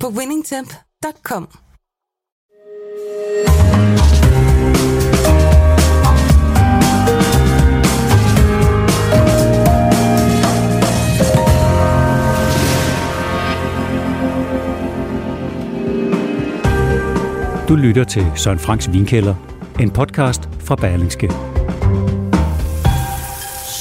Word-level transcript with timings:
på 0.00 0.08
winningtemp.com. 0.08 1.48
Du 17.68 17.74
lytter 17.76 18.04
til 18.04 18.26
Søren 18.36 18.58
Franks 18.58 18.92
Vinkælder, 18.92 19.34
en 19.80 19.90
podcast 19.90 20.48
fra 20.60 20.76
Berlingske. 20.76 21.28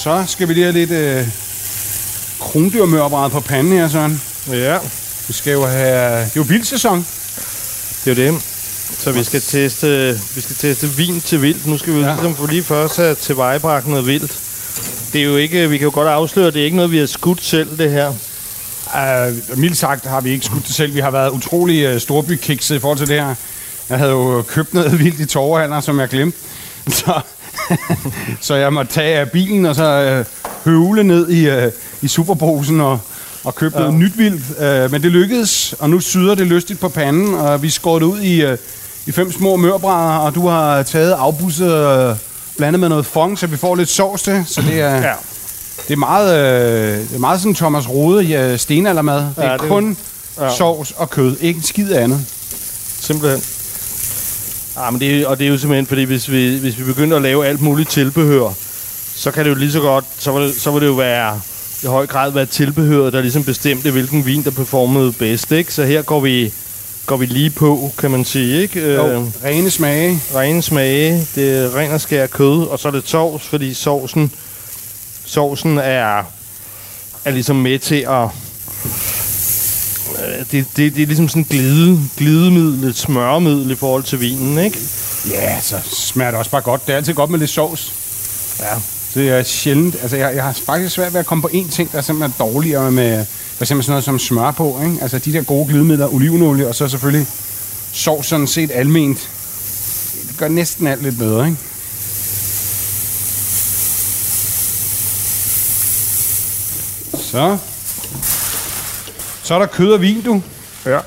Så 0.04 0.24
skal 0.28 0.48
vi 0.48 0.54
lige 0.54 0.64
have 0.64 0.74
lidt 0.74 0.92
øh, 0.92 1.28
krondyrmørbræd 2.40 3.30
på 3.30 3.40
panden 3.40 3.74
her, 3.74 3.88
Søren. 3.88 4.22
Ja, 4.50 4.78
Vi 5.28 5.34
skal 5.34 5.54
jo 5.54 5.66
have... 5.66 6.20
Det 6.20 6.26
er 6.26 6.30
jo 6.36 6.42
vildsæson. 6.48 7.06
det 8.06 8.20
er 8.20 8.26
jo 8.26 8.34
det. 8.34 8.42
Så 9.00 9.12
vi 9.12 9.24
skal 9.24 9.42
teste, 9.42 10.20
vi 10.36 10.42
skal 10.42 10.56
teste 10.56 10.90
vin 10.90 11.22
til 11.22 11.42
vildt. 11.42 11.66
Nu 11.68 11.78
skal 11.78 11.94
vi 11.94 12.00
Ja. 12.00 12.06
ligesom 12.14 12.36
for 12.36 12.48
lige 12.48 12.64
først 12.64 12.98
have 12.98 13.16
tilvejebragt 13.16 13.88
noget 13.88 14.08
vildt. 14.08 14.32
Det 15.14 15.22
er 15.22 15.26
jo 15.26 15.36
ikke, 15.38 15.70
vi 15.70 15.78
kan 15.78 15.86
jo 15.86 15.92
godt 15.94 16.08
afsløre, 16.08 16.52
det 16.52 16.62
er 16.62 16.66
ikke 16.66 16.76
noget, 16.76 16.92
vi 16.92 16.98
har 16.98 17.06
skudt 17.06 17.44
selv, 17.44 17.78
det 17.78 17.92
her. 17.92 18.10
Uh, 19.50 19.58
mildt 19.60 19.78
sagt 19.78 20.06
har 20.06 20.22
vi 20.22 20.30
ikke 20.30 20.46
skudt 20.46 20.68
det 20.68 20.76
selv. 20.76 20.94
Vi 20.96 21.00
har 21.00 21.12
været 21.12 21.30
utrolig 21.30 21.94
uh, 21.96 22.02
storbykikset 22.02 22.76
i 22.76 22.80
forhold 22.80 22.98
til 22.98 23.08
det 23.08 23.22
her. 23.22 23.36
Jeg 23.90 23.98
havde 23.98 24.12
jo 24.12 24.42
købt 24.48 24.74
noget 24.74 25.00
vildt 25.04 25.20
i 25.20 25.26
Torvehandler, 25.26 25.82
som 25.82 26.00
jeg 26.00 26.10
glemte. 26.10 26.38
Så, 26.90 27.22
så 28.42 28.56
jeg 28.56 28.74
måtte 28.74 28.94
tage 28.94 29.20
af 29.20 29.32
bilen 29.32 29.66
og 29.66 29.76
så 29.76 30.20
uh, 30.20 30.72
høvle 30.72 31.04
ned 31.04 31.30
i, 31.30 31.50
uh, 31.66 31.72
i 32.02 32.08
superbrusen 32.08 32.82
og, 32.82 33.00
og 33.46 33.56
købe 33.56 33.78
ja. 33.78 33.84
noget 33.84 34.00
nyt 34.00 34.18
vildt. 34.18 34.86
Uh, 34.86 34.92
men 34.92 35.04
det 35.04 35.12
lykkedes, 35.12 35.76
og 35.80 35.90
nu 35.90 36.00
syder 36.00 36.36
det 36.36 36.48
lystigt 36.48 36.80
på 36.80 36.90
panden, 36.90 37.34
og 37.34 37.62
vi 37.64 37.70
skåret 37.70 38.04
ud 38.04 38.20
i, 38.22 38.46
uh, 38.46 38.58
i 39.06 39.12
fem 39.12 39.32
små 39.32 39.56
mørbrædder, 39.56 40.16
og 40.18 40.36
du 40.36 40.48
har 40.48 40.84
taget 40.84 41.12
afbusset 41.12 42.10
uh, 42.12 42.18
blandet 42.58 42.80
med 42.80 42.90
noget 42.90 43.06
fong, 43.06 43.40
så 43.40 43.48
vi 43.48 43.58
får 43.58 43.76
lidt 43.76 43.90
sovs 43.90 44.22
til. 44.22 44.44
Så 44.48 44.62
det 44.62 44.82
er... 44.82 44.96
Ja. 44.96 45.14
Det 45.88 45.94
er 45.94 45.98
meget, 45.98 46.38
øh, 46.38 47.00
det 47.00 47.16
er 47.16 47.20
meget 47.20 47.40
sådan 47.40 47.56
Thomas 47.56 47.90
Rode 47.90 48.24
ja, 48.24 48.58
stenaldermad. 48.58 49.18
Det 49.18 49.34
er 49.38 49.44
Ja, 49.44 49.52
ja, 49.52 49.58
det- 49.58 49.68
kun 49.68 49.98
ja. 50.38 50.44
ja. 50.46 50.56
sovs 50.56 50.92
og 50.98 51.10
kød, 51.10 51.38
ikke 51.42 51.58
en 51.58 51.64
skid 51.64 51.92
andet. 51.92 52.26
Simpelthen. 53.00 53.42
Ah, 54.78 54.94
men 54.94 55.02
det, 55.02 55.22
er- 55.22 55.28
og 55.28 55.40
det 55.40 55.46
er 55.48 55.50
jo 55.52 55.58
simpelthen, 55.58 55.88
fordi 55.88 56.04
hvis 56.04 56.32
vi, 56.32 56.58
hvis 56.58 56.78
vi 56.80 56.84
begynder 56.84 57.16
at 57.18 57.24
lave 57.24 57.46
alt 57.48 57.62
muligt 57.62 57.90
tilbehør, 57.90 58.54
så 59.16 59.32
kan 59.32 59.44
det 59.46 59.50
jo 59.52 59.56
lige 59.56 59.72
så 59.72 59.80
godt, 59.80 60.06
så 60.20 60.40
det, 60.40 60.56
så 60.62 60.72
vil 60.72 60.82
det 60.82 60.88
jo 60.88 60.94
være 60.94 61.40
i 61.86 61.88
høj 61.88 62.08
grad 62.08 62.32
være 62.32 62.46
tilbehøret, 62.46 63.14
der 63.14 63.22
ligesom 63.22 63.44
bestemte, 63.44 63.92
hvilken 63.92 64.26
vin, 64.26 64.44
der 64.44 64.52
performede 64.52 65.12
bedst, 65.12 65.52
ikke? 65.52 65.74
Så 65.74 65.84
her 65.84 66.02
går 66.02 66.20
vi, 66.20 66.54
går 67.06 67.18
vi 67.18 67.26
lige 67.26 67.50
på, 67.50 67.92
kan 67.98 68.12
man 68.12 68.26
sige, 68.26 68.62
ikke? 68.62 68.80
Øh, 68.82 68.96
Jo, 68.96 69.28
rene 69.44 69.72
smage. 69.72 70.20
rene 70.36 70.62
smage, 70.62 71.28
det 71.36 71.58
er 71.58 71.76
ren 71.76 71.92
og 71.92 72.02
skær 72.02 72.28
kød, 72.28 72.64
og 72.68 72.80
så 72.80 72.88
er 72.88 72.92
det 72.92 73.08
sovs, 73.08 73.44
fordi 73.44 73.74
sovsen, 73.74 74.32
sovsen 75.26 75.78
er, 75.78 76.24
er 77.26 77.32
ligesom 77.32 77.56
med 77.56 77.80
til 77.80 78.06
at... 78.10 78.24
øh, 80.28 80.46
Det, 80.52 80.66
det, 80.78 80.96
det 80.96 81.02
er 81.02 81.06
ligesom 81.08 81.30
sådan 81.30 81.44
glide, 81.50 82.00
glidemiddel, 82.18 82.90
et 82.90 82.98
smørmiddel 82.98 83.72
i 83.72 83.76
forhold 83.76 84.04
til 84.04 84.20
vinen, 84.20 84.58
ikke? 84.66 84.80
Ja, 85.32 85.62
så 85.62 85.76
smager 85.94 86.32
det 86.32 86.38
også 86.40 86.52
bare 86.52 86.62
godt. 86.62 86.88
Det 86.88 86.94
er 86.94 86.98
altid 86.98 87.14
godt 87.14 87.30
med 87.30 87.40
lidt 87.40 87.50
sovs. 87.52 87.94
Ja. 88.60 88.66
Det 89.16 89.30
er 89.30 89.44
sjældent. 89.44 89.96
Altså, 90.02 90.18
jeg, 90.18 90.36
jeg 90.36 90.44
har 90.44 90.54
faktisk 90.54 90.96
svært 90.96 91.14
ved 91.14 91.20
at 91.20 91.26
komme 91.26 91.42
på 91.42 91.50
én 91.54 91.72
ting, 91.72 91.92
der 91.92 91.98
er 91.98 92.02
simpelthen 92.02 92.34
er 92.40 92.52
dårligere 92.52 92.92
med 92.92 93.26
for 93.26 93.64
eksempel 93.64 93.84
sådan 93.84 93.92
noget 93.92 94.04
som 94.04 94.20
smør 94.20 94.52
på. 94.52 94.80
Ikke? 94.86 94.98
Altså 95.02 95.20
de 95.20 95.34
der 95.34 95.44
gode 95.44 95.68
glidemidler, 95.68 96.14
olivenolie, 96.14 96.68
og 96.68 96.76
så 96.76 96.88
selvfølgelig 96.88 97.28
sovs 97.94 98.28
sådan 98.28 98.48
set 98.48 98.72
alment. 98.74 99.30
Det 100.30 100.38
gør 100.38 100.48
næsten 100.48 100.88
alt 100.88 101.04
lidt 101.04 101.18
bedre, 101.18 101.46
ikke? 101.46 101.58
Så. 107.18 107.58
Så 109.44 109.56
er 109.56 109.60
der 109.60 109.66
kød 109.66 109.92
og 109.94 110.02
vin, 110.02 110.22
du. 110.22 110.42
Ja. 110.86 111.00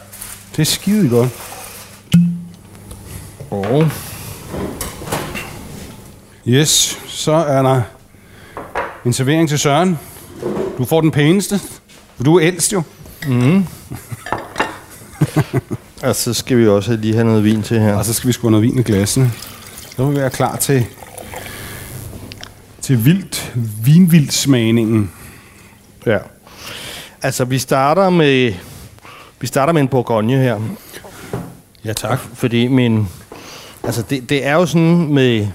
Det 0.56 0.62
er 0.62 0.64
skide 0.64 1.08
godt. 1.08 1.30
Og 3.50 3.90
Yes, 6.48 6.98
så 7.08 7.32
er 7.32 7.62
der 7.62 7.82
en 9.04 9.12
servering 9.12 9.48
til 9.48 9.58
Søren. 9.58 9.98
Du 10.78 10.84
får 10.84 11.00
den 11.00 11.10
pæneste, 11.10 11.60
for 12.16 12.24
du 12.24 12.36
er 12.36 12.46
ældst 12.46 12.72
jo. 12.72 12.82
altså, 16.02 16.22
så 16.22 16.34
skal 16.34 16.58
vi 16.58 16.68
også 16.68 16.96
lige 16.96 17.14
have 17.14 17.26
noget 17.26 17.44
vin 17.44 17.62
til 17.62 17.80
her. 17.80 17.94
Og 17.94 18.04
så 18.04 18.12
skal 18.12 18.28
vi 18.28 18.32
sgu 18.32 18.46
have 18.46 18.50
noget 18.50 18.62
vin 18.62 18.78
i 18.78 18.82
glassene. 18.82 19.32
Så 19.96 20.02
må 20.02 20.10
vi 20.10 20.16
være 20.16 20.30
klar 20.30 20.56
til, 20.56 20.86
til 22.80 23.04
vildt, 23.04 23.54
vinvildt 23.84 24.32
smagningen. 24.32 25.10
Ja. 26.06 26.18
Altså, 27.22 27.44
vi 27.44 27.58
starter 27.58 28.10
med... 28.10 28.54
Vi 29.40 29.46
starter 29.46 29.72
med 29.72 29.82
en 29.82 29.88
Bourgogne 29.88 30.38
her. 30.38 30.60
Ja, 31.84 31.92
tak. 31.92 32.18
Fordi 32.34 32.66
min... 32.66 33.08
Altså, 33.84 34.02
det, 34.02 34.28
det 34.28 34.46
er 34.46 34.54
jo 34.54 34.66
sådan 34.66 35.14
med, 35.14 35.46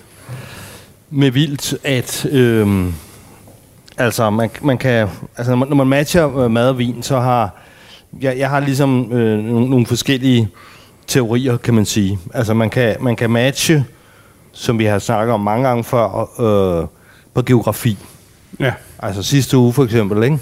med 1.10 1.32
vildt, 1.32 1.76
at... 1.84 2.26
Øhm, 2.26 2.94
altså, 3.98 4.30
man, 4.30 4.50
man 4.62 4.78
kan... 4.78 5.08
Altså, 5.38 5.56
når 5.56 5.76
man, 5.76 5.88
matcher 5.88 6.38
øh, 6.38 6.52
mad 6.52 6.70
og 6.70 6.78
vin, 6.78 7.04
så 7.04 7.20
har... 7.20 7.56
Jeg, 8.22 8.38
jeg 8.38 8.50
har 8.50 8.60
ligesom 8.60 9.12
øh, 9.12 9.44
nogle, 9.44 9.86
forskellige 9.86 10.50
teorier, 11.08 11.58
kan 11.58 11.74
man 11.74 11.86
sige. 11.86 12.20
Altså, 12.34 12.54
man 12.54 12.70
kan, 12.70 12.96
man 13.00 13.16
kan 13.16 13.30
matche, 13.30 13.86
som 14.52 14.80
vi 14.80 14.86
har 14.86 15.00
snakket 15.00 15.34
om 15.34 15.40
mange 15.40 15.68
gange 15.68 15.84
før, 15.84 16.30
øh, 16.42 16.88
på 17.34 17.42
geografi. 17.42 17.98
Ja. 18.60 18.74
Altså 19.00 19.24
sidste 19.24 19.58
uge 19.58 19.74
for 19.74 19.84
eksempel, 19.84 20.24
ikke? 20.24 20.40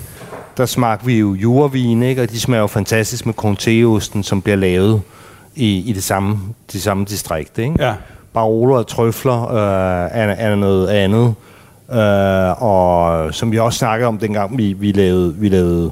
der 0.58 0.66
smagte 0.66 1.06
vi 1.06 1.20
jo 1.20 1.34
jurvin, 1.34 2.04
ikke? 2.04 2.22
og 2.22 2.30
de 2.30 2.40
smager 2.40 2.62
jo 2.62 2.68
fantastisk 2.68 3.26
med 3.26 3.34
Comté-osten, 3.34 4.24
som 4.24 4.42
bliver 4.42 4.56
lavet 4.56 5.02
i, 5.56 5.90
i 5.90 5.94
det 5.94 6.04
samme, 6.04 6.40
det 6.74 6.82
samme 6.82 7.06
distrikt. 7.06 7.58
Ikke? 7.58 7.76
Ja. 7.80 7.94
Baroler 8.34 8.76
og 8.76 8.88
trøfler 8.88 9.52
øh, 9.52 10.10
er, 10.12 10.28
er 10.28 10.56
noget 10.56 10.88
andet. 10.88 11.36
Øh, 11.94 12.64
og 12.64 13.34
som 13.34 13.52
vi 13.52 13.60
også 13.60 13.80
snakkede 13.80 14.08
om, 14.08 14.18
dengang 14.18 14.58
vi, 14.58 14.74
vi 14.74 14.92
lavede, 14.92 15.36
vi 15.36 15.50
lavede, 15.50 15.92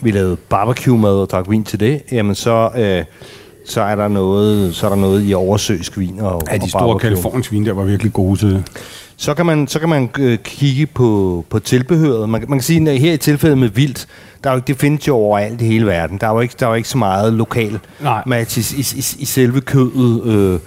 vi 0.00 0.10
lavede 0.10 0.36
barbecue-mad 0.36 1.12
og 1.12 1.30
drak 1.30 1.50
vin 1.50 1.64
til 1.64 1.80
det, 1.80 2.02
jamen 2.12 2.34
så, 2.34 2.70
øh, 2.76 3.04
så, 3.66 3.80
er 3.80 3.94
der 3.94 4.08
noget, 4.08 4.74
så 4.74 4.86
er 4.86 4.90
der 4.90 4.96
noget 4.96 5.28
i 5.28 5.34
oversøisk 5.34 5.98
vin 5.98 6.20
og, 6.20 6.42
Ja, 6.50 6.56
de 6.56 6.62
og 6.62 6.68
store. 6.68 6.98
Kaliforniens 6.98 7.52
vin 7.52 7.66
der 7.66 7.72
var 7.72 7.84
virkelig 7.84 8.12
gode 8.12 8.38
til 8.38 8.50
det. 8.50 8.64
Så 9.16 9.34
kan 9.34 9.46
man, 9.46 9.68
så 9.68 9.78
kan 9.78 9.88
man 9.88 10.10
øh, 10.18 10.38
kigge 10.38 10.86
på, 10.86 11.44
på 11.50 11.58
tilbehøret. 11.58 12.28
Man, 12.28 12.44
man 12.48 12.58
kan 12.58 12.62
sige, 12.62 12.90
at 12.90 12.98
her 12.98 13.12
i 13.12 13.16
tilfældet 13.16 13.58
med 13.58 13.68
vildt, 13.68 14.06
der 14.44 14.50
er 14.50 14.54
jo, 14.54 14.60
det 14.66 14.76
findes 14.76 15.08
jo 15.08 15.14
overalt 15.14 15.60
i 15.60 15.64
hele 15.64 15.86
verden. 15.86 16.18
Der 16.18 16.26
er 16.26 16.32
jo 16.32 16.40
ikke, 16.40 16.54
der 16.60 16.66
er 16.66 16.70
jo 16.70 16.74
ikke 16.74 16.88
så 16.88 16.98
meget 16.98 17.32
lokal 17.32 17.78
Nej. 18.00 18.22
match 18.26 18.58
i, 18.58 18.80
i, 18.80 19.00
i, 19.00 19.22
i 19.22 19.24
selve 19.24 19.60
kødet. 19.60 20.24
Øh, 20.24 20.58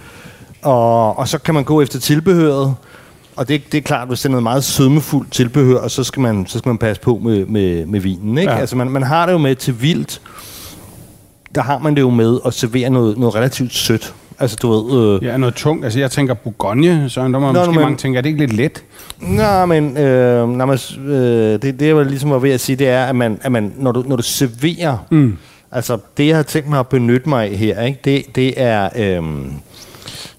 og, 0.62 1.19
og 1.19 1.28
så 1.28 1.38
kan 1.38 1.54
man 1.54 1.63
gå 1.63 1.81
efter 1.81 2.00
tilbehøret. 2.00 2.75
Og 3.38 3.48
det, 3.48 3.72
det 3.72 3.78
er 3.78 3.81
klart, 3.81 4.07
hvis 4.07 4.19
det 4.19 4.25
er 4.25 4.30
noget 4.30 4.44
meget 4.44 4.63
sødmefuldt 4.63 5.31
tilbehør, 5.31 5.88
så 5.88 6.04
skal 6.04 6.22
man, 6.22 6.45
så 6.48 6.57
skal 6.57 6.69
man 6.69 6.78
passe 6.78 7.01
på 7.01 7.19
med, 7.24 7.45
med, 7.45 7.86
med 7.86 8.00
vinen. 8.00 8.38
Ikke? 8.38 8.51
Ja. 8.51 8.57
Altså 8.60 8.75
man, 8.75 8.89
man 8.89 9.04
har 9.04 9.25
det 9.25 9.34
jo 9.34 9.38
med 9.38 9.56
til 9.56 9.81
vildt. 9.81 10.22
Der 11.56 11.62
har 11.62 11.78
man 11.78 11.95
det 11.95 12.01
jo 12.01 12.10
med 12.10 12.39
at 12.45 12.54
servere 12.54 12.89
noget, 12.89 13.18
noget 13.18 13.36
relativt 13.36 13.74
sødt. 13.74 14.13
Altså 14.39 14.57
du 14.62 14.72
ved... 14.72 15.16
Øh, 15.16 15.24
Ja, 15.24 15.38
noget 15.38 15.56
tungt. 15.56 15.84
Altså, 15.86 16.00
jeg 16.00 16.12
tænker 16.12 16.34
Bourgogne, 16.34 17.10
så 17.10 17.22
der 17.22 17.28
må 17.28 17.39
Nå, 17.39 17.54
måske 17.54 17.72
men- 17.72 17.81
mange 17.81 17.98
tænke, 17.98 18.18
er 18.18 18.22
det 18.22 18.30
ikke 18.30 18.39
lidt 18.39 18.54
let? 18.54 18.84
Nå, 19.19 19.66
men, 19.66 19.98
øh, 19.98 20.50
når 20.50 20.66
man, 20.66 20.78
øh, 21.12 21.62
det, 21.62 21.80
det, 21.80 21.81
jeg 21.88 21.95
var 21.95 22.04
ligesom 22.04 22.30
var 22.30 22.39
ved 22.39 22.51
at 22.51 22.60
sige, 22.60 22.75
det 22.75 22.88
er, 22.88 23.06
at, 23.06 23.16
man, 23.16 23.39
at 23.42 23.51
man, 23.51 23.74
når, 23.78 23.92
du, 23.92 24.04
når 24.07 24.16
du 24.16 24.24
serverer, 24.24 24.98
mm. 25.12 25.38
altså 25.72 25.98
det, 26.18 26.28
jeg 26.28 26.36
har 26.36 26.44
tænkt 26.44 26.69
mig 26.69 26.80
at 26.80 26.88
benytte 26.88 27.30
mig 27.30 27.44
af 27.51 27.57
her, 27.57 27.81
ikke, 27.81 28.00
det, 28.06 28.24
det 28.36 28.54
er... 28.62 28.89
Øh, 28.95 29.24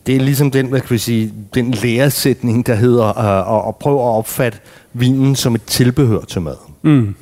det 0.09 0.17
er 0.17 0.21
ligesom 0.21 0.51
den, 0.51 0.67
hvad 0.67 0.81
skal 0.81 0.91
vi 0.91 0.99
sige, 0.99 1.33
den 1.55 1.71
læresætning, 1.71 2.67
der 2.67 2.75
hedder 2.75 3.19
øh, 3.19 3.57
at, 3.57 3.69
at 3.69 3.77
prøve 3.77 4.01
at 4.01 4.17
opfatte 4.17 4.59
vinen 4.93 5.37
som 5.37 5.55
et 5.55 5.63
tilbehør 5.63 6.21
til 6.21 6.43
mad. 6.43 6.57
Mm. 6.83 7.15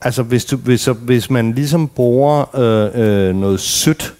Altså, 0.00 0.22
hvis, 0.22 0.44
du, 0.44 0.56
hvis, 0.56 0.88
hvis 1.02 1.30
man 1.30 1.52
ligesom 1.52 1.88
bruger 1.88 2.56
øh, 2.56 3.28
øh, 3.28 3.36
noget 3.36 3.60
sødt 3.60 4.14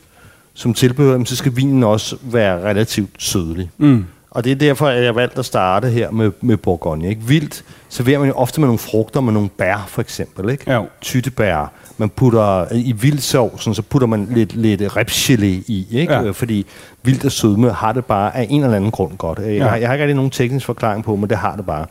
som 0.54 0.74
tilbehør, 0.74 1.24
så 1.24 1.36
skal 1.36 1.56
vinen 1.56 1.84
også 1.84 2.16
være 2.22 2.68
relativt 2.68 3.10
sødlig. 3.18 3.70
Mm. 3.78 4.04
Og 4.36 4.44
det 4.44 4.52
er 4.52 4.56
derfor, 4.56 4.86
at 4.88 5.04
jeg 5.04 5.14
valgte 5.16 5.38
at 5.38 5.44
starte 5.44 5.88
her 5.88 6.10
med, 6.10 6.30
med 6.40 6.56
Bourgogne. 6.56 7.08
Ikke? 7.08 7.20
Vildt 7.22 7.64
serverer 7.88 8.18
man 8.18 8.28
jo 8.28 8.34
ofte 8.34 8.60
med 8.60 8.66
nogle 8.68 8.78
frugter, 8.78 9.20
med 9.20 9.32
nogle 9.32 9.48
bær 9.48 9.84
for 9.88 10.00
eksempel. 10.00 10.50
Ikke? 10.50 10.72
Jo. 10.72 10.86
Tyttebær. 11.00 11.72
Man 11.98 12.08
putter 12.10 12.66
i 12.72 12.92
vildsovsen, 12.92 13.74
så 13.74 13.82
putter 13.82 14.08
man 14.08 14.28
lidt, 14.30 14.56
lidt 14.56 14.82
repsgelé 14.82 15.44
i, 15.44 15.86
ikke? 15.90 16.12
Ja. 16.12 16.22
Ja. 16.22 16.30
fordi 16.30 16.66
vildt 17.02 17.24
og 17.24 17.32
sødme 17.32 17.70
har 17.72 17.92
det 17.92 18.04
bare 18.04 18.36
af 18.36 18.46
en 18.50 18.62
eller 18.64 18.76
anden 18.76 18.90
grund 18.90 19.16
godt. 19.18 19.38
Jeg, 19.38 19.46
Ja. 19.48 19.66
har, 19.68 19.76
jeg 19.76 19.88
har 19.88 19.94
ikke 19.94 20.02
rigtig 20.04 20.16
nogen 20.16 20.30
teknisk 20.30 20.66
forklaring 20.66 21.04
på, 21.04 21.16
men 21.16 21.30
det 21.30 21.38
har 21.38 21.56
det 21.56 21.66
bare. 21.66 21.86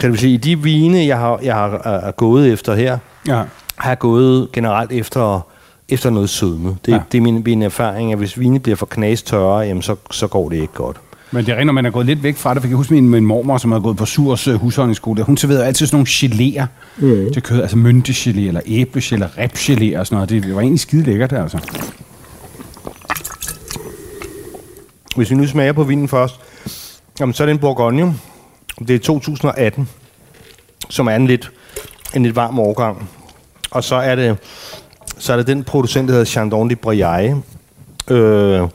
Kan 0.00 0.10
du 0.10 0.16
sige, 0.16 0.34
i 0.34 0.36
de 0.36 0.58
vine, 0.58 1.06
jeg 1.06 1.18
har, 1.18 1.38
jeg 1.42 1.54
har 1.54 1.68
er, 1.84 2.10
gået 2.10 2.52
efter 2.52 2.74
her, 2.74 2.98
Ja. 3.28 3.42
har 3.76 3.90
jeg 3.90 3.98
gået 3.98 4.48
generelt 4.52 4.92
efter, 4.92 5.46
efter 5.88 6.10
noget 6.10 6.30
sødme. 6.30 6.76
Det, 6.86 6.92
ja. 6.92 7.00
det 7.12 7.18
er 7.18 7.22
min, 7.22 7.42
min 7.44 7.62
erfaring, 7.62 8.12
at 8.12 8.18
hvis 8.18 8.38
vine 8.38 8.60
bliver 8.60 8.76
for 8.76 8.86
knastørre, 8.86 9.58
jamen 9.60 9.82
så, 9.82 9.96
så 10.10 10.26
går 10.26 10.48
det 10.48 10.56
ikke 10.56 10.74
godt. 10.74 10.96
Men 11.32 11.46
det 11.46 11.52
er 11.52 11.56
rent, 11.56 11.66
når 11.66 11.72
man 11.72 11.86
er 11.86 11.90
gået 11.90 12.06
lidt 12.06 12.22
væk 12.22 12.36
fra 12.36 12.54
det. 12.54 12.62
For 12.62 12.66
jeg 12.66 12.70
kan 12.70 12.76
huske 12.76 12.94
min, 12.94 13.08
min 13.08 13.26
mormor, 13.26 13.58
som 13.58 13.70
havde 13.70 13.82
gået 13.82 13.96
på 13.96 14.06
Surs 14.06 14.48
uh, 14.48 14.54
husholdningsskole. 14.54 15.22
Hun 15.22 15.36
serverede 15.36 15.64
altid 15.64 15.86
sådan 15.86 15.96
nogle 15.96 16.08
geléer 16.08 16.64
mm. 16.96 17.32
til 17.32 17.42
kød. 17.42 17.62
Altså 17.62 17.76
myntegelé, 17.76 18.40
eller 18.40 18.60
æblegelé, 18.60 19.12
eller 19.12 19.28
repgelé 19.28 19.98
og 19.98 20.06
sådan 20.06 20.16
noget. 20.16 20.28
Det 20.30 20.54
var 20.54 20.60
egentlig 20.60 20.80
skide 20.80 21.02
lækkert, 21.02 21.32
altså. 21.32 21.58
Hvis 25.16 25.30
vi 25.30 25.34
nu 25.34 25.46
smager 25.46 25.72
på 25.72 25.84
vinen 25.84 26.08
først, 26.08 26.40
jamen, 27.20 27.34
så 27.34 27.42
er 27.42 27.46
det 27.46 27.52
en 27.52 27.58
Bourgogne. 27.58 28.14
Det 28.78 28.90
er 28.90 28.98
2018, 28.98 29.88
som 30.88 31.06
er 31.06 31.16
en 31.16 31.26
lidt, 31.26 31.50
en 32.14 32.22
lidt 32.22 32.36
varm 32.36 32.58
årgang. 32.58 33.08
Og 33.70 33.84
så 33.84 33.96
er 33.96 34.14
det, 34.14 34.36
så 35.18 35.32
er 35.32 35.36
det 35.36 35.46
den 35.46 35.64
producent, 35.64 36.08
der 36.08 36.12
hedder 36.12 36.24
Chandon 36.24 36.70
de 36.70 36.76
Briaille. 36.76 37.42
Øh, 38.10 38.68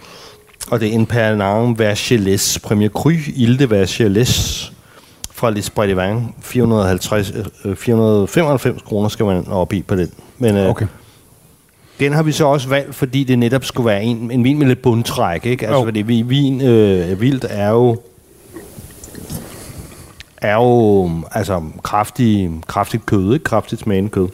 og 0.71 0.79
det 0.79 0.89
er 0.89 0.93
en 0.93 1.05
Pernan 1.05 1.75
Vergelès 1.79 2.59
Premier 2.63 2.89
Cru 2.89 3.09
Ile 3.35 3.59
de 3.59 3.83
Vergelès 3.83 4.71
fra 5.31 5.49
Les 5.49 5.71
Vin. 5.77 6.27
450, 6.41 7.31
øh, 7.65 7.75
495 7.75 8.81
kroner 8.81 9.09
skal 9.09 9.25
man 9.25 9.47
op 9.47 9.73
i 9.73 9.81
på 9.81 9.95
den. 9.95 10.11
Men, 10.37 10.57
øh, 10.57 10.69
Okay. 10.69 10.87
den 11.99 12.13
har 12.13 12.23
vi 12.23 12.31
så 12.31 12.45
også 12.45 12.69
valgt, 12.69 12.95
fordi 12.95 13.23
det 13.23 13.39
netop 13.39 13.65
skulle 13.65 13.87
være 13.87 14.03
en, 14.03 14.31
en 14.31 14.43
vin 14.43 14.59
med 14.59 14.67
lidt 14.67 14.81
bundtræk, 14.81 15.45
ikke? 15.45 15.65
Altså, 15.67 15.79
Jo. 15.79 15.85
fordi 15.85 16.01
vi, 16.01 16.21
vin 16.21 16.61
øh, 16.61 17.21
vildt 17.21 17.45
er 17.49 17.69
jo 17.69 17.97
er 20.37 20.53
jo 20.55 21.09
altså 21.31 21.61
kraftig, 21.83 22.51
kraftigt 22.67 23.05
kød, 23.05 23.33
ikke? 23.33 23.43
Kraftigt 23.43 23.81
smagende 23.81 24.09
kød. 24.09 24.27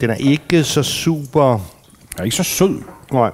Den 0.00 0.10
er 0.10 0.14
ikke 0.14 0.64
så 0.64 0.82
super... 0.82 1.50
Den 1.52 2.18
er 2.18 2.22
ikke 2.24 2.36
så 2.36 2.42
sød. 2.42 2.78
Nej. 3.12 3.30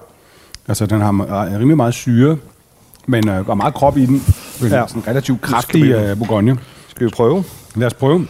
Altså, 0.69 0.87
den 0.87 1.01
har 1.01 1.13
me- 1.13 1.33
er 1.33 1.59
rimelig 1.59 1.77
meget 1.77 1.95
syre, 1.95 2.37
men 3.07 3.29
øh, 3.29 3.35
er 3.49 3.55
meget 3.55 3.75
krop 3.75 3.97
i 3.99 4.07
den. 4.07 4.23
Ja. 4.63 4.67
Ja. 4.81 4.87
Sådan 4.87 5.03
en 5.03 5.09
relativt 5.09 5.41
kraftig 5.41 5.83
vi- 5.85 5.93
øh, 5.93 6.19
Bourgogne. 6.19 6.59
Skal 6.89 7.07
vi 7.07 7.11
prøve? 7.11 7.45
Lad 7.75 7.87
os 7.87 7.95
prøve. 7.95 8.27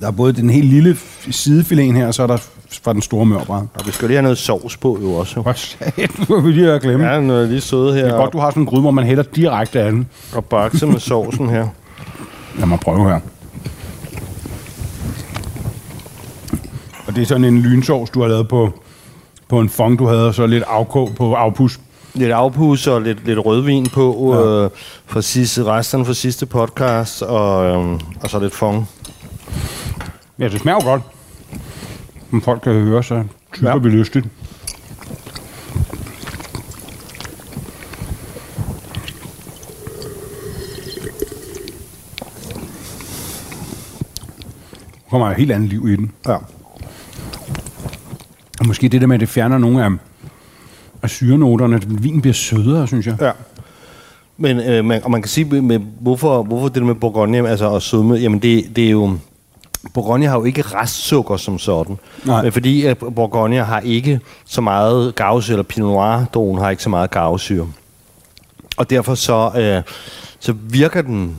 Der 0.00 0.06
er 0.06 0.10
både 0.10 0.32
den 0.32 0.50
helt 0.50 0.66
lille 0.66 0.96
sidefilet 1.30 1.94
her, 1.94 2.06
og 2.06 2.14
så 2.14 2.22
er 2.22 2.26
der 2.26 2.36
fra 2.82 2.92
den 2.92 3.02
store 3.02 3.26
mørbræd. 3.26 3.62
Og 3.74 3.86
vi 3.86 3.90
skal 3.92 4.08
lige 4.08 4.16
have 4.16 4.22
noget 4.22 4.38
sovs 4.38 4.76
på, 4.76 4.98
jo 5.02 5.12
også. 5.14 5.40
Hvor 5.40 5.52
sat, 5.52 6.28
nu 6.28 6.40
vil 6.40 6.54
lige 6.54 6.72
at 6.72 6.82
glemme. 6.82 7.06
Ja, 7.06 7.20
noget 7.20 7.48
lige 7.48 7.60
søde 7.60 7.94
her. 7.94 8.02
Det 8.04 8.12
er 8.12 8.16
godt, 8.16 8.32
du 8.32 8.38
har 8.38 8.50
sådan 8.50 8.62
en 8.62 8.66
gryde, 8.66 8.80
hvor 8.80 8.90
man 8.90 9.04
hælder 9.04 9.22
direkte 9.22 9.80
af 9.80 9.92
den. 9.92 10.08
Og 10.34 10.44
bakse 10.44 10.86
med 10.86 10.98
sovsen 11.00 11.48
her. 11.48 11.68
Lad 12.58 12.66
mig 12.66 12.80
prøve 12.80 13.08
her. 13.10 13.20
Og 17.06 17.16
det 17.16 17.22
er 17.22 17.26
sådan 17.26 17.44
en 17.44 17.58
lynsovs, 17.62 18.10
du 18.10 18.20
har 18.20 18.28
lavet 18.28 18.48
på, 18.48 18.72
på 19.48 19.60
en 19.60 19.68
fong, 19.68 19.98
du 19.98 20.06
havde, 20.06 20.28
og 20.28 20.34
så 20.34 20.46
lidt 20.46 20.64
afkog 20.66 21.10
på 21.16 21.34
afpus. 21.34 21.80
Lidt 22.14 22.32
afpus 22.32 22.86
og 22.86 23.02
lidt, 23.02 23.26
lidt 23.26 23.38
rødvin 23.46 23.86
på 23.86 24.34
ja. 24.34 24.64
øh, 24.64 24.70
for 25.06 25.20
sidste, 25.20 25.64
resterne 25.64 26.04
fra 26.04 26.14
sidste 26.14 26.46
podcast, 26.46 27.22
og, 27.22 27.64
øh, 27.64 28.00
og 28.22 28.30
så 28.30 28.38
lidt 28.38 28.54
fong. 28.54 28.88
Ja, 30.38 30.48
det 30.48 30.60
smager 30.60 30.84
godt. 30.84 31.02
Som 32.30 32.42
folk 32.42 32.60
kan 32.60 32.72
høre, 32.72 33.02
så 33.02 33.24
typer 33.54 33.70
ja. 33.70 33.76
Vi 33.76 33.88
lystigt. 33.88 34.26
Kommer 45.10 45.30
et 45.30 45.36
helt 45.36 45.52
andet 45.52 45.68
liv 45.68 45.88
i 45.88 45.96
den. 45.96 46.12
Ja. 46.26 46.36
Og 48.64 48.68
måske 48.68 48.88
det 48.88 49.00
der 49.00 49.06
med, 49.06 49.14
at 49.14 49.20
det 49.20 49.28
fjerner 49.28 49.58
nogle 49.58 49.84
af, 49.84 49.90
af 51.02 51.10
syrenoterne. 51.10 51.80
Vinen 51.86 52.20
bliver 52.20 52.34
sødere, 52.34 52.86
synes 52.86 53.06
jeg. 53.06 53.16
Ja. 53.20 53.30
Men 54.36 54.60
øh, 54.60 54.84
man, 54.84 55.04
og 55.04 55.10
man 55.10 55.22
kan 55.22 55.28
sige, 55.28 55.62
med, 55.62 55.78
hvorfor, 56.00 56.42
hvorfor 56.42 56.68
det 56.68 56.76
der 56.76 56.84
med 56.84 56.94
Bourgogne, 56.94 57.48
altså 57.48 57.66
og 57.66 57.82
sødme, 57.82 58.14
jamen 58.14 58.38
det, 58.38 58.76
det 58.76 58.86
er 58.86 58.90
jo... 58.90 59.16
Bourgogne 59.94 60.26
har 60.26 60.38
jo 60.38 60.44
ikke 60.44 60.62
restsukker 60.62 61.36
som 61.36 61.58
sådan. 61.58 61.96
Nej. 62.24 62.42
Men 62.42 62.52
fordi 62.52 62.84
at 62.84 62.98
Bourgogne 62.98 63.64
har 63.64 63.80
ikke 63.80 64.20
så 64.44 64.60
meget 64.60 65.14
gavsyre, 65.14 65.54
eller 65.54 65.62
Pinot 65.62 65.88
Noir, 65.88 66.24
drogen 66.34 66.58
har 66.58 66.70
ikke 66.70 66.82
så 66.82 66.90
meget 66.90 67.10
gavsyre. 67.10 67.66
Og 68.76 68.90
derfor 68.90 69.14
så, 69.14 69.50
øh, 69.56 69.94
så 70.38 70.52
virker, 70.52 71.02
den, 71.02 71.36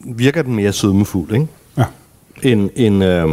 virker 0.00 0.42
den 0.42 0.54
mere 0.54 0.72
sødmefuld, 0.72 1.32
ikke? 1.32 1.46
Ja. 1.78 1.84
End, 2.42 2.70
end, 2.76 3.04
øh, 3.04 3.28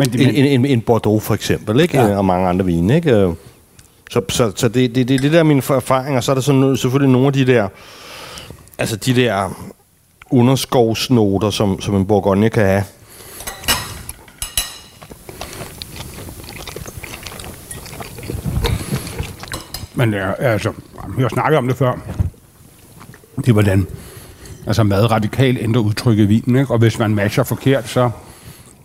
Men, 0.00 0.12
det, 0.12 0.20
en, 0.20 0.26
men, 0.26 0.44
en, 0.44 0.60
en, 0.60 0.66
en 0.66 0.80
Bordeaux 0.80 1.22
for 1.22 1.34
eksempel, 1.34 1.80
ikke? 1.80 1.98
Ja. 1.98 2.16
Og 2.16 2.24
mange 2.24 2.48
andre 2.48 2.66
vine, 2.66 2.94
ikke? 2.94 3.34
Så, 4.10 4.22
så, 4.28 4.52
så 4.56 4.68
det, 4.68 4.94
det, 4.94 5.08
det, 5.08 5.22
det 5.22 5.32
der 5.32 5.38
er 5.38 5.42
mine 5.42 5.62
erfaringer. 5.70 6.20
Så 6.20 6.32
er 6.32 6.34
der 6.34 6.42
sådan, 6.42 6.76
selvfølgelig 6.76 7.12
nogle 7.12 7.26
af 7.26 7.32
de 7.32 7.46
der, 7.46 7.68
altså 8.78 8.96
de 8.96 9.14
der 9.14 9.50
underskovsnoter, 10.30 11.50
som, 11.50 11.80
som 11.80 11.96
en 11.96 12.06
Bourgogne 12.06 12.50
kan 12.50 12.64
have. 12.66 12.84
Men 19.94 20.12
ja, 20.12 20.32
altså, 20.32 20.72
har 21.18 21.28
snakket 21.28 21.58
om 21.58 21.68
det 21.68 21.76
før. 21.76 21.92
Det 23.36 23.48
er 23.48 23.52
hvordan 23.52 23.86
altså 24.66 24.82
mad 24.82 25.10
radikalt 25.10 25.58
ændrer 25.60 25.82
udtrykket 25.82 26.24
i 26.24 26.26
vinen, 26.26 26.56
ikke? 26.56 26.72
Og 26.72 26.78
hvis 26.78 26.98
man 26.98 27.14
matcher 27.14 27.44
forkert, 27.44 27.88
så 27.88 28.10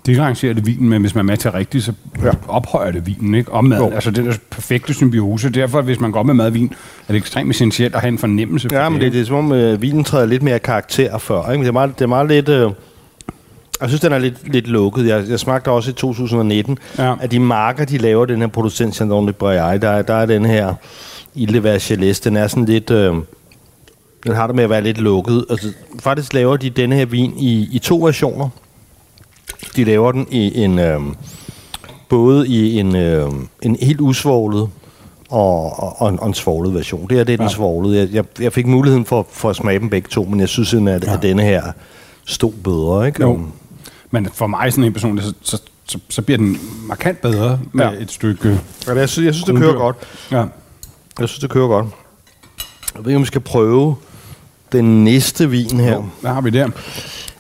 differentierer 0.06 0.54
det 0.54 0.66
vinen, 0.66 0.90
men 0.90 1.02
hvis 1.02 1.16
man 1.16 1.26
matcher 1.26 1.54
rigtigt, 1.54 1.84
så 1.84 1.94
ja. 2.24 2.30
ophøjer 2.48 2.92
det 2.92 3.08
vinen, 3.08 3.36
ikke? 3.36 3.52
Og 3.52 3.66
mad, 3.66 3.78
Jo. 3.78 3.92
altså 3.92 4.12
den 4.12 4.26
der 4.26 4.34
perfekte 4.50 4.94
symbiose. 4.94 5.50
Derfor, 5.50 5.82
hvis 5.82 6.00
man 6.00 6.12
går 6.12 6.24
med 6.24 6.34
mad 6.34 6.46
og 6.46 6.54
vin, 6.54 6.74
er 7.08 7.14
det 7.14 7.16
ekstremt 7.16 7.52
essentielt 7.52 7.96
at 7.96 8.02
have 8.02 8.12
en 8.12 8.18
fornemmelse 8.18 8.70
for 8.70 8.76
Ja, 8.78 8.90
men 8.90 9.02
det, 9.02 9.14
det 9.14 9.22
er 9.22 9.26
som 9.26 9.36
om, 9.36 9.52
øh, 9.52 9.82
vinen 9.82 10.04
træder 10.04 10.26
lidt 10.26 10.44
mere 10.44 10.60
karakter 10.60 11.18
før. 11.18 11.52
Ikke? 11.52 11.62
Det, 11.62 11.68
er 11.68 11.74
meget, 11.74 12.00
det 12.00 12.04
er 12.04 12.08
meget 12.10 12.28
lidt... 12.28 12.50
Øh, 12.50 12.72
jeg 13.82 13.90
synes, 13.90 14.02
den 14.02 14.12
er 14.14 14.18
lidt, 14.20 14.52
lidt 14.54 14.68
lukket. 14.68 15.08
Jeg, 15.08 15.24
jeg 15.30 15.40
smagte 15.40 15.72
også 15.72 15.90
i 15.92 15.94
2019, 15.94 16.78
Ja. 16.98 17.14
at 17.22 17.32
de 17.32 17.40
marker, 17.40 17.86
de 17.86 17.98
laver, 17.98 18.26
den 18.26 18.40
her 18.40 18.48
producent 18.48 18.96
Chandon 18.96 19.28
de 19.28 19.34
Breuil, 19.34 19.82
der, 19.82 19.90
er- 19.90 20.02
der 20.02 20.14
er 20.14 20.26
den 20.26 20.46
her 20.46 20.74
Ilde 21.36 21.76
Vergelès, 21.76 22.22
den 22.24 22.38
er 22.38 22.48
sådan 22.48 22.66
lidt... 22.66 22.92
Øh, 22.92 23.14
den 24.24 24.36
har 24.36 24.48
det 24.48 24.56
med 24.56 24.64
at 24.64 24.70
være 24.70 24.82
lidt 24.82 24.98
lukket. 24.98 25.46
Altså, 25.50 25.68
faktisk 26.00 26.34
laver 26.34 26.58
de 26.58 26.70
denne 26.70 26.96
her 26.96 27.06
vin 27.06 27.34
i, 27.38 27.68
i 27.72 27.80
to 27.80 27.98
versioner. 28.04 28.50
De 29.76 29.84
laver 29.84 30.12
den 30.12 30.28
i 30.32 30.64
en... 30.64 30.80
Øh, 30.80 31.02
både 32.10 32.48
i 32.48 32.80
en, 32.80 32.96
øh, 32.96 33.32
en 33.62 33.78
helt 33.82 34.02
usvoglet 34.02 34.70
og, 35.30 35.80
og, 35.84 36.02
og, 36.02 36.10
en, 36.10 36.20
og 36.20 36.28
en 36.28 36.34
svoglet 36.34 36.74
version. 36.74 37.08
Det 37.10 37.20
er 37.20 37.24
det, 37.24 37.34
er 37.34 37.38
den 37.38 37.46
Ja. 37.46 37.52
svoglede. 37.54 37.98
Jeg, 38.00 38.10
jeg, 38.14 38.26
jeg 38.40 38.54
fik 38.54 38.68
muligheden 38.68 39.06
for, 39.06 39.28
for 39.32 39.50
at 39.50 39.56
smage 39.56 39.80
dem 39.80 39.90
begge 39.90 40.08
to, 40.12 40.24
men 40.26 40.40
jeg 40.40 40.50
synes, 40.50 40.74
at, 40.74 40.84
ja. 41.04 41.14
at 41.14 41.22
denne 41.22 41.42
her 41.44 41.64
stod 42.26 42.52
bedre. 42.52 43.08
Ikke? 43.08 43.22
Jo. 43.24 43.40
Men 44.12 44.28
for 44.34 44.48
mig 44.48 44.72
sådan 44.74 44.84
en 44.84 44.94
person, 44.94 45.20
så, 45.22 45.34
så, 45.42 45.62
så, 45.86 46.00
så 46.10 46.22
bliver 46.22 46.38
den 46.38 46.58
markant 46.88 47.22
bedre 47.22 47.60
med 47.72 47.86
ja. 47.86 47.92
Et 47.92 48.12
stykke 48.12 48.60
Ja, 48.88 48.94
jeg, 48.94 49.10
synes, 49.10 49.26
jeg 49.26 49.34
synes, 49.36 49.46
det 49.46 49.58
kører 49.58 49.74
godt. 49.74 49.96
Ja. 50.32 50.38
Jeg 51.20 51.30
synes, 51.30 51.40
det 51.40 51.50
kører 51.50 51.68
godt. 51.68 51.86
Jeg 52.96 53.06
ved 53.06 53.12
ikke, 53.12 53.16
om 53.16 53.22
vi 53.22 53.28
skal 53.28 53.42
prøve 53.42 53.96
den 54.72 55.04
næste 55.04 55.50
vin 55.50 55.80
her. 55.80 55.94
Jo, 55.94 56.06
hvad 56.22 56.32
har 56.32 56.42
vi 56.42 56.50
der? 56.50 56.70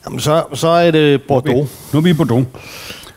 Jamen, 0.06 0.20
så, 0.20 0.44
så 0.54 0.68
er 0.68 0.92
det 0.92 1.22
Bordeaux. 1.24 1.70
Nu 1.94 2.00
er 2.00 2.04
vi 2.04 2.10
i 2.10 2.14
Bordeaux. 2.14 2.46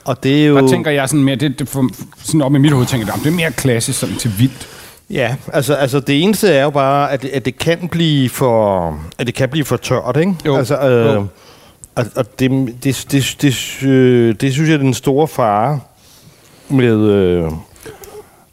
Og 0.05 0.23
det 0.23 0.43
er 0.43 0.47
jo... 0.49 0.57
Der 0.59 0.69
tænker 0.69 0.91
jeg 0.91 1.09
sådan 1.09 1.25
mere, 1.25 1.37
det, 1.37 1.59
det 1.59 1.69
for, 1.69 1.89
sådan 2.23 2.43
op 2.43 2.55
i 2.55 2.59
mit 2.59 2.73
hoved, 2.73 2.87
tænker 2.87 3.07
jeg, 3.07 3.13
"Jamen, 3.15 3.25
det 3.25 3.31
er 3.33 3.37
mere 3.37 3.53
klassisk 3.53 3.99
sådan 3.99 4.17
til 4.17 4.33
vildt. 4.39 4.69
Ja, 5.11 5.37
altså, 5.53 5.75
altså 5.75 6.01
det 6.01 6.23
eneste 6.23 6.49
er 6.49 6.63
jo 6.63 6.71
bare, 6.71 7.13
at, 7.13 7.23
det- 7.23 7.29
at 7.29 7.45
det 7.45 7.59
kan 7.59 7.89
blive 7.89 8.29
for, 8.29 8.91
at 9.19 9.27
det 9.27 9.35
kan 9.35 9.49
blive 9.49 9.65
for 9.65 9.77
tørt, 9.77 10.17
ikke? 10.21 10.35
Jo. 10.47 10.57
Altså, 10.57 10.79
øh, 10.81 11.15
Jo. 11.15 11.27
Og, 11.95 12.05
og 12.17 12.39
det, 12.39 12.51
det, 12.85 13.07
det, 13.13 13.37
det, 13.43 13.83
øh, 13.89 14.35
det 14.41 14.53
synes 14.53 14.69
jeg 14.69 14.75
er 14.75 14.79
den 14.79 14.95
store 14.95 15.29
fare 15.29 15.81
med... 16.69 16.97
Øh, 16.99 17.51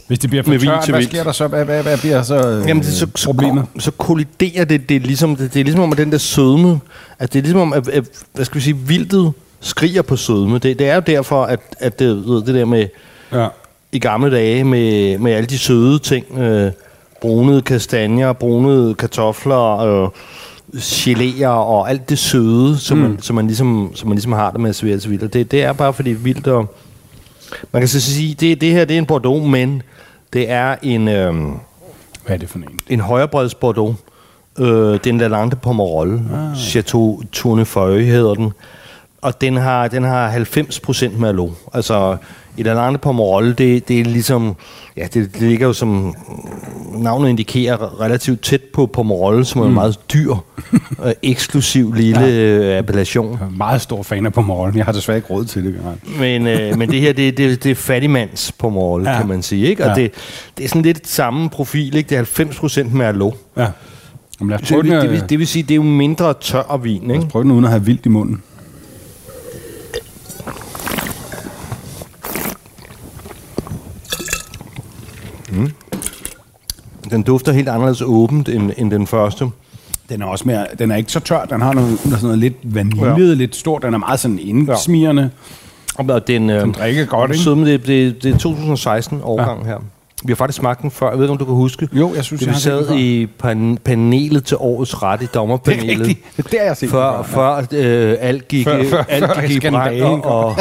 Hvis 0.07 0.19
det 0.19 0.29
bliver 0.29 0.43
for 0.43 0.51
tørt, 0.51 0.89
hvad 0.89 1.03
sker 1.03 1.23
der 1.23 1.31
så? 1.31 1.47
Hvad, 1.47 1.65
hvad, 1.65 1.83
hvad 1.83 1.97
bliver 1.97 2.23
så 2.23 2.49
øh, 2.49 2.67
jamen, 2.67 2.83
det, 2.83 2.93
så, 2.93 3.07
så, 3.15 3.25
problemet? 3.25 3.65
så 3.79 3.91
kolliderer 3.91 4.65
det, 4.65 4.89
det, 4.89 4.95
er 4.95 4.99
ligesom, 4.99 5.35
det, 5.35 5.53
det 5.53 5.59
er 5.59 5.63
ligesom 5.63 5.83
om, 5.83 5.91
at 5.91 5.97
den 5.97 6.11
der 6.11 6.17
sødme, 6.17 6.79
at 7.19 7.33
det 7.33 7.39
er 7.39 7.43
ligesom 7.43 7.61
om, 7.61 7.73
at, 7.73 7.87
at 7.87 8.03
hvad 8.33 8.45
skal 8.45 8.55
vi 8.55 8.63
sige, 8.63 8.77
vildtet 8.77 9.33
skriger 9.59 10.01
på 10.01 10.15
sødme. 10.15 10.57
Det, 10.57 10.79
det 10.79 10.89
er 10.89 10.95
jo 10.95 11.01
derfor, 11.07 11.43
at, 11.43 11.59
at 11.79 11.99
det, 11.99 12.07
ved, 12.07 12.43
det 12.45 12.55
der 12.55 12.65
med 12.65 12.87
Ja. 13.33 13.47
i 13.91 13.99
gamle 13.99 14.31
dage 14.31 14.63
med, 14.63 15.17
med 15.17 15.31
alle 15.31 15.47
de 15.47 15.57
søde 15.57 15.99
ting, 15.99 16.37
øh, 16.37 16.71
brunede 17.21 17.61
kastanjer, 17.61 18.33
brunede 18.33 18.93
kartofler, 18.93 19.77
øh, 19.77 20.09
geléer 20.73 21.47
og 21.47 21.89
alt 21.89 22.09
det 22.09 22.19
søde, 22.19 22.77
som, 22.77 22.97
mm. 22.97 23.03
man, 23.03 23.21
som, 23.21 23.35
man 23.35 23.47
ligesom, 23.47 23.91
som 23.95 24.09
man 24.09 24.15
ligesom 24.15 24.31
har 24.31 24.51
det 24.51 24.59
med 24.59 24.69
at 24.69 24.75
servere 24.75 24.99
til 24.99 25.11
vildt. 25.11 25.33
Det, 25.33 25.51
det 25.51 25.63
er 25.63 25.73
bare 25.73 25.93
fordi 25.93 26.09
vildt 26.09 26.47
og... 26.47 26.75
Man 27.71 27.81
kan 27.81 27.89
så 27.89 28.01
sige, 28.01 28.35
det, 28.39 28.61
det 28.61 28.71
her 28.71 28.85
det 28.85 28.93
er 28.93 28.97
en 28.97 29.05
Bordeaux, 29.05 29.47
men 29.47 29.81
det 30.35 30.51
er 30.51 30.75
en, 30.83 31.07
øh, 31.07 31.33
Hvad 32.25 32.35
er 32.35 32.37
det 32.37 32.49
for 32.49 32.57
en? 32.57 32.79
en 32.89 32.99
højrebreds 32.99 33.55
Bordeaux. 33.55 33.95
Øh, 34.59 34.67
det 34.93 35.07
er 35.07 35.09
en 35.09 35.17
Lalande 35.17 35.55
Pomerol. 35.55 36.21
Ah. 36.33 36.57
Chateau 36.57 37.21
Tournefeuille 37.31 38.05
hedder 38.05 38.33
den. 38.33 38.53
Og 39.21 39.41
den 39.41 39.57
har, 39.57 39.87
den 39.87 40.03
har 40.03 40.31
90% 40.31 41.17
Merlot. 41.19 41.51
Altså, 41.73 42.17
i 42.57 42.63
Lalande 42.63 42.99
Pomerol, 42.99 43.53
det, 43.57 43.87
det 43.87 43.99
er 43.99 44.03
ligesom... 44.03 44.55
Ja, 44.97 45.03
det, 45.13 45.33
det 45.33 45.41
ligger 45.41 45.67
jo 45.67 45.73
som 45.73 46.15
navnet 46.97 47.29
indikerer 47.29 48.01
relativt 48.01 48.41
tæt 48.41 48.61
på 48.73 48.85
Pomerol, 48.85 49.45
som 49.45 49.61
er 49.61 49.65
en 49.65 49.73
meget 49.73 49.99
dyr, 50.13 50.35
øh, 51.05 51.13
eksklusiv 51.23 51.93
lille 51.93 52.25
ja. 52.25 52.77
appellation. 52.77 53.31
Jeg 53.39 53.45
er 53.45 53.49
meget 53.57 53.81
stor 53.81 54.03
fan 54.03 54.25
af 54.25 54.33
Pomerol. 54.33 54.71
Jeg 54.75 54.85
har 54.85 54.91
desværre 54.91 55.17
ikke 55.17 55.29
råd 55.29 55.45
til 55.45 55.63
det. 55.65 55.75
Men, 56.19 56.47
øh, 56.47 56.77
men 56.77 56.89
det 56.89 57.01
her, 57.01 57.13
det, 57.13 57.37
det, 57.37 57.63
det 57.63 57.71
er 57.71 57.75
fattigmands 57.75 58.51
på 58.51 58.69
mål, 58.69 59.03
ja. 59.07 59.17
Kan 59.17 59.27
man 59.27 59.41
sige. 59.41 59.67
Ikke? 59.67 59.83
Og 59.83 59.97
Ja. 59.97 60.03
det, 60.03 60.11
det 60.57 60.63
er 60.63 60.67
sådan 60.67 60.81
lidt 60.81 61.07
samme 61.07 61.49
profil. 61.49 61.95
Ikke? 61.95 62.09
Det 62.09 62.17
er 62.17 62.83
90% 62.89 62.95
Merlot. 62.95 63.33
Ja. 63.57 63.67
Jamen, 64.39 64.49
lad 64.49 64.61
os 64.63 64.69
prøve 64.69 64.83
det, 64.83 64.91
den, 64.91 64.99
det, 64.99 65.05
øh, 65.05 65.11
vil, 65.11 65.23
det 65.29 65.39
vil 65.39 65.47
sige, 65.47 65.63
det 65.63 65.71
er 65.71 65.75
jo 65.75 65.81
mindre 65.83 66.33
tør 66.41 66.77
vin. 66.77 67.01
lad 67.07 67.15
Ikke? 67.15 67.25
os 67.25 67.31
prøve 67.31 67.43
den 67.43 67.51
uden 67.51 67.65
at 67.65 67.71
have 67.71 67.85
vildt 67.85 68.05
i 68.05 68.09
munden. 68.09 68.41
Den 77.11 77.23
dufter 77.23 77.51
helt 77.51 77.69
anderledes 77.69 78.01
åbent 78.01 78.49
end, 78.49 78.71
end 78.77 78.91
den 78.91 79.07
første. 79.07 79.45
Den 80.09 80.21
er 80.21 80.25
også 80.25 80.43
mere, 80.47 80.67
den 80.79 80.91
er 80.91 80.95
ikke 80.95 81.11
så 81.11 81.19
tør. 81.19 81.45
Den 81.45 81.61
har 81.61 81.73
noget, 81.73 81.99
sådan 81.99 82.19
noget 82.21 82.39
lidt 82.39 82.55
vaniljet, 82.63 83.29
ja. 83.29 83.33
lidt 83.33 83.55
stort. 83.55 83.81
Den 83.81 83.93
er 83.93 83.97
meget 83.97 84.19
sådan 84.19 84.39
indsmirrende. 84.39 85.29
Og 85.95 86.27
den, 86.27 86.49
øh, 86.49 86.61
Den 86.61 86.71
drikker 86.71 87.05
godt, 87.05 87.31
ikke? 87.31 87.43
Sødme, 87.43 87.71
det, 87.71 87.87
det, 87.87 88.23
det 88.23 88.33
er 88.33 88.37
2016 88.37 89.19
årgang 89.23 89.61
ja. 89.61 89.67
her. 89.67 89.77
Vi 90.25 90.31
har 90.31 90.35
faktisk 90.35 90.57
smagt 90.59 90.81
den 90.81 90.91
før. 90.91 91.09
Jeg 91.09 91.17
ved 91.17 91.25
ikke, 91.25 91.31
om 91.31 91.37
du 91.37 91.45
kan 91.45 91.53
huske. 91.53 91.87
Jo, 91.93 92.13
jeg 92.15 92.23
synes, 92.23 92.39
det, 92.39 92.47
jeg 92.47 92.55
vi 92.55 92.59
sad 92.59 92.95
i 92.95 93.27
pan- 93.43 93.77
panelet 93.83 94.43
til 94.45 94.57
årets 94.59 95.03
ret 95.03 95.21
i 95.21 95.23
Det 95.23 95.29
er 95.29 95.33
dommerpanelet. 95.33 95.99
rigtigt. 95.99 96.19
Det 96.37 96.45
er 96.45 96.49
der, 96.49 96.63
jeg 96.63 96.77
set 96.77 96.89
Før, 96.89 97.15
den 97.17 97.25
før 97.25 97.57
øh, 98.11 98.15
alt 98.19 98.47
gik, 98.47 98.67
Før- 98.67 98.83
før- 98.89 99.03
alt 99.09 99.25
før 99.35 99.41
gik 99.47 99.63
i 99.63 99.99
kom. 99.99 100.21
og, 100.21 100.55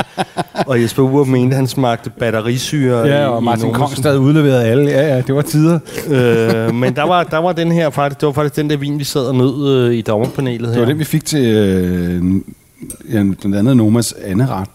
og 0.66 0.82
Jesper 0.82 1.02
Uhr 1.02 1.24
mente, 1.24 1.54
han 1.54 1.66
smagte 1.66 2.10
batterisyre. 2.10 3.06
Ja, 3.08 3.26
og 3.28 3.42
i 3.42 3.44
Martin. 3.44 3.72
Kongstad 3.72 4.18
udleverede 4.18 4.64
alle. 4.64 4.90
Ja, 4.90 5.14
ja, 5.14 5.20
det 5.20 5.34
var 5.34 5.42
tider. 5.42 5.78
øh, 6.08 6.74
men 6.74 6.96
der 6.96 7.02
var, 7.02 7.22
der 7.22 7.38
var 7.38 7.52
den 7.52 7.72
her 7.72 7.90
faktisk, 7.90 8.20
det 8.20 8.26
var 8.26 8.32
faktisk 8.32 8.56
den 8.56 8.70
der 8.70 8.76
vin, 8.76 8.98
vi 8.98 9.04
sad 9.04 9.20
og 9.26 9.34
nød 9.34 9.86
øh, 9.88 9.94
i 9.94 10.00
dommerpanelet 10.02 10.66
her. 10.68 10.72
Det 10.74 10.80
var 10.80 10.86
den, 10.86 10.98
vi 10.98 11.04
fik 11.04 11.24
til 11.24 11.44
øh, 11.46 12.22
ja, 13.12 13.22
blandt 13.40 13.56
andet 13.56 13.76
Nomas 13.76 14.14
Anne-ret. 14.24 14.68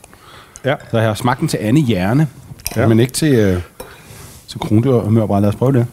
Ja. 0.66 0.76
Så 0.92 0.98
jeg 0.98 1.08
har 1.08 1.14
smagt 1.14 1.40
den 1.40 1.48
til 1.48 1.58
Anne 1.62 1.80
Hjerne, 1.80 2.28
ja. 2.76 2.88
men 2.88 3.00
ikke 3.00 3.14
til, 3.14 3.34
øh, 3.36 3.58
til 4.52 4.60
Krondyr 4.60 4.92
og 4.92 5.14
Mørbræd. 5.14 5.42
Lad 5.42 5.50
os 5.50 5.56
prøve 5.56 5.74
det. 5.74 5.88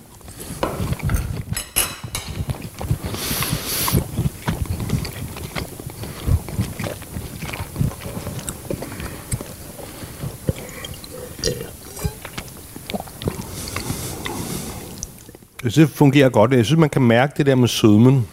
Jeg 15.65 15.73
synes, 15.73 15.89
det 15.89 15.97
fungerer 15.97 16.29
godt. 16.29 16.53
Jeg 16.53 16.65
synes, 16.65 16.79
man 16.81 16.91
kan 16.91 17.03
mærke 17.03 17.33
det 17.37 17.47
der 17.47 17.55
med 17.55 17.69
sødmen. 17.69 18.27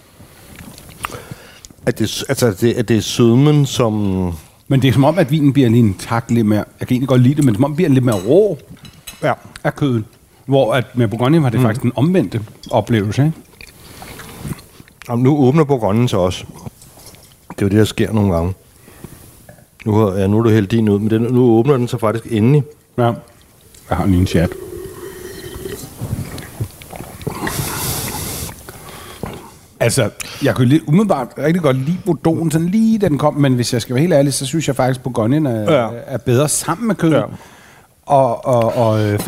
At 1.85 1.99
det, 1.99 2.23
altså, 2.29 2.51
det, 2.61 2.73
at 2.73 2.87
det 2.87 2.97
er 2.97 3.01
sødmen, 3.01 3.65
som... 3.65 3.93
Men 4.67 4.81
det 4.81 4.87
er 4.87 4.93
som 4.93 5.03
om, 5.03 5.19
at 5.19 5.31
vinen 5.31 5.53
bliver 5.53 5.69
lige 5.69 5.79
en 5.79 5.93
tak 5.93 6.31
lidt 6.31 6.45
mere... 6.45 6.63
Jeg 6.79 6.87
kan 6.87 6.95
egentlig 6.95 7.09
godt 7.09 7.21
lide 7.21 7.35
det, 7.35 7.45
men 7.45 7.53
det 7.53 7.57
er 7.57 7.57
som 7.57 7.63
om, 7.63 7.71
den 7.71 7.75
bliver 7.75 7.89
lidt 7.89 8.05
mere 8.05 8.21
rå 8.27 8.57
Ja. 9.23 9.33
af 9.63 9.75
kødet. 9.75 10.03
Hvor 10.45 10.73
at 10.73 10.85
med 10.93 11.07
Bourgogne 11.07 11.43
var 11.43 11.49
det 11.49 11.59
mm. 11.59 11.65
faktisk 11.65 11.81
den 11.81 11.91
omvendte 11.95 12.41
oplevelse, 12.71 13.25
ikke? 13.25 13.37
Og 15.07 15.19
nu 15.19 15.37
åbner 15.37 15.63
Bourgogne 15.63 16.09
så 16.09 16.17
også. 16.17 16.45
Det 17.49 17.61
er 17.61 17.65
jo 17.65 17.69
det, 17.69 17.77
der 17.77 17.85
sker 17.85 18.11
nogle 18.11 18.33
gange. 18.33 18.53
Nu, 19.85 19.95
har, 19.95 20.13
ja, 20.13 20.27
nu 20.27 20.39
er 20.39 20.43
du 20.43 20.49
helt 20.49 20.71
din 20.71 20.89
ud, 20.89 20.99
men 20.99 21.09
den, 21.09 21.21
nu 21.21 21.41
åbner 21.41 21.77
den 21.77 21.87
så 21.87 21.97
faktisk 21.97 22.33
endelig. 22.33 22.63
Ja. 22.97 23.11
Jeg 23.89 23.97
har 23.97 24.05
lige 24.05 24.19
en 24.19 24.27
chat. 24.27 24.49
Altså, 29.79 30.09
jeg 30.43 30.55
kunne 30.55 30.67
lidt 30.67 30.83
umiddelbart 30.87 31.27
rigtig 31.37 31.61
godt 31.61 31.77
lide 31.77 31.97
Bordeaux, 32.05 32.53
sådan 32.53 32.67
lige 32.67 32.99
da 32.99 33.07
den 33.07 33.17
kom, 33.17 33.33
men 33.33 33.53
hvis 33.53 33.73
jeg 33.73 33.81
skal 33.81 33.95
være 33.95 34.01
helt 34.01 34.13
ærlig, 34.13 34.33
så 34.33 34.45
synes 34.45 34.67
jeg 34.67 34.75
faktisk, 34.75 34.99
at 34.99 35.03
Bourgogne 35.03 35.49
er, 35.49 35.73
ja. 35.73 35.89
er 36.05 36.17
bedre 36.17 36.49
sammen 36.49 36.87
med 36.87 36.95
kødet. 36.95 37.15
Ja. 37.15 37.23
Og, 38.05 38.45
og, 38.45 38.75
og 38.75 39.03
øh, 39.03 39.19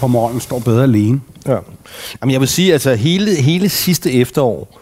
på 0.00 0.06
morgenen 0.06 0.40
står 0.40 0.58
bedre 0.58 0.82
alene. 0.82 1.20
Ja. 1.46 1.56
Jamen, 2.20 2.32
jeg 2.32 2.40
vil 2.40 2.48
sige, 2.48 2.72
altså 2.72 2.94
hele, 2.94 3.34
hele 3.34 3.68
sidste 3.68 4.12
efterår, 4.12 4.80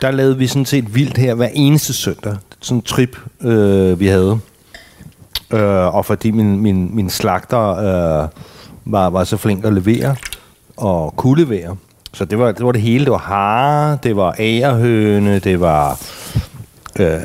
der 0.00 0.10
lavede 0.10 0.38
vi 0.38 0.46
sådan 0.46 0.64
set 0.64 0.94
vildt 0.94 1.18
her 1.18 1.34
hver 1.34 1.48
eneste 1.54 1.92
søndag. 1.92 2.36
Sådan 2.60 2.78
en 2.78 2.82
trip, 2.82 3.16
øh, 3.40 4.00
vi 4.00 4.06
havde. 4.06 4.38
Øh, 5.50 5.94
og 5.94 6.06
fordi 6.06 6.30
min, 6.30 6.60
min, 6.60 6.96
min 6.96 7.10
slagter 7.10 7.70
øh, 7.70 8.28
var, 8.84 9.10
var 9.10 9.24
så 9.24 9.36
flink 9.36 9.64
at 9.64 9.72
levere, 9.72 10.16
og 10.76 11.16
kunne 11.16 11.44
levere. 11.44 11.76
Så 12.12 12.24
det 12.24 12.38
var 12.38 12.52
det, 12.52 12.66
var 12.66 12.72
det 12.72 12.80
hele. 12.80 13.04
Det 13.04 13.12
var 13.12 13.18
hare, 13.18 13.98
det 14.02 14.16
var 14.16 14.34
ærehøne, 14.38 15.38
det 15.38 15.60
var 15.60 16.00
øh, 16.98 17.20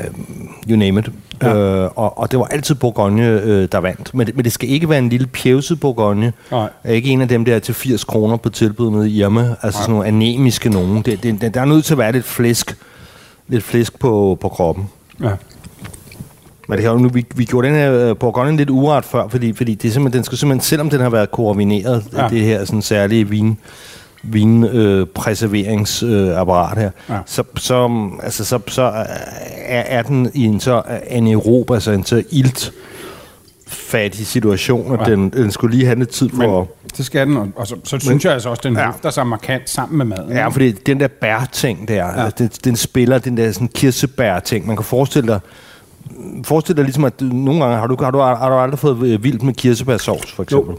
you 0.70 0.78
name 0.78 1.00
it. 1.00 1.10
Ja. 1.44 1.56
Øh, 1.56 1.90
og, 1.96 2.18
og 2.18 2.32
det 2.32 2.40
var 2.40 2.46
altid 2.46 2.76
Bourgogne, 2.76 3.28
øh, 3.28 3.68
der 3.72 3.78
vandt. 3.78 4.14
Men 4.14 4.28
det, 4.28 4.36
men 4.36 4.46
det 4.46 4.52
skal 4.52 4.70
ikke 4.70 4.90
være 4.90 5.00
en 5.00 5.10
lille 5.10 5.28
pjevset 5.28 5.80
Bourgogne. 5.80 6.34
Nej. 6.52 6.70
Ikke 6.86 7.10
en 7.10 7.22
af 7.22 7.28
dem 7.28 7.46
der 7.46 7.60
til 7.60 7.74
80 7.74 8.04
kroner 8.04 8.38
på 8.38 8.50
tilbud 8.50 8.92
nede 8.92 9.10
i 9.10 9.20
Irma. 9.22 9.42
Altså 9.42 9.60
Nej. 9.62 9.72
sådan 9.72 9.94
nogle 9.94 10.08
anemiske 10.08 10.70
nogen. 10.70 11.02
Det, 11.02 11.24
det, 11.24 11.54
der 11.54 11.62
er 11.62 11.66
nødt 11.66 11.86
til 11.86 11.94
at 11.94 11.98
være 11.98 12.12
lidt 12.12 12.26
flæsk, 12.26 12.78
lidt 13.48 13.64
flæsk 13.64 14.00
på, 14.00 14.38
på 14.42 14.50
kroppen. 14.50 14.90
Ja. 15.24 15.32
Men 16.68 16.78
det 16.78 16.86
her, 16.86 16.98
nu, 16.98 17.10
vi, 17.10 17.26
vi 17.36 17.46
gjorde 17.46 17.68
den 17.68 17.76
her 17.76 17.94
øh, 17.94 18.18
Bourgogne 18.18 18.58
lidt 18.58 18.70
uret 18.70 19.06
før, 19.06 19.28
fordi, 19.28 19.54
fordi 19.54 19.76
det 19.76 19.88
er 19.88 19.92
simpelthen, 19.92 20.18
den 20.18 20.24
skal 20.24 20.38
simpelthen, 20.38 20.62
selvom 20.62 20.90
den 20.90 21.00
har 21.00 21.10
været 21.10 21.32
koordineret. 21.32 22.04
Ja. 22.14 22.28
det 22.30 22.42
her 22.42 22.66
sådan 22.66 22.82
særlige 22.82 23.30
vin, 23.30 23.58
vin 24.24 24.64
øh, 24.64 25.08
præserveringsapparat 25.16 26.78
her, 26.78 26.92
ja. 27.10 27.18
Så, 27.26 27.44
så, 27.56 28.10
altså, 28.24 28.46
så, 28.46 28.60
så 28.68 28.82
øh, 28.84 28.92
er, 29.58 29.82
er 29.82 30.02
den 30.02 30.32
i 30.34 30.44
en 30.46 30.60
så 30.60 30.82
anaerob, 31.10 31.72
altså 31.72 31.92
en 31.92 32.06
så 32.06 32.24
ilt 32.32 32.72
fattig 33.68 34.28
situation, 34.28 34.94
at 34.94 35.08
Ja. 35.08 35.12
den, 35.16 35.30
den 35.30 35.52
skulle 35.52 35.76
lige 35.76 35.86
have 35.86 36.00
lidt 36.00 36.10
tid 36.10 36.30
for... 36.30 36.58
Men 36.60 36.68
det 36.98 37.06
skal 37.06 37.28
den, 37.28 37.38
og, 37.38 37.48
og 37.56 37.68
så, 37.68 37.76
så 37.84 38.00
synes 38.00 38.26
jeg 38.26 38.34
altså 38.34 38.50
også, 38.50 38.60
at 38.60 38.64
den 38.64 38.76
Ja. 38.76 38.86
løfter 38.86 39.10
sig 39.10 39.28
markant 39.28 39.70
sammen 39.70 39.98
med 39.98 40.06
maden. 40.06 40.32
Ja, 40.32 40.48
fordi 40.48 40.72
den 40.72 41.00
der 41.00 41.08
bær-ting 41.08 41.88
der, 41.88 41.94
ja. 41.96 42.24
Altså, 42.24 42.36
den, 42.38 42.50
den 42.64 42.76
spiller 42.76 43.18
den 43.18 43.38
der 43.38 43.52
sådan 43.52 43.68
kirsebær-ting. 43.68 44.68
Man 44.68 44.76
kan 44.76 44.86
forestille 44.86 45.28
dig, 45.28 45.40
forestille 46.46 46.78
dig 46.78 46.84
ligesom, 46.86 47.06
at 47.06 47.22
nogle 47.22 47.64
gange 47.64 47.78
har 47.78 47.88
du, 47.88 47.96
har 48.04 48.12
du, 48.12 48.18
har 48.20 48.50
du 48.50 48.56
aldrig 48.56 48.80
fået 48.80 49.08
øh, 49.08 49.24
vildt 49.24 49.44
med 49.44 49.54
kirsebærsovs, 49.54 50.32
for 50.32 50.44
eksempel. 50.44 50.76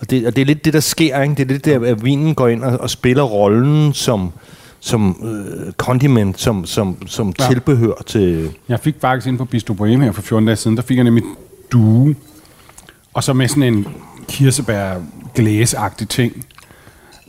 Og 0.00 0.10
det, 0.10 0.26
og 0.26 0.36
det 0.36 0.42
er 0.42 0.46
lidt 0.46 0.64
det, 0.64 0.72
der 0.72 0.80
sker, 0.80 1.22
ikke? 1.22 1.34
Det 1.34 1.42
er 1.42 1.46
lidt 1.46 1.64
der, 1.64 1.80
at 1.84 2.04
vinen 2.04 2.34
går 2.34 2.48
ind 2.48 2.64
og, 2.64 2.80
og 2.80 2.90
spiller 2.90 3.22
rollen 3.22 3.92
som, 3.92 4.32
som 4.80 5.16
øh, 5.22 5.72
condiment, 5.72 6.40
som, 6.40 6.66
som, 6.66 7.06
som 7.06 7.32
ja. 7.38 7.46
Tilbehør 7.48 7.94
til... 8.06 8.52
Jeg 8.68 8.80
fik 8.80 8.94
faktisk 9.00 9.26
ind 9.26 9.38
på 9.38 9.44
Bistro 9.44 9.74
Boheme 9.74 10.04
her 10.04 10.12
for 10.12 10.22
14 10.22 10.46
dage 10.46 10.56
siden, 10.56 10.76
der 10.76 10.82
fik 10.82 10.96
jeg 10.96 11.04
nemlig 11.04 11.24
due, 11.72 12.16
og 13.14 13.24
så 13.24 13.32
med 13.32 13.48
sådan 13.48 13.62
en 13.62 13.86
kirsebær 14.28 14.94
glæsagtig 15.34 16.08
ting. 16.08 16.46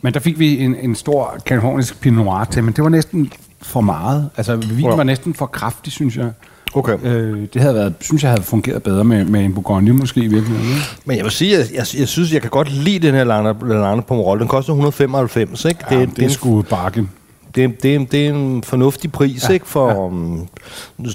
Men 0.02 0.14
der 0.14 0.20
fik 0.20 0.38
vi 0.38 0.58
en, 0.58 0.74
en 0.74 0.94
stor 0.94 1.38
kalifornisk 1.46 2.00
Pinot 2.00 2.24
Noir 2.24 2.44
til, 2.44 2.64
men 2.64 2.74
det 2.74 2.84
var 2.84 2.90
næsten 2.90 3.32
for 3.62 3.80
meget. 3.80 4.30
Altså, 4.36 4.56
vinen 4.56 4.96
var 4.96 5.04
næsten 5.04 5.34
for 5.34 5.46
kraftig, 5.46 5.92
synes 5.92 6.16
jeg. 6.16 6.32
Okay. 6.74 6.98
Øh, 7.02 7.48
det 7.54 7.62
havde 7.62 7.74
været, 7.74 7.94
synes 8.00 8.22
jeg 8.22 8.30
havde 8.30 8.42
fungeret 8.42 8.82
bedre 8.82 9.04
med, 9.04 9.24
med 9.24 9.44
en 9.44 9.54
Bourgogne 9.54 9.92
måske 9.92 10.20
i 10.20 10.26
virkeligheden. 10.26 10.68
ikke? 10.70 10.82
Men 11.04 11.16
jeg 11.16 11.24
vil 11.24 11.32
sige, 11.32 11.58
at 11.58 11.70
jeg, 11.72 11.86
jeg, 12.00 12.08
synes, 12.08 12.32
jeg 12.32 12.40
kan 12.40 12.50
godt 12.50 12.72
lide 12.72 13.06
den 13.06 13.14
her 13.14 13.24
Lange 13.24 14.02
Pomerol. 14.02 14.40
Den 14.40 14.48
koster 14.48 14.72
195, 14.72 15.64
ikke? 15.64 15.80
Ja, 15.90 16.00
det, 16.00 16.08
det, 16.08 16.16
det 16.16 16.24
er 16.24 16.28
sgu 16.28 16.62
bargain. 16.62 17.10
det, 17.54 17.82
det, 17.82 18.12
det 18.12 18.26
er 18.26 18.30
en 18.30 18.62
fornuftig 18.62 19.12
pris, 19.12 19.42
ja, 19.42 19.48
Ja, 19.48 19.54
ikke? 19.54 19.66
For 19.68 19.88
ja. 19.88 19.96
um, 19.96 20.48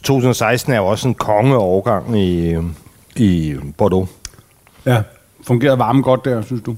2016 0.03 0.73
er 0.73 0.77
jo 0.77 0.85
også 0.85 1.07
en 1.07 1.13
kongeårgang 1.13 2.19
i, 2.19 2.57
i 3.15 3.55
Bordeaux. 3.77 4.09
Ja. 4.85 5.01
Fungerede 5.47 5.79
varmen 5.79 6.03
godt 6.03 6.25
der, 6.25 6.41
synes 6.41 6.61
du? 6.65 6.75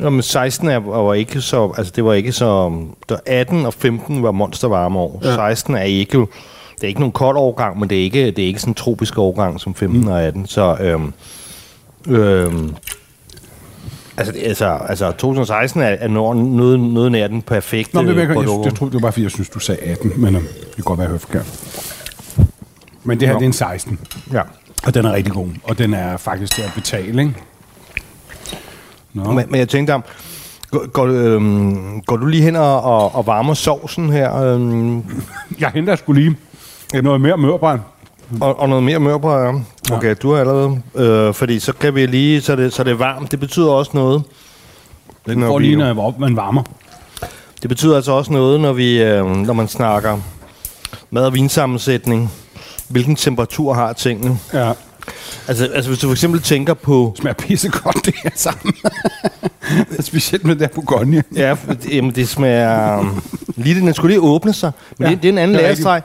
Jamen, 0.00 0.22
16 0.22 0.68
er, 0.68 0.78
var 0.78 1.14
ikke 1.14 1.40
så... 1.40 1.72
Altså, 1.78 1.92
det 1.96 2.04
var 2.04 2.12
ikke 2.12 2.32
så... 2.32 2.72
Der 3.08 3.16
18 3.26 3.66
og 3.66 3.74
15 3.74 4.22
var 4.22 4.30
monstervarme 4.30 4.98
år. 4.98 5.20
Ja. 5.24 5.28
Ja. 5.28 5.34
16 5.34 5.74
er 5.74 5.82
ikke 5.82 6.26
det 6.80 6.84
er 6.84 6.88
ikke 6.88 7.00
nogen 7.00 7.12
kold 7.12 7.36
overgang, 7.36 7.80
men 7.80 7.90
det 7.90 7.98
er 7.98 8.02
ikke, 8.02 8.26
det 8.26 8.38
er 8.38 8.46
ikke 8.46 8.60
sådan 8.60 8.70
en 8.70 8.74
tropisk 8.74 9.18
overgang 9.18 9.60
som 9.60 9.74
15 9.74 10.00
mm. 10.00 10.08
og 10.08 10.22
18. 10.22 10.46
Så 10.46 10.76
øhm, 10.80 11.12
øhm, 12.08 12.74
altså, 14.16 14.32
altså, 14.42 14.66
altså 14.66 15.10
2016 15.12 15.80
er, 15.80 15.86
er 15.86 16.08
noget, 16.08 16.36
noget, 16.36 16.80
noget 16.80 17.12
nær 17.12 17.26
den 17.26 17.42
perfekte 17.42 17.94
Nå, 17.94 18.02
det, 18.02 18.08
jeg, 18.08 18.16
jeg, 18.16 18.28
jeg, 18.28 18.36
jeg, 18.64 18.74
troede, 18.74 18.92
det 18.92 18.94
var 18.94 19.00
bare, 19.00 19.12
fordi 19.12 19.22
jeg 19.22 19.30
synes, 19.30 19.48
du 19.48 19.58
sagde 19.58 19.80
18, 19.80 20.12
men 20.16 20.34
øh, 20.36 20.42
det 20.42 20.74
kan 20.74 20.84
godt 20.84 20.98
være, 20.98 21.10
jeg 21.10 21.20
forkert. 21.20 21.46
Men 23.04 23.20
det 23.20 23.28
her, 23.28 23.34
Nå. 23.34 23.38
det 23.38 23.44
er 23.44 23.48
en 23.48 23.52
16, 23.52 23.98
Ja. 24.32 24.42
og 24.86 24.94
den 24.94 25.04
er 25.04 25.12
rigtig 25.12 25.32
god, 25.32 25.48
og 25.64 25.78
den 25.78 25.94
er 25.94 26.16
faktisk 26.16 26.52
til 26.52 26.62
at 26.62 26.72
betale, 26.74 27.22
ikke? 27.22 27.34
Nå, 29.14 29.32
Men, 29.32 29.46
men 29.50 29.58
jeg 29.58 29.68
tænkte 29.68 29.94
om, 29.94 30.04
går, 30.70 30.86
går, 30.86 31.06
øhm, 31.06 32.00
går 32.00 32.16
du 32.16 32.26
lige 32.26 32.42
hen 32.42 32.56
og, 32.56 32.82
og, 32.82 33.14
og 33.14 33.26
varmer 33.26 33.54
sovsen 33.54 34.10
her, 34.10 34.34
øhm, 34.36 35.04
jeg 35.60 35.70
henter 35.74 35.96
sgu 35.96 36.12
lige 36.12 36.36
noget 36.94 37.20
mere 37.20 37.36
mørbrand. 37.36 37.80
og, 38.40 38.60
og 38.60 38.68
noget 38.68 38.84
mere 38.84 38.98
mørbrad? 38.98 39.54
Ja. 39.90 39.96
Okay, 39.96 40.14
du 40.22 40.32
har 40.32 40.40
allerede. 40.40 40.80
Øh, 40.94 41.34
fordi 41.34 41.58
så 41.58 41.72
kan 41.72 41.94
vi 41.94 42.06
lige, 42.06 42.40
så 42.40 42.56
det, 42.56 42.72
så 42.72 42.84
det 42.84 42.90
er 42.90 42.94
varmt. 42.96 43.30
Det 43.30 43.40
betyder 43.40 43.70
også 43.70 43.90
noget. 43.94 44.22
Den 45.26 45.42
får 45.42 45.58
lige, 45.58 45.76
når 45.76 46.14
man 46.18 46.36
varmer. 46.36 46.62
Det 47.62 47.68
betyder 47.68 47.96
altså 47.96 48.12
også 48.12 48.32
noget, 48.32 48.60
når, 48.60 48.72
vi, 48.72 49.02
øh, 49.02 49.26
når 49.26 49.52
man 49.52 49.68
snakker 49.68 50.18
mad- 51.10 51.24
og 51.24 51.34
vinsammensætning. 51.34 52.32
Hvilken 52.88 53.16
temperatur 53.16 53.74
har 53.74 53.92
tingene? 53.92 54.38
Ja, 54.54 54.72
Altså, 55.48 55.68
altså 55.74 55.90
hvis 55.90 55.98
du 56.00 56.06
for 56.06 56.12
eksempel 56.12 56.40
tænker 56.42 56.74
på... 56.74 57.14
smager 57.20 57.34
pissegodt 57.34 58.06
det 58.06 58.14
her 58.22 58.30
sammen. 58.34 58.74
Specielt 60.00 60.44
med 60.44 60.54
det 60.56 60.60
der 60.60 60.74
Bourgogne. 60.74 61.22
Ja, 61.36 61.56
det- 61.68 61.92
jamen, 61.92 62.10
det 62.14 62.28
smager... 62.28 62.98
øhm, 62.98 63.08
Lige 63.56 63.80
den 63.80 63.94
skulle 63.94 64.14
lige 64.14 64.20
åbne 64.22 64.52
sig. 64.52 64.72
Men 64.98 65.04
Ja, 65.04 65.10
ja, 65.10 65.14
det, 65.14 65.22
det 65.22 65.28
er 65.28 65.32
en 65.32 65.38
anden 65.38 65.54
det 65.56 65.62
er 65.62 65.66
lærestreg. 65.68 66.02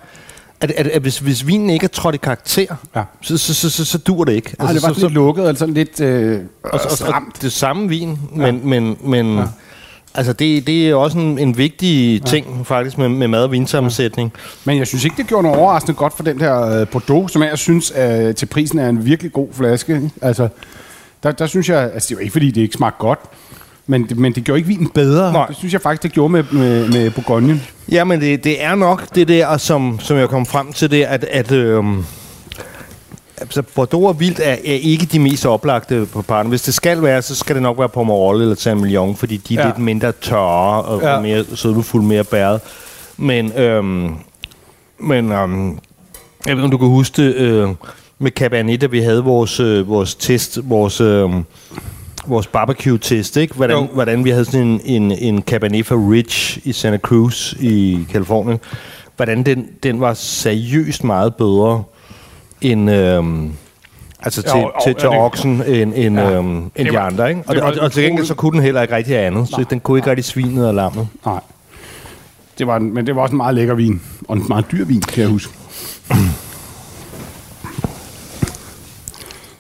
At, 0.62 0.72
at, 0.72 0.88
at 0.88 1.02
hvis, 1.02 1.20
hvis 1.20 1.48
vinen 1.48 1.70
ikke 1.70 1.84
er 1.84 1.88
trådt 1.88 2.16
i 2.16 2.18
karakter, 2.18 2.76
Ja. 2.96 3.04
så, 3.22 3.38
så, 3.38 3.54
så, 3.54 3.70
så, 3.70 3.86
så 3.86 3.98
dur 3.98 4.24
det 4.24 4.34
ikke. 4.34 4.50
Altså, 4.50 4.64
Nej, 4.64 4.74
det 4.74 4.82
var 4.84 4.88
så, 4.88 4.94
sådan 4.94 5.04
lidt 5.04 5.14
lukket, 5.14 5.48
altså 5.48 5.60
sådan 5.60 5.74
lidt 5.74 6.00
øh, 6.02 6.40
og, 6.64 6.70
og, 6.74 6.80
og 6.84 6.92
stramt. 6.92 7.42
det 7.42 7.52
samme 7.52 7.90
vin, 7.90 8.20
men, 8.32 8.46
ja. 8.46 8.52
men, 8.64 8.98
men 9.04 9.38
ja. 9.38 9.44
altså 10.16 10.34
det, 10.34 10.68
det 10.68 10.90
er 10.90 10.96
også 10.96 11.18
en, 11.18 11.40
en 11.40 11.58
vigtig 11.58 12.20
ja. 12.20 12.26
ting 12.26 12.68
faktisk 12.68 12.98
med, 12.98 13.10
med 13.10 13.28
mad- 13.28 13.44
og 13.44 13.52
vinsammensætning. 13.52 14.34
Men 14.66 14.78
jeg 14.78 14.88
synes 14.88 15.04
ikke, 15.04 15.18
det 15.18 15.28
gjorde 15.28 15.44
noget 15.44 15.60
overraskende 15.60 15.96
godt 15.98 16.14
for 16.16 16.24
den 16.24 16.40
der 16.40 16.82
øh, 16.82 16.88
Bordeaux, 16.88 17.32
som 17.32 17.42
jeg 17.44 17.58
synes 17.58 17.94
øh, 17.98 18.36
til 18.36 18.46
prisen 18.46 18.80
er 18.80 18.90
en 18.90 19.06
virkelig 19.06 19.34
god 19.34 19.48
flaske. 19.52 19.96
ikke? 19.96 20.10
Altså, 20.22 20.48
der, 21.24 21.32
der 21.32 21.46
synes 21.48 21.70
jeg, 21.70 21.92
altså 21.94 22.08
det 22.08 22.16
er 22.16 22.16
jo 22.16 22.22
ikke 22.22 22.32
fordi, 22.32 22.52
det 22.52 22.62
ikke 22.62 22.76
smagte 22.78 22.98
godt, 23.00 23.20
men, 23.88 24.04
det- 24.10 24.18
men 24.18 24.34
det 24.34 24.44
gjorde 24.44 24.58
ikke 24.60 24.68
vinen 24.68 24.90
bedre. 24.90 25.34
Nej. 25.34 25.46
Det 25.48 25.56
synes 25.56 25.74
jeg 25.74 25.82
faktisk, 25.82 26.04
det 26.04 26.12
gjorde 26.12 26.32
med, 26.32 26.44
med, 26.52 26.88
med 26.90 27.12
Bourgogne. 27.12 27.62
Ja, 27.92 28.04
men 28.04 28.22
det, 28.22 28.44
det 28.44 28.64
er 28.64 28.76
nok 28.76 29.16
det 29.16 29.28
der, 29.28 29.58
som, 29.58 30.00
som 30.00 30.18
jeg 30.18 30.30
kom 30.30 30.46
frem 30.46 30.74
til 30.74 30.92
det, 30.92 31.04
at, 31.04 31.24
at 31.24 31.52
øhm, 31.52 32.04
altså 33.38 33.62
Bordeaux 33.76 34.06
og 34.08 34.20
Vildt 34.20 34.40
er, 34.40 34.52
er 34.52 34.58
ikke 34.82 35.06
de 35.06 35.20
mest 35.20 35.46
oplagte 35.46 36.06
på 36.14 36.22
parten. 36.22 36.50
Hvis 36.50 36.62
det 36.62 36.74
skal 36.74 37.02
være, 37.02 37.22
så 37.22 37.36
skal 37.36 37.56
det 37.56 37.64
nok 37.64 37.80
være 37.80 37.90
Pomerol 37.90 38.42
eller 38.42 38.56
Saint-Emilion, 38.56 39.16
fordi 39.18 39.38
de 39.38 39.56
er 39.56 39.60
Ja. 39.62 39.66
lidt 39.68 39.78
mindre 39.80 40.12
tørre 40.22 40.82
og 40.84 41.02
Ja. 41.02 41.14
ja. 41.14 41.20
mere 41.22 41.46
sødmefulde, 41.56 42.06
mere 42.08 42.24
bæret. 42.24 42.62
Men, 43.18 43.52
øhm, 43.54 44.16
men 45.00 45.32
øhm, 45.32 45.68
jeg 45.70 45.78
ved 46.46 46.52
ikke, 46.52 46.64
om 46.64 46.72
du 46.72 46.78
kan 46.78 46.88
huske 46.88 47.22
det, 47.26 47.36
øh, 47.36 47.70
med 48.20 48.32
Cabernet, 48.32 48.82
da 48.82 48.86
vi 48.86 49.00
havde 49.00 49.24
vores, 49.24 49.60
øh, 49.60 49.88
vores 49.90 50.16
test, 50.16 50.60
vores... 50.64 51.02
Øh, 51.02 51.30
vores 52.28 52.48
barbecue-test, 52.48 53.38
ikke? 53.38 53.54
Hvordan, 53.56 53.78
Jo. 53.78 53.86
hvordan 53.94 54.24
vi 54.26 54.30
havde 54.30 54.46
sådan 54.46 54.68
en, 54.68 54.82
en, 54.86 55.12
en 55.12 55.42
Cabernet 55.42 55.92
Ridge 55.92 56.62
i 56.64 56.72
Santa 56.74 56.98
Cruz 56.98 57.54
i 57.60 58.00
Kalifornien. 58.12 58.60
Hvordan 59.16 59.44
den, 59.44 59.68
den 59.84 60.00
var 60.00 60.14
seriøst 60.14 61.04
meget 61.04 61.36
bedre 61.36 61.84
end... 62.62 62.92
Øhm, 62.92 63.52
altså 64.20 64.42
til, 64.42 64.52
til, 64.52 64.60
ja, 64.60 64.94
til 64.94 64.96
det- 64.96 65.20
oksen 65.20 65.64
end, 65.68 65.94
end, 65.96 66.20
Ja. 66.20 66.32
øhm, 66.32 66.48
end 66.58 66.72
Det 66.76 66.86
de 66.86 66.94
var- 66.94 67.00
andre, 67.00 67.30
ikke? 67.30 67.44
Og, 67.48 67.56
det 67.56 67.64
var 67.64 67.72
og, 67.72 67.78
og 67.82 67.92
til 67.92 68.04
gengæld 68.04 68.26
så 68.26 68.34
kunne 68.36 68.52
den 68.52 68.62
heller 68.64 68.82
ikke 68.82 68.96
rigtig 68.96 69.18
andet. 69.18 69.48
Så 69.48 69.66
den 69.70 69.80
kunne 69.80 69.98
ikke 70.00 70.10
rigtig 70.10 70.26
svinet 70.26 70.68
og 70.68 70.74
lammet. 70.74 71.08
Nej. 71.26 71.40
Det 72.60 72.68
var, 72.68 72.78
en- 72.78 72.94
men 72.94 73.08
det 73.08 73.16
var 73.16 73.22
også 73.22 73.34
en 73.34 73.38
meget 73.38 73.56
lækker 73.56 73.74
vin. 73.74 74.02
Og 74.28 74.38
en 74.38 74.46
meget 74.50 74.66
dyr 74.72 74.86
vin, 74.86 75.02
kan 75.02 75.22
jeg 75.22 75.30
huske. 75.30 75.54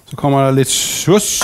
Så 0.05 0.15
kommer 0.15 0.43
der 0.45 0.51
lidt 0.51 0.69
sus. 0.69 1.43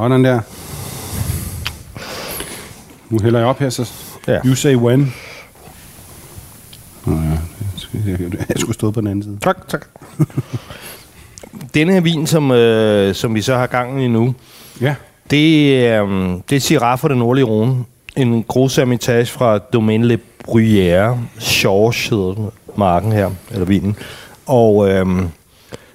Og 0.00 0.10
den 0.10 0.24
der. 0.24 0.40
Nu 3.10 3.18
hælder 3.22 3.38
jeg 3.38 3.48
op 3.48 3.58
her, 3.58 3.70
så 3.70 3.90
Ja. 4.28 4.38
you 4.46 4.54
say 4.54 4.74
when. 4.76 5.14
Nå 7.06 7.12
ja, 7.14 7.38
jeg, 8.48 8.56
skulle 8.56 8.74
stå 8.74 8.90
på 8.90 9.00
den 9.00 9.08
anden 9.08 9.22
side. 9.22 9.38
Tak, 9.42 9.68
tak. 9.68 9.86
Denne 11.74 11.92
her 11.92 12.00
vin, 12.00 12.26
som, 12.26 12.50
øh, 12.50 13.14
som 13.14 13.34
vi 13.34 13.42
så 13.42 13.56
har 13.56 13.66
gangen 13.66 14.00
i 14.00 14.08
nu, 14.08 14.34
Ja. 14.80 14.94
Det 15.30 15.86
er, 15.86 16.00
um, 16.02 16.42
det 16.50 16.56
er 16.56 16.60
Syrah 16.60 16.98
fra 16.98 17.08
den 17.08 17.18
nordlige 17.18 17.44
Rhone. 17.44 17.84
En 18.16 18.42
Gros 18.48 18.76
Hermitage 18.76 19.26
fra 19.26 19.58
Domaine 19.58 20.06
Le 20.06 20.18
Bruyère. 20.48 21.16
Chorge 21.40 22.10
hedder 22.16 22.34
den, 22.34 22.50
marken 22.76 23.12
her, 23.12 23.30
eller 23.50 23.66
vinen. 23.66 23.96
Og, 24.46 24.88
øhm, 24.90 25.28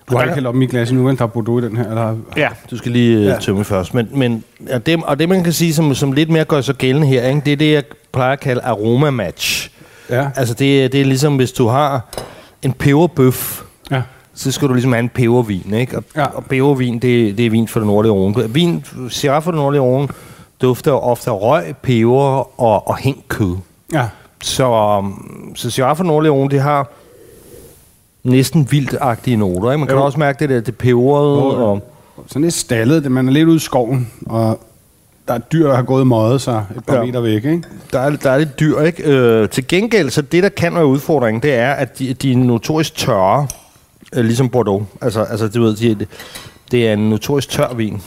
Du 0.10 0.16
har 0.16 0.24
ikke 0.24 0.34
hældt 0.34 0.48
op 0.48 0.56
i 0.62 0.66
glas 0.66 0.96
vel? 0.96 1.18
Der 1.18 1.24
er 1.24 1.28
Bordeaux 1.28 1.64
i 1.64 1.68
den 1.68 1.78
her. 1.78 1.90
Eller? 1.90 2.16
ja, 2.38 2.50
du 2.72 2.78
skal 2.78 2.92
lige 2.92 3.24
Ja. 3.24 3.30
ja. 3.30 3.40
tømme 3.40 3.64
først. 3.64 3.94
Men, 3.94 4.08
men 4.14 4.44
og, 4.74 4.86
det, 4.86 5.04
og 5.04 5.20
det, 5.20 5.30
man 5.30 5.44
kan 5.44 5.54
sige, 5.54 5.74
som, 5.74 5.96
som 5.96 6.12
lidt 6.12 6.30
mere 6.30 6.46
gør 6.46 6.62
sig 6.62 6.76
gældende 6.76 7.08
her, 7.08 7.28
ikke? 7.28 7.42
det 7.46 7.54
er 7.54 7.58
det, 7.58 7.72
jeg 7.74 7.84
plejer 8.14 8.32
at 8.34 8.40
kalde 8.40 8.62
aroma 8.62 9.10
match. 9.10 9.72
Ja. 10.10 10.28
Altså, 10.36 10.54
det, 10.54 10.92
det 10.92 11.02
er 11.02 11.06
ligesom, 11.06 11.36
hvis 11.36 11.52
du 11.52 11.68
har 11.68 12.02
en 12.62 12.74
peberbøf, 12.74 13.62
Ja. 13.92 14.02
så 14.34 14.52
skal 14.52 14.68
du 14.68 14.74
ligesom 14.74 14.92
have 14.94 15.00
en 15.04 15.10
pebervin, 15.10 15.74
ikke? 15.74 15.98
Og, 15.98 16.04
Ja. 16.16 16.26
og 16.26 16.46
pebervin, 16.46 16.94
det, 17.00 17.38
det 17.38 17.46
er 17.46 17.50
vin 17.50 17.68
fra 17.68 17.80
den 17.80 17.88
nordlige 17.88 18.14
Rhone. 18.14 18.54
Vin, 18.54 18.86
Syrah 19.10 19.44
fra 19.44 19.52
den 19.52 19.60
nordlige 19.60 19.82
Rhone 19.82 20.08
dufter 20.62 20.92
ofte 20.92 21.30
af 21.32 21.42
røg, 21.42 21.64
peber 21.82 22.62
og, 22.62 22.88
og 22.88 22.98
hængt 22.98 23.28
kød. 23.28 23.56
Ja. 23.94 24.06
Så, 24.42 24.72
um, 24.98 25.52
så 25.56 25.70
Syrah 25.70 25.98
fra 25.98 26.04
den 26.04 26.08
nordlige 26.08 26.32
Rhone, 26.32 26.50
det 26.50 26.62
har 26.62 26.92
næsten 28.26 28.68
vildtagtige 28.72 29.38
noter. 29.38 29.72
Ikke? 29.72 29.78
Man 29.80 29.88
kan 29.88 29.98
Jo. 29.98 30.04
også 30.06 30.20
mærke 30.20 30.40
det 30.40 30.50
der, 30.50 30.60
det 30.62 30.78
peberede. 30.78 31.40
Jo, 31.40 31.60
jo. 31.60 31.66
Og, 31.66 31.82
Sådan 32.28 32.42
lidt 32.42 32.54
stallet. 32.54 33.04
det- 33.04 33.12
Man 33.12 33.28
er 33.28 33.32
lidt 33.32 33.48
ude 33.48 33.56
i 33.56 33.60
skoven, 33.60 34.12
og 34.26 34.60
der 35.28 35.34
er 35.34 35.38
dyr, 35.38 35.68
der 35.68 35.76
har 35.76 35.84
gået 35.84 36.08
møjet 36.08 36.42
sig 36.42 36.66
et 36.78 36.86
par 36.86 36.96
ja. 36.96 37.04
Meter 37.06 37.20
væk, 37.22 37.34
ikke? 37.46 37.64
der, 37.94 38.00
er, 38.00 38.10
der 38.16 38.30
er 38.32 38.38
lidt 38.38 38.60
dyr, 38.60 38.80
ikke? 38.80 39.04
Øh, 39.04 39.50
til 39.50 39.68
gengæld, 39.68 40.10
så 40.10 40.22
det, 40.22 40.44
der 40.44 40.50
kan 40.50 40.76
være 40.76 40.86
udfordringen, 40.86 41.44
det 41.44 41.54
er, 41.54 41.72
at 41.72 42.00
de, 42.00 42.14
de 42.14 42.32
er 42.32 42.38
notorisk 42.38 42.96
tørre, 42.96 43.48
øh, 44.16 44.26
ligesom 44.26 44.50
Bordeaux. 44.50 44.84
Altså, 45.02 45.24
altså 45.24 45.48
du 45.48 45.62
ved, 45.62 45.76
de, 45.76 46.06
det 46.72 46.88
er 46.88 46.94
en 46.94 47.10
notorisk 47.10 47.50
tør 47.50 47.74
vin. 47.74 48.02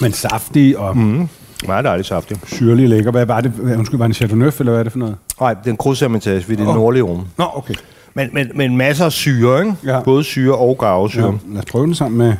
Men 0.00 0.12
saftig 0.12 0.78
og 0.78 0.96
mm. 0.96 1.28
Meget 1.66 1.84
dejligt 1.84 2.08
saftig. 2.08 2.36
syrlig 2.46 2.88
lækker. 2.88 3.10
Hvad 3.10 3.26
var 3.26 3.40
det? 3.40 3.52
Undskyld, 3.78 3.98
var 3.98 4.06
det 4.06 4.16
Chateauneuf, 4.16 4.60
eller 4.60 4.72
hvad 4.72 4.80
er 4.80 4.82
det 4.82 4.92
for 4.92 4.98
noget? 4.98 5.16
Nej, 5.40 5.54
det 5.54 5.66
er 5.66 5.70
en 5.70 5.76
krydsermitage 5.76 6.44
ved 6.48 6.56
det 6.56 6.66
Åh. 6.66 6.74
nordlige 6.74 7.02
Rhone. 7.02 7.24
Nå, 7.38 7.44
okay. 7.54 7.74
Men, 8.14 8.30
men, 8.32 8.50
men 8.54 8.76
masser 8.76 9.04
af 9.04 9.12
syre, 9.12 9.60
ikke? 9.60 9.74
Ja. 9.84 10.00
Både 10.02 10.24
syre 10.24 10.54
og 10.54 10.78
garvesyre. 10.78 11.26
Ja, 11.26 11.52
lad 11.52 11.58
os 11.58 11.64
prøve 11.70 11.86
den 11.86 11.94
sammen 11.94 12.18
med 12.18 12.34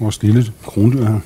vores 0.00 0.22
lille 0.22 0.44
krondyr 0.66 1.04
her. 1.04 1.20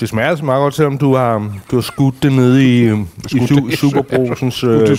Det 0.00 0.08
smager 0.08 0.28
altså 0.28 0.44
meget 0.44 0.60
godt, 0.60 0.74
selvom 0.74 0.98
du 0.98 1.14
har, 1.14 1.52
du 1.70 1.76
har 1.76 1.80
skudt 1.80 2.22
det 2.22 2.32
nede 2.32 2.64
i, 2.64 2.92
i 3.34 3.46
su, 3.46 3.70
Superbrusens 3.70 4.64
øh. 4.64 4.98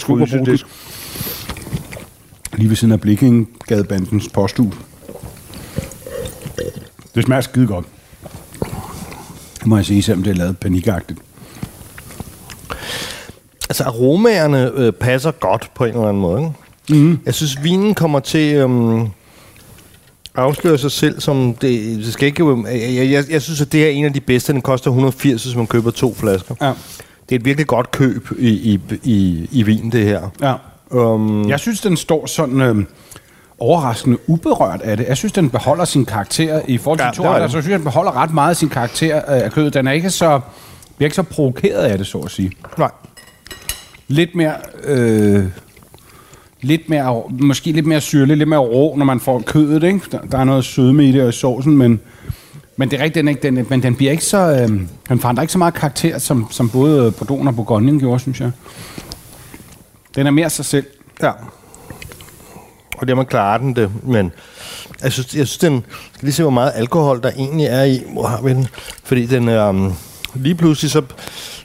Lige 2.53 2.69
ved 2.69 2.75
siden 2.75 2.91
af 2.91 3.01
Blikkingadebandens 3.01 4.29
posthus. 4.33 4.73
Det 7.19 7.25
smager 7.25 7.41
skide 7.41 7.67
godt. 7.67 7.86
Det 9.60 9.65
må 9.67 9.75
jeg 9.75 9.86
sige, 9.86 10.03
selvom 10.03 10.23
det 10.23 10.32
er 10.32 10.36
lavet 10.36 10.58
panikagtigt. 10.58 11.19
Altså 13.69 13.84
aromaerne 13.84 14.71
øh, 14.75 14.91
passer 14.91 15.32
godt 15.32 15.71
på 15.75 15.86
en 15.86 15.89
eller 15.89 16.08
anden 16.08 16.21
måde. 16.21 16.53
Ikke? 16.89 17.03
Mm. 17.03 17.19
Jeg 17.25 17.34
synes, 17.34 17.63
vinen 17.63 17.93
kommer 17.93 18.19
til 18.19 18.55
øhm, 18.55 19.08
afsløre 20.36 20.77
sig 20.77 20.91
selv 20.91 21.19
som... 21.21 21.53
Det, 21.62 21.97
det 21.97 22.13
skal 22.13 22.27
ikke, 22.27 22.43
øh, 22.43 22.95
jeg, 22.95 23.12
jeg, 23.12 23.23
jeg 23.29 23.41
synes, 23.41 23.62
at 23.62 23.71
det 23.71 23.86
er 23.86 23.89
en 23.89 24.05
af 24.05 24.13
de 24.13 24.21
bedste. 24.21 24.53
Den 24.53 24.62
koster 24.62 24.89
180, 24.89 25.43
hvis 25.43 25.55
man 25.55 25.67
køber 25.67 25.91
to 25.91 26.13
flasker. 26.13 26.55
Ja. 26.62 26.73
Det 27.29 27.36
er 27.36 27.39
et 27.39 27.45
virkelig 27.45 27.67
godt 27.67 27.91
køb 27.91 28.27
i, 28.39 28.49
i, 28.49 28.79
i, 29.03 29.47
i 29.51 29.63
vin, 29.63 29.91
det 29.91 30.05
her. 30.05 30.29
ja. 30.41 30.53
Um, 30.91 31.49
Jeg 31.49 31.60
synes, 31.60 31.82
den 31.82 31.97
står 31.97 32.25
sådan 32.25 32.62
øh, 32.62 32.86
overraskende 33.60 34.17
uberørt 34.28 34.82
af 34.82 34.98
det. 34.98 35.08
Jeg 35.08 35.17
synes, 35.17 35.34
den 35.34 35.50
beholder 35.50 35.86
sin 35.86 36.06
karakter 36.06 36.62
i 36.67 36.78
forhold 36.78 37.00
til 37.00 37.06
Ja, 37.06 37.12
to 37.12 37.24
andre. 37.24 37.50
Så 37.50 37.52
synes 37.52 37.67
jeg, 37.67 37.80
den 37.80 37.84
beholder 37.84 38.17
ret 38.17 38.34
meget 38.34 38.58
sin 38.58 38.69
karakter 38.69 39.17
øh, 39.17 39.24
af 39.28 39.52
kødet. 39.52 39.74
Den 39.74 39.88
er 39.88 39.91
ikke 39.91 40.10
så, 40.10 40.39
bliver 40.98 41.08
ikke 41.08 41.15
så 41.15 41.24
provokeret 41.24 41.84
af 41.84 41.98
det, 41.98 42.08
så 42.08 42.17
at 42.17 42.32
sige. 42.32 42.52
nej. 42.78 42.91
Lidt 44.08 44.36
mere... 44.36 44.54
Øh, 44.84 45.45
lidt 46.62 46.89
mere, 46.89 47.24
måske 47.30 47.72
lidt 47.72 47.86
mere 47.86 48.02
syrlig, 48.02 48.38
lidt 48.38 48.50
mere 48.50 48.60
rå, 48.60 48.95
når 48.95 49.06
man 49.06 49.19
får 49.19 49.39
kødet, 49.45 49.84
ikke? 49.84 50.02
Der, 50.12 50.19
der 50.22 50.38
er 50.38 50.43
noget 50.43 50.65
sødme 50.65 51.06
i 51.06 51.12
det 51.12 51.24
og 51.24 51.30
i 51.30 51.32
sovsen, 51.32 51.78
men, 51.78 52.00
men 52.78 52.91
det 52.91 53.00
er 53.00 53.04
rigtigt, 53.04 53.15
den, 53.15 53.28
ikke, 53.28 53.41
den, 53.41 53.67
men 53.69 53.84
den 53.84 53.95
bliver 53.95 54.12
ikke 54.12 54.24
så, 54.24 54.38
øh, 54.38 54.82
den 55.10 55.19
forandrer 55.19 55.41
ikke 55.41 55.54
så 55.54 55.58
meget 55.58 55.74
karakter, 55.74 56.17
som, 56.17 56.48
som 56.52 56.69
både 56.69 57.12
Bordeaux 57.12 57.48
og 57.48 57.56
Bourgogne 57.56 58.00
gjorde, 58.00 58.19
synes 58.19 58.41
jeg. 58.41 58.52
Den 60.15 60.28
er 60.28 60.32
mere 60.32 60.50
sig 60.50 60.65
selv. 60.65 60.86
Ja. 61.22 61.32
Og 63.01 63.07
det 63.07 63.17
man 63.17 63.25
klarer 63.25 63.57
den 63.57 63.75
det, 63.75 63.89
men 64.03 64.31
jeg 65.03 65.12
synes, 65.12 65.35
jeg 65.35 65.47
synes 65.47 65.57
den, 65.57 65.83
skal 66.13 66.25
lige 66.25 66.33
se, 66.33 66.41
hvor 66.43 66.51
meget 66.51 66.71
alkohol 66.75 67.21
der 67.23 67.31
egentlig 67.31 67.65
er 67.65 67.83
i. 67.83 68.01
Hvor 68.13 68.27
har 68.27 68.41
vi 68.41 68.49
den? 68.49 68.67
Fordi 69.03 69.25
den 69.25 69.47
er, 69.49 69.69
um, 69.69 69.93
lige 70.35 70.55
pludselig 70.55 70.91
så, 70.91 71.01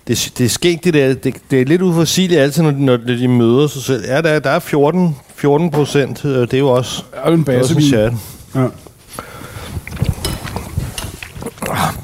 det, 0.08 0.32
det 0.38 0.44
er 0.44 0.48
skægt 0.48 0.84
det 0.84 0.94
der, 0.94 1.14
det, 1.14 1.34
det 1.50 1.60
er 1.60 1.64
lidt 1.64 1.82
uforsigeligt 1.82 2.40
altid, 2.40 2.62
når, 2.62 2.70
når 2.70 2.96
de 2.96 3.28
møder 3.28 3.66
sig 3.66 3.82
selv. 3.82 4.04
Ja, 4.06 4.20
der, 4.22 4.28
er- 4.30 4.38
der 4.40 4.50
er 4.50 4.58
14, 4.58 5.16
14 5.36 5.70
procent, 5.70 6.24
øh, 6.24 6.40
det 6.40 6.54
er 6.54 6.58
jo 6.58 6.68
også, 6.68 7.02
er 7.12 7.20
også 7.20 7.34
en 7.34 7.44
basevin. 7.44 7.82
chat. 7.88 8.12
Ja. 8.54 8.66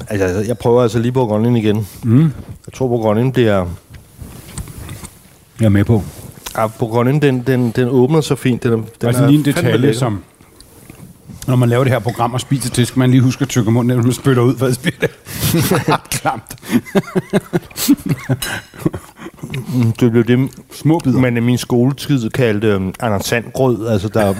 Altså, 0.07 0.43
jeg 0.47 0.57
prøver 0.57 0.81
altså 0.83 0.99
lige 0.99 1.11
på 1.11 1.25
Grønland 1.25 1.57
igen. 1.57 1.87
Mm. 2.03 2.21
Jeg 2.67 2.73
tror, 2.73 2.87
på 2.87 2.97
Grønland 2.97 3.33
bliver... 3.33 3.65
Jeg 5.59 5.65
er 5.65 5.69
med 5.69 5.83
på. 5.85 6.03
På 6.79 6.87
Grønland, 6.87 7.21
den, 7.21 7.43
den, 7.47 7.71
den 7.71 7.87
åbner 7.89 8.21
så 8.21 8.35
fint. 8.35 8.63
Den, 8.63 8.71
er- 8.71 8.75
den 8.75 8.85
er 9.01 9.07
altså 9.07 9.27
lige 9.27 9.39
en 9.39 9.45
detalje, 9.45 9.93
som... 9.93 10.23
Når 11.47 11.55
man 11.55 11.69
laver 11.69 11.83
det 11.83 11.93
her 11.93 11.99
program 11.99 12.33
og 12.33 12.41
spiser 12.41 12.69
det, 12.69 12.87
skal 12.87 12.99
man 12.99 13.11
lige 13.11 13.21
huske 13.21 13.41
at 13.41 13.49
tykke 13.49 13.71
munden, 13.71 13.97
når 13.97 14.03
man 14.03 14.13
spytter 14.13 14.43
ud, 14.43 14.57
for 14.57 14.69
bliver 14.81 14.97
det 15.01 15.09
ret 15.89 16.09
klamt. 16.09 16.55
Mm, 19.73 19.91
Det 19.91 20.11
blev 20.11 20.23
det, 20.23 20.49
Små 20.71 20.99
bidder. 20.99 21.19
man 21.19 21.37
i 21.37 21.39
min 21.39 21.57
skoletid 21.57 22.29
kaldte 22.29 22.75
um, 22.75 22.93
Anders 22.99 23.25
Sandgrød. 23.25 23.87
Altså, 23.87 24.07
der... 24.07 24.33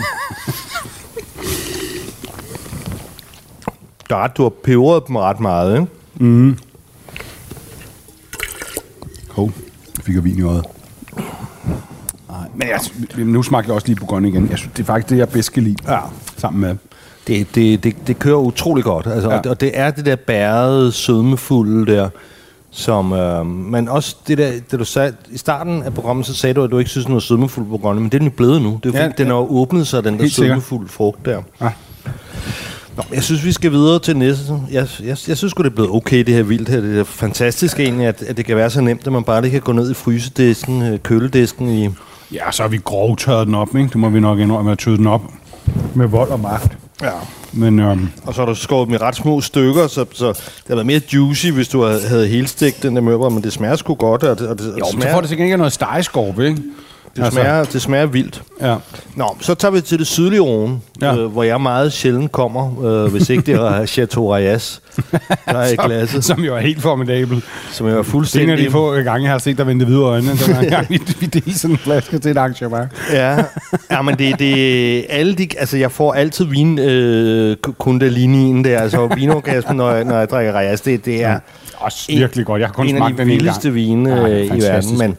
der 4.09 4.15
er, 4.17 4.27
du 4.27 4.43
har 4.43 4.49
peberet 4.49 5.03
dem 5.07 5.15
ret 5.15 5.39
meget, 5.39 5.87
ikke? 6.19 6.55
Hov, 9.29 9.51
jeg 9.97 10.03
fik 10.05 10.15
jeg 10.15 10.23
vin 10.23 10.37
i 10.37 10.41
øjet. 10.41 10.65
Nej, 12.31 12.47
men 12.55 12.67
jeg, 12.67 13.25
nu 13.25 13.43
smagte 13.43 13.67
jeg 13.67 13.75
også 13.75 13.87
lige 13.87 13.95
på 13.95 14.05
grøn 14.05 14.25
igen. 14.25 14.47
Jeg 14.49 14.57
synes, 14.57 14.73
det 14.77 14.83
er 14.83 14.87
faktisk 14.87 15.09
det, 15.09 15.17
jeg 15.17 15.29
bedst 15.29 15.53
kan 15.53 15.63
lide. 15.63 15.75
Ja. 15.87 15.99
Sammen 16.37 16.61
med... 16.61 16.75
Det, 17.27 17.55
det, 17.55 17.83
det, 17.83 18.07
det 18.07 18.19
kører 18.19 18.37
utrolig 18.37 18.83
godt. 18.83 19.07
Altså, 19.07 19.29
Ja. 19.29 19.37
og, 19.37 19.43
og 19.49 19.61
det 19.61 19.71
er 19.73 19.91
det 19.91 20.05
der 20.05 20.15
bærede, 20.15 20.91
sødmefulde 20.91 21.91
der, 21.93 22.09
som... 22.71 23.13
Øh, 23.13 23.45
men 23.45 23.89
også 23.89 24.15
det 24.27 24.37
der, 24.37 24.51
det 24.71 24.79
du 24.79 24.85
sagde, 24.85 25.13
i 25.31 25.37
starten 25.37 25.83
af 25.83 25.93
programmet, 25.93 26.25
så 26.25 26.33
sagde 26.33 26.53
du, 26.53 26.63
at 26.63 26.71
du 26.71 26.77
ikke 26.77 26.89
synes, 26.91 27.05
den 27.05 27.13
var 27.13 27.19
sødmefuld 27.19 27.69
på 27.69 27.77
grønne, 27.77 28.01
men 28.01 28.09
det 28.09 28.15
er 28.15 28.19
den 28.19 28.27
jo 28.27 28.33
blevet 28.37 28.61
nu. 28.61 28.79
Det 28.83 28.95
er 28.95 28.99
Ja, 28.99 29.05
fordi, 29.05 29.15
den 29.17 29.27
ja. 29.27 29.33
har 29.33 29.39
jo 29.39 29.47
åbnet 29.49 29.87
sig, 29.87 30.03
den 30.03 30.13
der 30.13 30.21
Helt 30.21 30.33
sødmefulde 30.33 30.87
frugt 30.89 31.25
der. 31.25 31.41
Ja. 31.61 31.69
Nå, 32.97 33.03
jeg 33.13 33.23
synes, 33.23 33.45
vi 33.45 33.51
skal 33.51 33.71
videre 33.71 33.99
til 33.99 34.17
næste. 34.17 34.53
Jeg, 34.71 34.87
jeg, 35.03 35.17
jeg 35.27 35.37
synes 35.37 35.51
sgu, 35.51 35.63
det 35.63 35.69
er 35.69 35.75
blevet 35.75 35.91
okay, 35.91 36.17
det 36.25 36.33
her 36.33 36.43
vildt 36.43 36.69
her. 36.69 36.81
Det 36.81 36.99
er 36.99 37.03
fantastisk 37.03 37.79
egentlig, 37.79 38.07
at, 38.07 38.21
at 38.23 38.37
det 38.37 38.45
kan 38.45 38.55
være 38.57 38.69
så 38.69 38.81
nemt, 38.81 39.07
at 39.07 39.13
man 39.13 39.23
bare 39.23 39.41
lige 39.41 39.51
kan 39.51 39.61
gå 39.61 39.71
ned 39.71 39.91
i 39.91 39.93
frysedisken, 39.93 40.81
øh, 40.81 40.99
køledisken 40.99 41.69
i... 41.69 41.89
Ja, 42.33 42.51
så 42.51 42.63
har 42.63 42.67
vi 42.67 42.77
grovtørret 42.77 43.47
den 43.47 43.55
op, 43.55 43.75
ikke? 43.75 43.87
Det 43.87 43.95
må 43.95 44.09
vi 44.09 44.19
nok 44.19 44.39
indrømme 44.39 44.71
at 44.71 44.79
tøde 44.79 44.97
den 44.97 45.07
op 45.07 45.21
med 45.95 46.07
vold 46.07 46.29
og 46.29 46.39
magt. 46.39 46.77
Ja. 47.01 47.11
Men 47.53 47.79
øhm, 47.79 48.09
Og 48.25 48.33
så 48.33 48.41
har 48.41 48.45
du 48.45 48.55
skåret 48.55 48.87
dem 48.87 48.93
i 48.93 48.97
ret 48.97 49.15
små 49.15 49.41
stykker, 49.41 49.87
så, 49.87 50.05
så 50.13 50.27
det 50.27 50.37
havde 50.67 50.77
været 50.77 50.85
mere 50.85 51.01
juicy, 51.13 51.47
hvis 51.47 51.67
du 51.67 51.83
havde, 51.83 52.07
havde 52.07 52.27
helstegt 52.27 52.83
den 52.83 52.95
der 52.95 53.01
mørbrød, 53.01 53.29
men 53.31 53.43
det 53.43 53.53
smager 53.53 53.75
sgu 53.75 53.95
godt, 53.95 54.23
og 54.23 54.39
det, 54.39 54.47
og 54.47 54.59
det, 54.59 54.65
jo, 54.65 54.69
det 54.69 54.75
men 54.75 54.85
så 54.85 54.91
smager, 54.91 55.13
får 55.13 55.19
det 55.21 55.29
sikkert 55.29 55.45
ikke 55.45 55.57
noget 55.57 55.73
stegeskorp, 55.73 56.39
ikke? 56.39 56.61
Det, 57.15 57.31
smager, 57.33 57.63
det 57.63 57.81
smager 57.81 58.05
vildt. 58.05 58.41
Ja. 58.61 58.75
Nå, 59.15 59.35
så 59.41 59.53
tager 59.55 59.71
vi 59.71 59.81
til 59.81 59.99
det 59.99 60.07
sydlige 60.07 60.41
Rhone, 60.41 60.79
Ja. 61.01 61.13
ja. 61.13 61.17
øh, 61.19 61.25
hvor 61.31 61.43
jeg 61.43 61.61
meget 61.61 61.93
sjældent 61.93 62.31
kommer, 62.31 62.85
øh, 62.85 63.11
hvis 63.11 63.29
ikke 63.29 63.43
det 63.45 63.53
er 63.55 63.85
Chateau 63.95 64.33
Reyes, 64.33 64.81
der 65.45 65.57
er 65.57 65.67
i 65.71 65.75
glasset, 65.85 66.23
Som 66.23 66.39
jo 66.43 66.55
er 66.55 66.59
helt 66.59 66.81
formidabel. 66.81 67.43
som 67.71 67.87
jeg 67.87 67.95
var 67.95 68.01
Det 68.01 68.07
er 68.07 68.07
en 68.07 68.07
af 68.07 68.11
fuldstændig... 68.11 68.57
de 68.57 68.71
få 68.71 68.93
gange, 68.93 69.23
jeg 69.23 69.31
har 69.31 69.37
set 69.37 69.57
dig 69.57 69.67
vende 69.67 69.85
hvide 69.85 69.99
øjne. 70.01 70.27
Den 70.31 70.39
var 70.55 70.61
en 70.63 70.69
gang, 70.69 70.89
vi, 70.89 71.01
vi 71.19 71.25
delte 71.25 71.59
sådan 71.59 71.71
en 71.75 71.77
flaske 71.77 72.19
til 72.19 72.31
et 72.31 72.37
arrangement. 72.37 72.91
Ja, 73.13 73.37
ja 73.91 74.01
men 74.01 74.17
det, 74.17 74.39
det 74.39 75.05
alle 75.09 75.33
de, 75.35 75.47
altså 75.57 75.77
jeg 75.77 75.91
får 75.91 76.13
altid 76.13 76.45
vin 76.45 76.79
øh, 76.79 77.57
kundalinien 77.57 78.63
der, 78.63 78.79
altså 78.79 79.07
vinorgasmen, 79.15 79.77
når, 79.77 79.91
jeg- 79.91 80.03
når 80.03 80.17
jeg 80.19 80.29
drikker 80.29 80.59
Reyes, 80.59 80.81
det, 80.81 81.05
det 81.05 81.23
er 81.23 81.39
Også 81.77 82.05
virkelig 82.11 82.45
godt. 82.45 82.59
Jeg 82.59 82.67
har 82.67 82.73
kun 82.73 82.87
en 82.87 82.95
af 82.95 82.99
smagt 82.99 83.11
de 83.17 83.17
den 83.17 83.21
en 83.21 83.27
gang. 83.29 83.39
vildeste 83.41 83.73
vine 83.73 84.09
Ja, 84.09 84.15
er 84.17 84.25
øh, 84.27 84.45
i 84.57 84.61
verden, 84.61 84.97
men, 84.97 85.17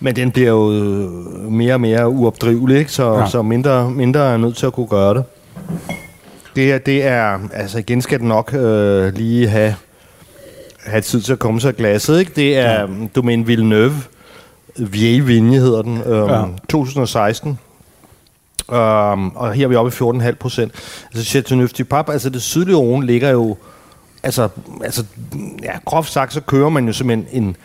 men 0.00 0.16
den 0.16 0.30
bliver 0.30 0.48
jo 0.50 0.72
øh, 0.72 1.10
mere 1.52 1.74
og 1.74 1.80
mere 1.80 2.08
uopdrivelig, 2.08 2.78
ikke? 2.78 2.92
Så, 2.92 3.14
Ja. 3.18 3.26
så 3.28 3.42
mindre, 3.42 3.90
mindre 3.90 4.20
er 4.32 4.36
nødt 4.36 4.56
til 4.56 4.66
at 4.66 4.72
kunne 4.72 4.86
gøre 4.86 5.14
det. 5.14 5.24
Det 6.56 6.72
er, 6.72 6.78
det 6.78 7.06
er 7.06 7.38
altså 7.52 7.78
igen 7.78 8.02
skal 8.02 8.18
den 8.20 8.28
nok 8.28 8.54
øh, 8.54 9.14
lige 9.14 9.48
have, 9.48 9.74
have 10.86 11.00
tid 11.00 11.20
til 11.20 11.32
at 11.32 11.38
komme 11.38 11.60
sig 11.60 11.76
glasset, 11.76 12.18
ikke? 12.20 12.32
Det 12.36 12.56
er 12.58 12.80
ja. 12.80 12.86
Domaine 13.16 13.46
Villeneuve, 13.46 13.94
Vieille 14.78 15.24
Vigne 15.26 15.56
hedder 15.56 15.82
den, 15.82 16.00
øhm, 16.06 16.28
Ja. 16.28 16.38
ja. 16.40 16.44
2016. 16.68 17.58
Um, 18.68 19.36
og 19.36 19.52
her 19.52 19.64
er 19.64 19.68
vi 19.68 19.74
oppe 19.74 19.88
i 19.88 19.94
14,5 20.28 20.34
procent. 20.34 20.72
Altså 21.14 21.24
Chateauneuf 21.24 21.70
du 21.70 21.84
Pape, 21.84 22.12
altså 22.12 22.30
det 22.30 22.42
sydlige 22.42 22.76
Rhone 22.76 23.06
ligger 23.06 23.30
jo, 23.30 23.56
altså, 24.22 24.48
altså 24.84 25.04
ja, 25.62 25.70
groft 25.84 26.12
sagt, 26.12 26.32
så 26.32 26.40
kører 26.40 26.68
man 26.68 26.86
jo 26.86 26.92
simpelthen 26.92 27.26
en, 27.42 27.56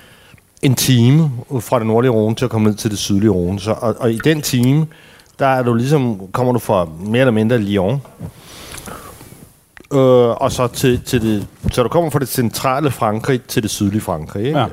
en 0.62 0.76
time 0.76 1.32
fra 1.60 1.80
det 1.80 1.88
nordlige 1.88 2.12
Rhone 2.12 2.36
til 2.36 2.46
at 2.46 2.52
komme 2.52 2.68
ned 2.68 2.78
til 2.78 2.92
det 2.92 3.00
sydlige 3.00 3.32
Rhone. 3.32 3.60
Så, 3.60 3.72
og, 3.72 3.96
og 4.00 4.12
i 4.12 4.20
den 4.24 4.42
time, 4.42 4.88
der 5.40 5.48
er 5.48 5.64
du 5.64 5.74
ligesom, 5.74 6.22
kommer 6.32 6.54
du 6.54 6.60
fra 6.60 6.88
mere 7.06 7.20
eller 7.20 7.32
mindre 7.32 7.58
Lyon, 7.58 8.02
øh, 9.94 10.30
og 10.30 10.52
så 10.52 10.68
til, 10.68 11.02
til 11.06 11.22
det, 11.22 11.48
så 11.72 11.84
du 11.84 11.90
kommer 11.90 12.10
fra 12.10 12.20
det 12.20 12.28
centrale 12.28 12.92
Frankrig 12.92 13.42
til 13.42 13.64
det 13.64 13.72
sydlige 13.72 14.02
Frankrig. 14.02 14.46
Ikke? 14.46 14.60
Ja. 14.60 14.66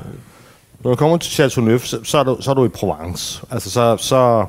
Når 0.83 0.91
du 0.91 0.95
kommer 0.95 1.17
til 1.17 1.31
Chateauneuf, 1.31 1.85
så, 1.85 1.99
så, 2.03 2.17
er 2.17 2.23
du, 2.23 2.37
så 2.39 2.51
er 2.51 2.55
du 2.55 2.65
i 2.65 2.69
Provence. 2.69 3.41
Altså, 3.51 3.71
så, 3.71 3.97
så, 3.97 4.45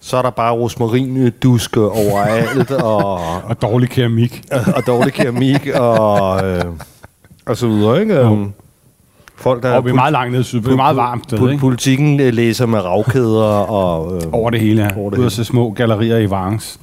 så 0.00 0.16
er 0.16 0.22
der 0.22 0.30
bare 0.30 0.52
rosmarinduske 0.52 1.80
overalt, 1.80 2.70
og, 2.92 3.20
Og 3.44 3.62
dårlig 3.62 3.90
keramik. 3.90 4.44
og 4.76 4.86
dårlig 4.86 5.12
keramik, 5.12 5.66
og, 5.74 6.44
øh, 6.46 6.64
og 7.46 7.56
så 7.56 7.66
videre, 7.66 8.00
ikke? 8.00 8.14
Jo. 8.14 8.50
Folk, 9.36 9.62
der 9.62 9.72
Og 9.74 9.84
vi 9.84 9.90
er 9.90 9.94
meget 9.94 10.12
langt 10.12 10.32
ned 10.32 10.42
syd. 10.42 10.60
Det 10.60 10.72
er 10.72 10.76
meget 10.76 10.96
varmt 10.96 11.32
Pol- 11.32 11.48
ikke? 11.50 11.60
Politikken 11.60 12.20
øh, 12.20 12.32
læser 12.34 12.66
med 12.66 12.80
ravkæder 12.80 13.44
og... 13.44 14.16
Øh, 14.16 14.22
Over 14.32 14.50
det 14.50 14.60
hele. 14.60 14.90
Over 14.96 15.10
det 15.10 15.18
Ud 15.18 15.30
små 15.30 15.70
gallerier 15.70 16.18
i 16.18 16.30
Vance. 16.30 16.78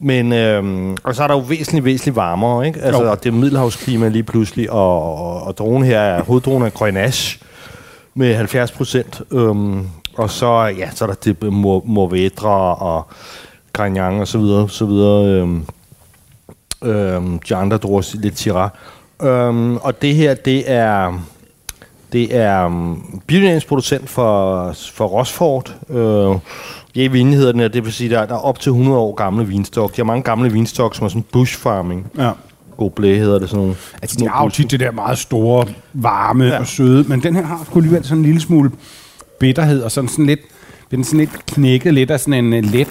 Men, 0.00 0.32
øh, 0.32 0.96
og 1.04 1.14
så 1.14 1.22
er 1.22 1.26
der 1.26 1.34
jo 1.34 1.40
væsentligt, 1.40 1.84
væsentligt 1.84 2.16
varmere, 2.16 2.66
ikke? 2.66 2.80
Altså, 2.80 3.02
Jo. 3.04 3.10
det 3.22 3.26
er 3.26 3.32
middelhavsklima 3.32 4.08
lige 4.08 4.22
pludselig, 4.22 4.70
og, 4.70 5.02
og, 5.18 5.42
og 5.46 5.58
dronen 5.58 5.84
her 5.86 5.98
er, 6.00 6.22
hoveddronen 6.22 6.66
er 6.66 6.70
Grenache 6.70 7.38
med 8.14 8.34
70 8.34 8.72
procent. 8.72 9.22
Øhm, 9.30 9.86
og 10.16 10.30
så, 10.30 10.74
ja, 10.78 10.90
så 10.90 11.04
er 11.04 11.08
der 11.08 11.14
det 11.14 11.52
Mor- 11.52 11.82
Morvedre 11.86 12.74
og 12.74 13.06
Grignan 13.72 14.20
og 14.20 14.28
så 14.28 14.38
videre, 14.38 14.68
så 14.68 14.84
videre. 14.86 15.26
Øhm, 15.26 15.64
øhm, 16.84 17.38
de 17.38 17.54
andre 17.56 17.76
druer, 17.76 18.10
lidt 18.14 18.38
Syrah. 18.38 18.70
Øhm, 19.22 19.76
og 19.76 20.02
det 20.02 20.14
her, 20.14 20.34
det 20.34 20.70
er... 20.70 21.20
Det 22.12 22.36
er 22.36 22.66
um, 22.66 23.20
biodynamisk 23.26 23.68
for, 23.68 24.72
for 24.94 25.06
Rosford. 25.06 25.74
Øh, 25.90 26.36
ja, 26.94 27.08
vin 27.08 27.32
hedder 27.32 27.52
den 27.52 27.60
her, 27.60 27.68
det 27.68 27.84
vil 27.84 27.92
sige, 27.92 28.10
der, 28.10 28.26
der 28.26 28.34
er 28.34 28.38
op 28.38 28.60
til 28.60 28.70
100 28.70 28.98
år 28.98 29.14
gamle 29.14 29.46
vinstok. 29.46 29.90
De 29.90 29.96
har 29.96 30.04
mange 30.04 30.22
gamle 30.22 30.52
vinstok, 30.52 30.94
som 30.94 31.04
er 31.04 31.08
sådan 31.08 31.24
bush 31.32 31.58
farming. 31.58 32.06
Ja. 32.18 32.30
God 32.76 32.90
blæ 32.90 33.18
hedder 33.18 33.38
det 33.38 33.48
sådan 33.48 33.60
nogle. 33.60 33.76
Altså, 34.02 34.16
de 34.20 34.28
har 34.28 34.44
jo 34.44 34.50
tit 34.50 34.70
det 34.70 34.80
der 34.80 34.90
meget 34.90 35.18
store, 35.18 35.66
varme 35.92 36.44
ja. 36.44 36.58
og 36.58 36.66
søde, 36.66 37.04
men 37.08 37.22
den 37.22 37.36
her 37.36 37.42
har 37.42 37.64
sgu 37.64 37.78
alligevel 37.78 38.04
sådan 38.04 38.18
en 38.18 38.24
lille 38.24 38.40
smule 38.40 38.70
bitterhed, 39.40 39.82
og 39.82 39.90
sådan, 39.90 40.08
sådan 40.08 40.26
lidt, 40.26 40.40
den 40.90 41.04
sådan 41.04 41.20
lidt 41.20 41.46
knækket 41.46 41.94
lidt 41.94 42.10
af 42.10 42.20
sådan 42.20 42.44
en 42.44 42.52
øh, 42.52 42.72
let 42.72 42.88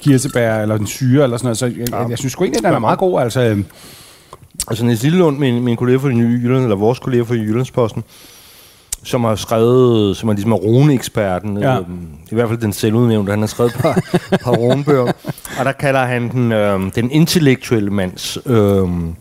kirsebær, 0.00 0.62
eller 0.62 0.74
en 0.74 0.86
syre, 0.86 1.24
eller 1.24 1.36
sådan 1.36 1.46
noget. 1.46 1.58
Så 1.58 1.66
jeg, 1.66 1.88
ja. 1.90 2.00
jeg, 2.00 2.10
jeg 2.10 2.18
synes 2.18 2.32
sgu 2.32 2.44
egentlig, 2.44 2.58
at 2.58 2.64
den 2.64 2.74
er 2.74 2.78
meget 2.78 2.98
god. 2.98 3.20
Altså, 3.20 3.40
øh, 3.40 3.58
Altså 4.70 4.84
Niels 4.84 5.02
Lillelund, 5.02 5.38
min, 5.38 5.64
min 5.64 5.76
kollega 5.76 5.98
fra 5.98 6.08
Nye 6.08 6.40
Jylland, 6.42 6.62
eller 6.62 6.76
vores 6.76 6.98
kollega 6.98 7.22
fra 7.22 7.34
Jyllandsposten, 7.34 8.04
som 9.02 9.24
har 9.24 9.34
skrevet, 9.34 10.16
som 10.16 10.28
er 10.28 10.32
ligesom 10.32 10.52
er 10.52 10.56
Rune-eksperten, 10.56 11.58
Ja. 11.58 11.78
øhm, 11.78 11.98
i 12.30 12.34
hvert 12.34 12.48
fald 12.48 12.58
den 12.60 12.72
selvudnævnte, 12.72 13.30
han 13.30 13.40
har 13.40 13.46
skrevet 13.46 13.74
et 13.74 13.80
par, 13.80 14.00
par 14.42 14.50
Rune-bøger, 14.52 15.12
og 15.58 15.64
der 15.64 15.72
kalder 15.72 16.04
han 16.04 16.30
den, 16.30 16.52
øhm, 16.52 16.90
den 16.90 17.10
intellektuelle 17.10 17.90
mands 17.90 18.38
øhm, 18.46 19.14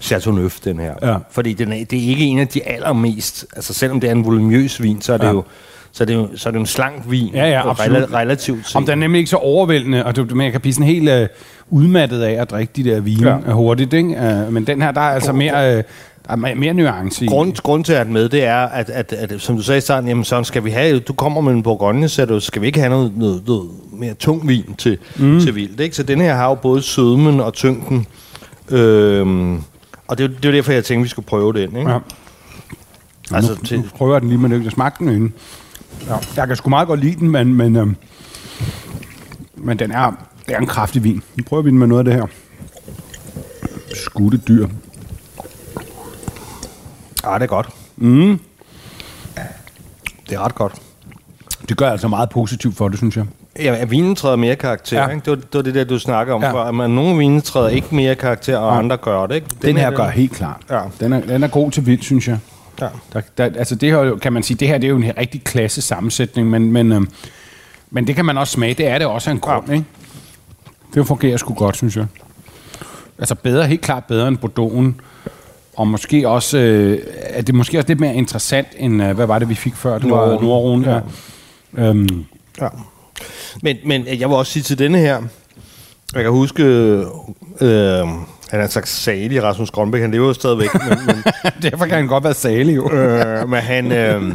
Chateauneuf, 0.00 0.60
den 0.60 0.78
her. 0.78 0.94
Ja. 1.02 1.16
Fordi 1.30 1.52
den 1.52 1.72
er, 1.72 1.84
det 1.84 2.04
er 2.04 2.08
ikke 2.08 2.24
en 2.24 2.38
af 2.38 2.48
de 2.48 2.68
allermest, 2.68 3.46
altså 3.56 3.74
selvom 3.74 4.00
det 4.00 4.08
er 4.08 4.12
en 4.14 4.24
volumøs 4.24 4.82
vin, 4.82 5.00
så 5.02 5.12
er 5.12 5.16
det 5.16 5.24
Ja. 5.26 5.30
jo 5.32 5.44
så 5.92 6.04
er 6.04 6.06
det 6.06 6.14
jo, 6.14 6.28
så 6.36 6.48
er 6.48 6.50
det 6.50 6.56
jo 6.56 6.60
en 6.60 6.66
slank 6.66 7.02
vin. 7.08 7.30
Ja, 7.34 7.50
ja, 7.50 7.62
rela- 7.62 8.14
relativt 8.14 8.66
set. 8.66 8.76
om 8.76 8.82
den 8.86 8.90
er 8.92 8.96
nemlig 8.96 9.18
ikke 9.18 9.30
så 9.30 9.36
overvældende, 9.36 10.04
og 10.06 10.16
du, 10.16 10.26
man 10.34 10.52
kan 10.52 10.60
blive 10.60 10.72
sådan 10.74 10.86
helt 10.86 11.08
øh, 11.08 11.28
udmattet 11.70 12.22
af 12.22 12.32
at 12.42 12.50
drikke 12.50 12.72
de 12.76 12.84
der 12.84 13.00
vine 13.00 13.28
Ja. 13.28 13.36
ja. 13.46 13.52
hurtigt, 13.52 13.92
ikke? 13.92 14.16
Øh, 14.16 14.52
men 14.52 14.66
den 14.66 14.82
her, 14.82 14.90
der 14.92 15.00
er 15.00 15.10
altså 15.10 15.32
mere, 15.32 15.76
øh, 15.76 15.82
Der 16.26 16.32
er 16.32 16.36
me- 16.36 16.54
mere 16.54 16.74
nuance 16.74 17.24
i. 17.24 17.28
Grund, 17.28 17.54
grund 17.62 17.84
til 17.84 17.92
at 17.92 18.08
med, 18.08 18.28
det 18.28 18.44
er, 18.44 18.56
at, 18.56 18.90
at, 18.90 19.12
at, 19.12 19.32
som 19.40 19.56
du 19.56 19.62
sagde 19.62 19.78
i 19.78 19.80
starten, 19.80 20.08
jamen 20.08 20.24
så 20.24 20.44
skal 20.44 20.64
vi 20.64 20.70
have, 20.70 20.98
du 20.98 21.12
kommer 21.12 21.40
med 21.40 21.52
en 21.52 21.62
Bourgogne, 21.62 22.08
så 22.08 22.24
du, 22.26 22.40
skal 22.40 22.62
vi 22.62 22.66
ikke 22.66 22.80
have 22.80 22.90
noget, 22.90 23.12
noget, 23.16 23.42
noget 23.46 23.70
mere 23.92 24.14
tung 24.14 24.48
vin 24.48 24.74
til, 24.78 24.98
mm. 25.16 25.40
til 25.40 25.54
vildt. 25.54 25.80
Ikke? 25.80 25.96
Så 25.96 26.02
den 26.02 26.20
her 26.20 26.34
har 26.34 26.48
jo 26.48 26.54
både 26.54 26.82
sødmen 26.82 27.40
og 27.40 27.52
tyngden. 27.54 28.06
Øhm, 28.70 29.56
og 30.08 30.18
det, 30.18 30.24
er 30.24 30.28
det 30.28 30.44
jo 30.44 30.52
derfor, 30.52 30.72
jeg 30.72 30.84
tænkte, 30.84 31.02
vi 31.02 31.08
skulle 31.08 31.26
prøve 31.26 31.52
den. 31.52 31.76
Ikke? 31.76 31.90
Ja. 31.90 31.98
Altså, 33.34 33.52
nu, 33.52 33.64
til, 33.64 33.78
nu 33.78 33.84
prøver 33.96 34.18
den 34.18 34.28
lige 34.28 34.38
med 34.38 34.50
det. 34.58 34.64
Jeg 34.64 34.72
smagte 34.72 35.04
den 35.04 35.12
inden. 35.12 35.32
Ja. 36.08 36.16
Jeg 36.36 36.46
kan 36.46 36.56
sgu 36.56 36.70
meget 36.70 36.88
godt 36.88 37.00
lide 37.00 37.16
den, 37.20 37.30
men, 37.30 37.54
men, 37.54 37.76
øhm, 37.76 37.96
men 39.56 39.78
den 39.78 39.90
er, 39.90 40.12
det 40.46 40.54
er 40.54 40.58
en 40.58 40.66
kraftig 40.66 41.04
vin. 41.04 41.22
Nu 41.36 41.44
prøver 41.46 41.62
vi 41.62 41.70
den 41.70 41.78
med 41.78 41.86
noget 41.86 41.98
af 42.00 42.04
det 42.04 42.14
her. 42.14 42.26
Skudte 43.94 44.38
dyr. 44.38 44.66
ah, 47.24 47.34
det 47.40 47.42
er 47.42 47.46
godt. 47.46 47.68
Mm. 47.96 48.40
Det 50.30 50.34
er 50.36 50.44
ret 50.44 50.54
godt. 50.54 50.74
Det 51.68 51.76
gør 51.76 51.90
altså 51.90 52.08
meget 52.08 52.30
positivt 52.30 52.76
for 52.76 52.88
det, 52.88 52.98
synes 52.98 53.16
jeg. 53.16 53.24
Ja, 53.58 53.74
at 53.76 53.90
vinen 53.90 54.14
træder 54.16 54.36
mere 54.36 54.56
karakter. 54.56 55.02
Ja. 55.02 55.08
Ikke? 55.08 55.20
Det, 55.24 55.30
var, 55.30 55.36
det 55.36 55.54
var 55.54 55.62
det 55.62 55.74
der, 55.74 55.84
du 55.84 55.98
snakker 55.98 56.34
om 56.34 56.42
Ja. 56.42 56.52
før. 56.52 56.62
At 56.62 56.74
man, 56.74 56.90
nogle 56.90 57.18
vine 57.18 57.40
træder 57.40 57.68
ikke 57.68 57.94
mere 57.94 58.14
karakter, 58.14 58.56
og 58.58 58.72
Ja. 58.74 58.78
andre 58.78 58.96
gør 58.96 59.26
det. 59.26 59.34
Ikke? 59.34 59.46
Den, 59.62 59.76
her 59.76 59.90
gør 59.90 60.08
helt 60.08 60.32
klart. 60.32 60.56
Ja. 60.70 60.80
Den, 61.00 61.12
er, 61.12 61.20
den 61.20 61.42
er 61.42 61.48
god 61.48 61.70
til 61.70 61.86
vildt, 61.86 62.04
synes 62.04 62.28
jeg. 62.28 62.38
Ja. 62.82 62.88
Der, 63.12 63.20
der, 63.38 63.44
altså 63.44 63.74
det 63.74 63.90
her, 63.90 63.98
er 63.98 64.04
jo- 64.04 64.16
kan 64.16 64.32
man 64.32 64.42
sige, 64.42 64.56
det 64.56 64.68
her 64.68 64.78
det 64.78 64.84
er 64.86 64.90
jo 64.90 64.96
en 64.96 65.12
rigtig 65.18 65.44
klasse 65.44 65.82
sammensætning, 65.82 66.50
men, 66.50 66.72
men, 66.72 66.92
øhm, 66.92 67.08
men 67.90 68.06
det 68.06 68.14
kan 68.16 68.24
man 68.24 68.38
også 68.38 68.52
smage. 68.52 68.74
Det 68.74 68.86
er 68.86 68.98
det 68.98 69.06
også 69.06 69.30
en 69.30 69.38
grund, 69.40 69.64
ja. 69.68 69.72
ikke? 69.72 69.84
Det 70.94 71.06
fungerer 71.06 71.36
sgu 71.36 71.54
godt, 71.54 71.76
synes 71.76 71.96
jeg. 71.96 72.06
Altså 73.18 73.34
bedre, 73.34 73.66
helt 73.66 73.80
klart 73.80 74.04
bedre 74.04 74.28
end 74.28 74.38
Bordeaux'en. 74.38 75.02
Og 75.76 75.88
måske 75.88 76.28
også, 76.28 76.58
øh, 76.58 76.98
er 77.20 77.42
det 77.42 77.54
måske 77.54 77.78
også 77.78 77.88
lidt 77.88 78.00
mere 78.00 78.14
interessant, 78.14 78.68
end, 78.76 79.02
øh, 79.02 79.10
hvad 79.14 79.26
var 79.26 79.38
det, 79.38 79.48
vi 79.48 79.54
fik 79.54 79.74
før? 79.76 79.98
Det 79.98 80.10
var 80.10 80.16
Nordrhone. 80.26 80.46
Nordrhone, 80.86 81.02
ja. 81.78 81.88
Øhm, 81.88 82.24
Ja. 82.60 82.68
Men, 83.62 83.76
men 83.86 84.06
jeg 84.06 84.28
vil 84.28 84.36
også 84.36 84.52
sige 84.52 84.62
til 84.62 84.78
denne 84.78 84.98
her, 84.98 85.22
jeg 86.14 86.22
kan 86.22 86.30
huske, 86.32 86.62
øh, 87.60 88.06
han 88.52 88.60
er 88.60 88.64
en 88.64 88.70
slags 88.70 88.90
salig, 88.90 89.42
Rasmus 89.42 89.70
Grønbæk, 89.70 90.00
han 90.00 90.10
lever 90.10 90.26
jo 90.26 90.32
stadigvæk, 90.32 90.68
men, 90.74 90.98
men, 91.06 91.16
derfor 91.70 91.84
kan 91.84 91.94
han 91.94 92.06
godt 92.06 92.24
være 92.24 92.34
salig, 92.34 92.76
jo. 92.76 92.92
øh, 92.92 93.48
men 93.48 93.60
han, 93.60 93.92
øh, 93.92 94.34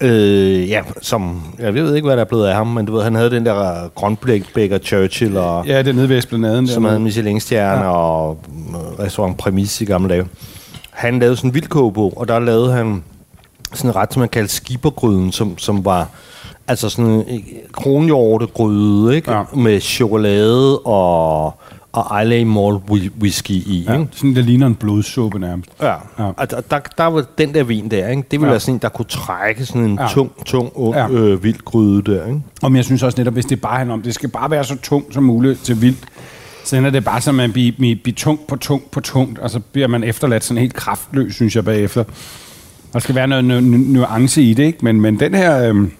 øh, 0.00 0.70
ja, 0.70 0.82
som, 1.02 1.42
jeg 1.58 1.74
ved 1.74 1.94
ikke, 1.94 2.06
hvad 2.06 2.16
der 2.16 2.22
er 2.22 2.28
blevet 2.28 2.46
af 2.46 2.54
ham, 2.54 2.66
men 2.66 2.86
du 2.86 2.92
ved, 2.92 3.02
han 3.02 3.14
havde 3.14 3.30
den 3.30 3.46
der 3.46 3.88
Grønbæk 3.94 4.84
Churchill, 4.84 5.36
og, 5.36 5.66
Ja, 5.66 5.78
det 5.78 5.88
er 5.88 5.92
nede 5.92 6.08
ved 6.08 6.18
Esplanaden. 6.18 6.68
som 6.68 6.84
havde 6.84 7.00
Michelin-stjerne 7.00 7.84
ja. 7.84 7.90
og 7.90 8.38
øh, 8.48 9.04
restaurant 9.04 9.38
Præmis 9.38 9.80
i 9.80 9.84
gamle 9.84 10.08
dage. 10.08 10.26
Han 10.90 11.18
lavede 11.18 11.36
sådan 11.36 11.50
en 11.50 11.54
vild 11.54 11.68
kogebog, 11.68 12.12
og 12.16 12.28
der 12.28 12.38
lavede 12.38 12.72
han 12.72 13.04
sådan 13.74 13.90
en 13.90 13.96
ret, 13.96 14.12
som 14.12 14.20
man 14.20 14.28
kaldte 14.28 14.54
skibergryden, 14.54 15.32
som, 15.32 15.58
som 15.58 15.84
var 15.84 16.08
altså 16.68 16.88
sådan 16.88 17.24
en 17.28 17.44
kronhjortegryde, 17.72 19.16
ikke? 19.16 19.32
Ja. 19.32 19.42
Med 19.54 19.80
chokolade 19.80 20.78
og, 20.78 21.54
og 21.96 22.22
Islay 22.22 22.42
Malt 22.42 22.82
whi- 22.90 23.10
whisky 23.20 23.50
i, 23.50 23.84
Ja, 23.88 23.92
ikke? 23.92 24.08
sådan, 24.12 24.34
det 24.36 24.44
ligner 24.44 24.66
en 24.66 24.74
blodsuppe 24.74 25.38
nærmest. 25.38 25.70
Ja. 25.82 25.86
Ja. 26.18 26.24
Og 26.36 26.50
der, 26.50 26.60
der, 26.60 26.78
der 26.98 27.04
var 27.04 27.24
den 27.38 27.54
der 27.54 27.64
vin 27.64 27.88
der, 27.90 28.08
ikke? 28.08 28.22
Det 28.22 28.32
ville 28.40 28.46
Ja. 28.46 28.50
være 28.50 28.60
sådan 28.60 28.74
en, 28.74 28.78
der 28.82 28.88
kunne 28.88 29.04
trække 29.08 29.66
sådan 29.66 29.84
en 29.84 29.98
Ja. 30.00 30.06
tung, 30.10 30.30
tung, 30.46 30.70
ung, 30.74 30.94
Ja. 30.94 31.08
øh, 31.10 31.44
vild 31.44 31.58
gryde 31.64 32.02
der, 32.12 32.26
ikke? 32.26 32.40
Og 32.62 32.74
jeg 32.76 32.84
synes 32.84 33.02
også 33.02 33.20
netop, 33.20 33.32
hvis 33.34 33.44
det 33.46 33.60
bare 33.60 33.76
handler 33.78 33.94
om, 33.94 34.02
det 34.02 34.14
skal 34.14 34.28
bare 34.28 34.50
være 34.50 34.64
så 34.64 34.76
tungt 34.82 35.14
som 35.14 35.22
muligt 35.22 35.64
til 35.64 35.82
vildt, 35.82 35.98
så 36.64 36.76
ender 36.76 36.90
det 36.90 37.04
bare 37.04 37.20
som 37.20 37.40
at 37.40 37.52
blive, 37.52 37.72
blive, 37.72 37.96
blive 37.96 38.14
tungt 38.14 38.46
på 38.46 38.56
tungt 38.56 38.90
på 38.90 39.00
tungt, 39.00 39.38
og 39.38 39.50
så 39.50 39.60
bliver 39.60 39.88
man 39.88 40.04
efterladt 40.04 40.44
sådan 40.44 40.60
helt 40.60 40.74
kraftløs, 40.74 41.34
synes 41.34 41.56
jeg, 41.56 41.64
bagefter. 41.64 42.04
Der 42.92 42.98
skal 42.98 43.14
være 43.14 43.26
noget 43.28 43.44
nu, 43.44 43.60
nu, 43.60 43.76
nuance 43.76 44.42
i 44.42 44.54
det, 44.54 44.62
ikke? 44.62 44.78
Men, 44.82 45.00
men 45.00 45.20
den 45.20 45.34
her 45.34 45.68
øhm, 45.68 45.90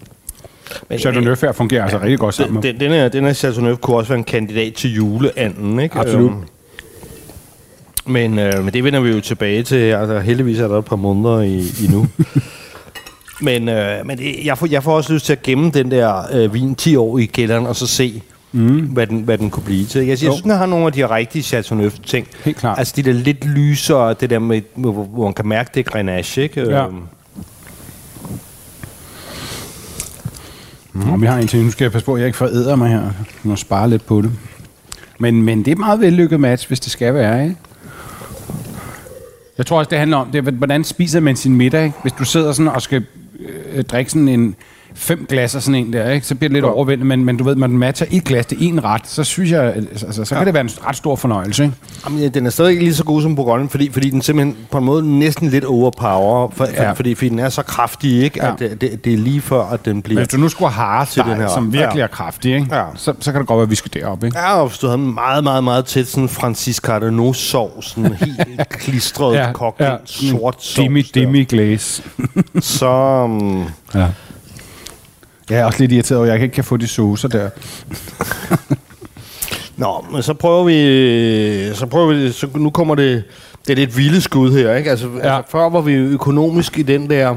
Men, 0.89 0.99
Chateauneuf 0.99 1.41
her 1.41 1.53
fungerer 1.53 1.83
altså 1.83 1.99
rigtig 1.99 2.19
godt 2.19 2.35
sammen. 2.35 2.63
Den, 2.63 2.75
den, 2.75 2.81
den, 2.81 2.93
her, 2.93 3.09
den 3.09 3.25
her 3.25 3.33
Chateauneuf 3.33 3.79
kunne 3.79 3.97
også 3.97 4.09
være 4.09 4.19
en 4.19 4.25
kandidat 4.25 4.75
til 4.75 4.95
juleanden, 4.95 5.81
ikke? 5.81 5.99
Absolut. 5.99 6.31
Øhm, 6.31 6.43
men, 8.07 8.39
øh, 8.39 8.65
men 8.65 8.75
det 8.75 8.85
vender 8.85 9.01
vi 9.01 9.11
jo 9.11 9.21
tilbage 9.21 9.63
til. 9.63 9.77
Altså, 9.77 10.19
heldigvis 10.19 10.59
er 10.59 10.69
der 10.69 10.79
et 10.79 10.85
par 10.85 10.97
måneder 10.97 11.41
i, 11.41 11.59
i 11.59 11.89
nu. 11.91 12.07
men 13.41 13.69
øh, 13.69 14.07
men 14.07 14.19
det, 14.19 14.45
jeg, 14.45 14.59
får, 14.59 14.67
jeg 14.71 14.83
får 14.83 14.97
også 14.97 15.13
lyst 15.13 15.27
til 15.27 15.33
at 15.33 15.43
gemme 15.43 15.71
den 15.71 15.91
der 15.91 16.23
øh, 16.33 16.55
vin 16.55 16.75
10 16.75 16.97
år 16.97 17.19
i 17.19 17.25
kælderen, 17.25 17.67
og 17.67 17.77
så 17.77 17.87
se, 17.87 18.23
mm. 18.53 18.81
hvad, 18.81 19.07
den, 19.07 19.21
hvad 19.21 19.39
den 19.39 19.51
kunne 19.51 19.65
blive 19.65 19.87
til. 19.87 19.99
Jeg, 19.99 20.09
jeg 20.09 20.19
synes, 20.19 20.43
den 20.43 20.51
har 20.51 20.67
nogle 20.67 20.87
af 20.87 20.93
de 20.93 21.11
rigtige 21.11 21.43
Chateauneuf-ting. 21.43 22.27
Helt 22.45 22.57
klart. 22.57 22.79
Altså 22.79 22.93
de 22.97 23.03
der 23.03 23.13
lidt 23.13 23.45
lysere, 23.45 24.15
det 24.15 24.31
der 24.31 24.39
med, 24.39 24.63
hvor, 24.75 24.93
hvor 24.93 25.25
man 25.25 25.35
kan 25.35 25.47
mærke, 25.47 25.71
det 25.75 25.87
er 25.87 25.91
Grenache, 25.91 26.43
ikke? 26.43 26.61
Ja. 26.61 26.87
Øhm, 26.87 27.03
Mm. 31.05 31.13
Og 31.13 31.21
vi 31.21 31.27
har 31.27 31.39
en 31.39 31.47
til. 31.47 31.65
nu 31.65 31.71
skal 31.71 31.85
jeg 31.85 31.93
passe 31.93 32.07
på, 32.07 32.15
at 32.15 32.21
jeg 32.21 32.27
ikke 32.27 32.39
foræder 32.39 32.77
mig 32.77 32.91
her. 32.91 33.01
Jeg 33.01 33.13
må 33.43 33.57
spare 33.57 33.91
lidt 33.91 34.07
på 34.07 34.23
det. 34.23 34.31
Men, 35.19 35.43
men 35.43 35.59
det 35.59 35.69
er 35.69 35.73
et 35.73 35.79
meget 35.79 36.01
vellykket 36.01 36.41
match, 36.41 36.69
hvis 36.69 36.81
det 36.81 36.93
skal 36.93 37.15
være, 37.15 37.43
ikke? 37.43 37.57
Jeg 39.59 39.67
tror 39.67 39.79
også, 39.79 39.89
det 39.91 39.99
handler 39.99 40.17
om, 40.17 40.31
det 40.31 40.49
er, 40.49 40.51
hvordan 40.51 40.85
spiser 40.85 41.21
man 41.21 41.37
sin 41.37 41.57
middag, 41.57 41.85
ikke? 41.85 41.97
Hvis 42.03 42.13
du 42.13 42.25
sidder 42.25 42.53
sådan 42.53 42.73
og 42.73 42.83
skal 42.83 43.05
øh, 43.73 43.85
drikke 43.85 44.11
sådan 44.11 44.29
en 44.29 44.57
fem 44.97 45.27
glas 45.29 45.55
af 45.55 45.63
sådan 45.63 45.75
en 45.87 45.93
der, 45.93 46.11
ikke? 46.11 46.27
så 46.27 46.35
bliver 46.35 46.49
det 46.49 46.55
lidt 46.55 46.65
overvældet, 46.65 47.07
men, 47.07 47.25
men 47.25 47.37
du 47.37 47.45
ved, 47.45 47.57
den 47.57 47.79
matcher 47.79 48.07
et 48.11 48.25
glas 48.25 48.47
til 48.47 48.59
en 48.61 48.85
ret, 48.85 49.01
så 49.09 49.25
synes 49.25 49.51
jeg, 49.51 49.75
altså, 50.03 50.25
så 50.25 50.35
kan 50.35 50.47
det 50.47 50.55
være 50.55 50.61
en 50.65 50.71
ret 50.87 50.97
stor 50.97 51.17
fornøjelse, 51.17 51.65
ikke? 51.65 51.75
Jamen, 52.07 52.21
ja, 52.21 52.29
den 52.29 52.47
er 52.47 52.51
stadig 52.51 52.71
ikke 52.71 52.83
lige 52.83 52.95
så 52.95 53.05
god 53.05 53.23
som 53.23 53.37
Bourgogne, 53.37 53.69
fordi, 53.69 53.93
fordi 53.93 54.11
den 54.11 54.23
simpelthen 54.23 54.57
på 54.71 54.79
en 54.79 54.85
måde 54.85 55.19
næsten 55.19 55.49
lidt 55.49 55.65
overpower, 55.65 56.51
for, 56.55 56.65
Ja. 56.65 56.83
ja. 56.83 56.93
fordi, 56.93 57.15
fordi 57.15 57.29
den 57.29 57.39
er 57.39 57.49
så 57.49 57.63
kraftig, 57.63 58.23
ikke? 58.23 58.39
Ja. 58.43 58.47
Ja. 58.47 58.53
At 58.53 58.59
det, 58.59 58.81
det, 58.81 59.05
det 59.05 59.13
er 59.13 59.17
lige 59.19 59.41
før, 59.41 59.63
at 59.65 59.85
den 59.85 59.93
Men 59.97 60.03
bliver... 60.03 60.19
hvis 60.21 60.29
du 60.29 60.37
nu 60.37 60.49
skulle 60.49 60.71
have 60.73 61.07
Til 61.07 61.23
den 61.23 61.37
her- 61.37 61.49
som 61.49 61.73
virkelig 61.73 61.99
ja. 61.99 62.03
er 62.03 62.07
kraftig, 62.07 62.55
ikke? 62.55 62.67
Ja. 62.77 62.83
Så, 62.95 63.13
så 63.21 63.33
kan 63.33 63.41
det 63.41 63.49
godt 63.49 63.57
være, 63.57 63.63
at 63.65 63.71
vi 63.71 63.75
skal 63.75 63.91
derop, 63.95 64.25
ikke? 64.25 64.39
Ja, 64.39 64.61
og 64.61 64.69
hvis 64.69 64.79
du 64.79 64.87
havde 64.87 64.99
en 65.01 65.15
meget, 65.15 65.45
meget, 65.45 65.65
meget 65.65 65.85
tæt 65.85 66.07
sådan 66.07 66.29
Francis 66.29 66.77
Cardinaux-sovs, 66.87 67.81
sådan 67.95 68.13
helt 68.25 68.69
klistret, 68.69 69.35
ja, 69.37 69.53
kogt, 69.53 69.81
ja, 69.81 69.97
sort 70.05 70.55
sovs, 70.65 70.75
Demi, 70.75 71.03
demi 71.03 71.45
glaze. 71.45 72.03
så... 72.61 73.23
Um, 73.25 73.65
Ja. 73.95 74.07
Jeg 75.51 75.59
er 75.59 75.65
også 75.65 75.81
lidt 75.81 75.93
irriteret 75.93 76.19
over, 76.19 76.27
at 76.27 76.35
jeg 76.35 76.43
ikke 76.43 76.55
kan 76.55 76.65
få 76.65 76.77
de 76.77 76.87
saucer 76.87 77.29
der. 77.29 77.51
Nå, 79.77 80.05
men 80.13 80.23
så 80.23 80.35
prøver 80.35 80.65
vi... 80.65 81.75
Så 81.75 81.87
prøver 81.87 82.15
vi... 82.15 82.33
Så 82.33 82.49
nu 82.55 82.71
kommer 82.71 82.95
det... 82.95 83.25
Det 83.67 83.73
er 83.73 83.77
lidt 83.77 83.97
vilde 83.97 84.21
skud 84.21 84.53
her, 84.53 84.75
ikke? 84.75 84.91
Altså, 84.91 85.09
ja. 85.19 85.29
Ja. 85.29 85.37
altså 85.37 85.51
før 85.51 85.69
var 85.69 85.81
vi 85.81 85.93
økonomisk 85.93 86.79
i 86.79 86.83
den 86.83 87.11
der... 87.11 87.37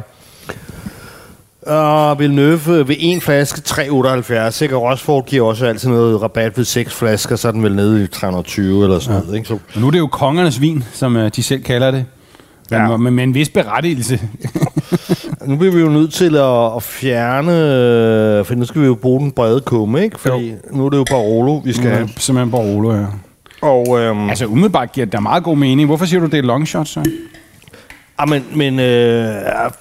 Og 1.61 2.19
Villeneuve 2.19 2.87
ved 2.87 2.95
en 2.99 3.21
flaske 3.21 3.61
3,78. 3.69 4.63
Ikke? 4.63 4.75
Og 4.75 4.81
Rosford 4.81 5.25
giver 5.25 5.47
også 5.47 5.65
altid 5.65 5.89
noget 5.89 6.21
rabat 6.21 6.57
ved 6.57 6.65
seks 6.65 6.93
flasker, 6.93 7.35
så 7.35 7.47
er 7.47 7.51
den 7.51 7.63
vel 7.63 7.75
nede 7.75 8.03
i 8.03 8.07
320 8.07 8.83
eller 8.83 8.99
sådan 8.99 9.15
ja. 9.19 9.23
noget. 9.23 9.37
Ikke? 9.37 9.47
Så, 9.47 9.53
Og 9.53 9.81
nu 9.81 9.87
er 9.87 9.91
det 9.91 9.99
jo 9.99 10.07
kongernes 10.07 10.61
vin, 10.61 10.83
som 10.93 11.15
uh, 11.15 11.27
de 11.35 11.43
selv 11.43 11.63
kalder 11.63 11.91
det. 11.91 12.05
Men, 12.71 12.79
Ja. 12.79 12.97
med, 12.97 13.11
med 13.11 13.23
en 13.23 13.33
vis 13.33 13.49
berettigelse. 13.49 14.19
nu 15.45 15.55
bliver 15.55 15.73
vi 15.73 15.79
jo 15.79 15.89
nødt 15.89 16.13
til 16.13 16.35
at, 16.35 16.75
at 16.75 16.83
fjerne... 16.83 17.51
øh, 18.39 18.45
For 18.45 18.55
nu 18.55 18.65
skal 18.65 18.81
vi 18.81 18.85
jo 18.87 18.95
bruge 18.95 19.19
den 19.19 19.31
brede 19.31 19.61
kumme, 19.61 20.03
ikke? 20.03 20.19
Fordi 20.19 20.49
jo. 20.49 20.55
nu 20.71 20.85
er 20.85 20.89
det 20.89 20.97
jo 20.97 21.05
Barolo, 21.09 21.55
vi 21.57 21.73
skal 21.73 21.87
Ja. 21.87 21.95
have. 21.95 22.09
Simpelthen 22.17 22.51
Barolo, 22.51 22.93
ja. 22.95 23.05
Og, 23.61 23.99
øhm, 23.99 24.29
Altså 24.29 24.45
umiddelbart 24.45 24.91
giver 24.91 25.05
det 25.05 25.13
da 25.13 25.19
meget 25.19 25.43
god 25.43 25.57
mening. 25.57 25.85
Hvorfor 25.87 26.05
siger 26.05 26.19
du, 26.19 26.25
det 26.25 26.37
er 26.37 26.41
long 26.43 26.67
shot, 26.67 26.87
så? 26.87 27.03
Ah, 28.17 28.29
men, 28.29 28.45
men 28.55 28.79
øh, 28.79 29.33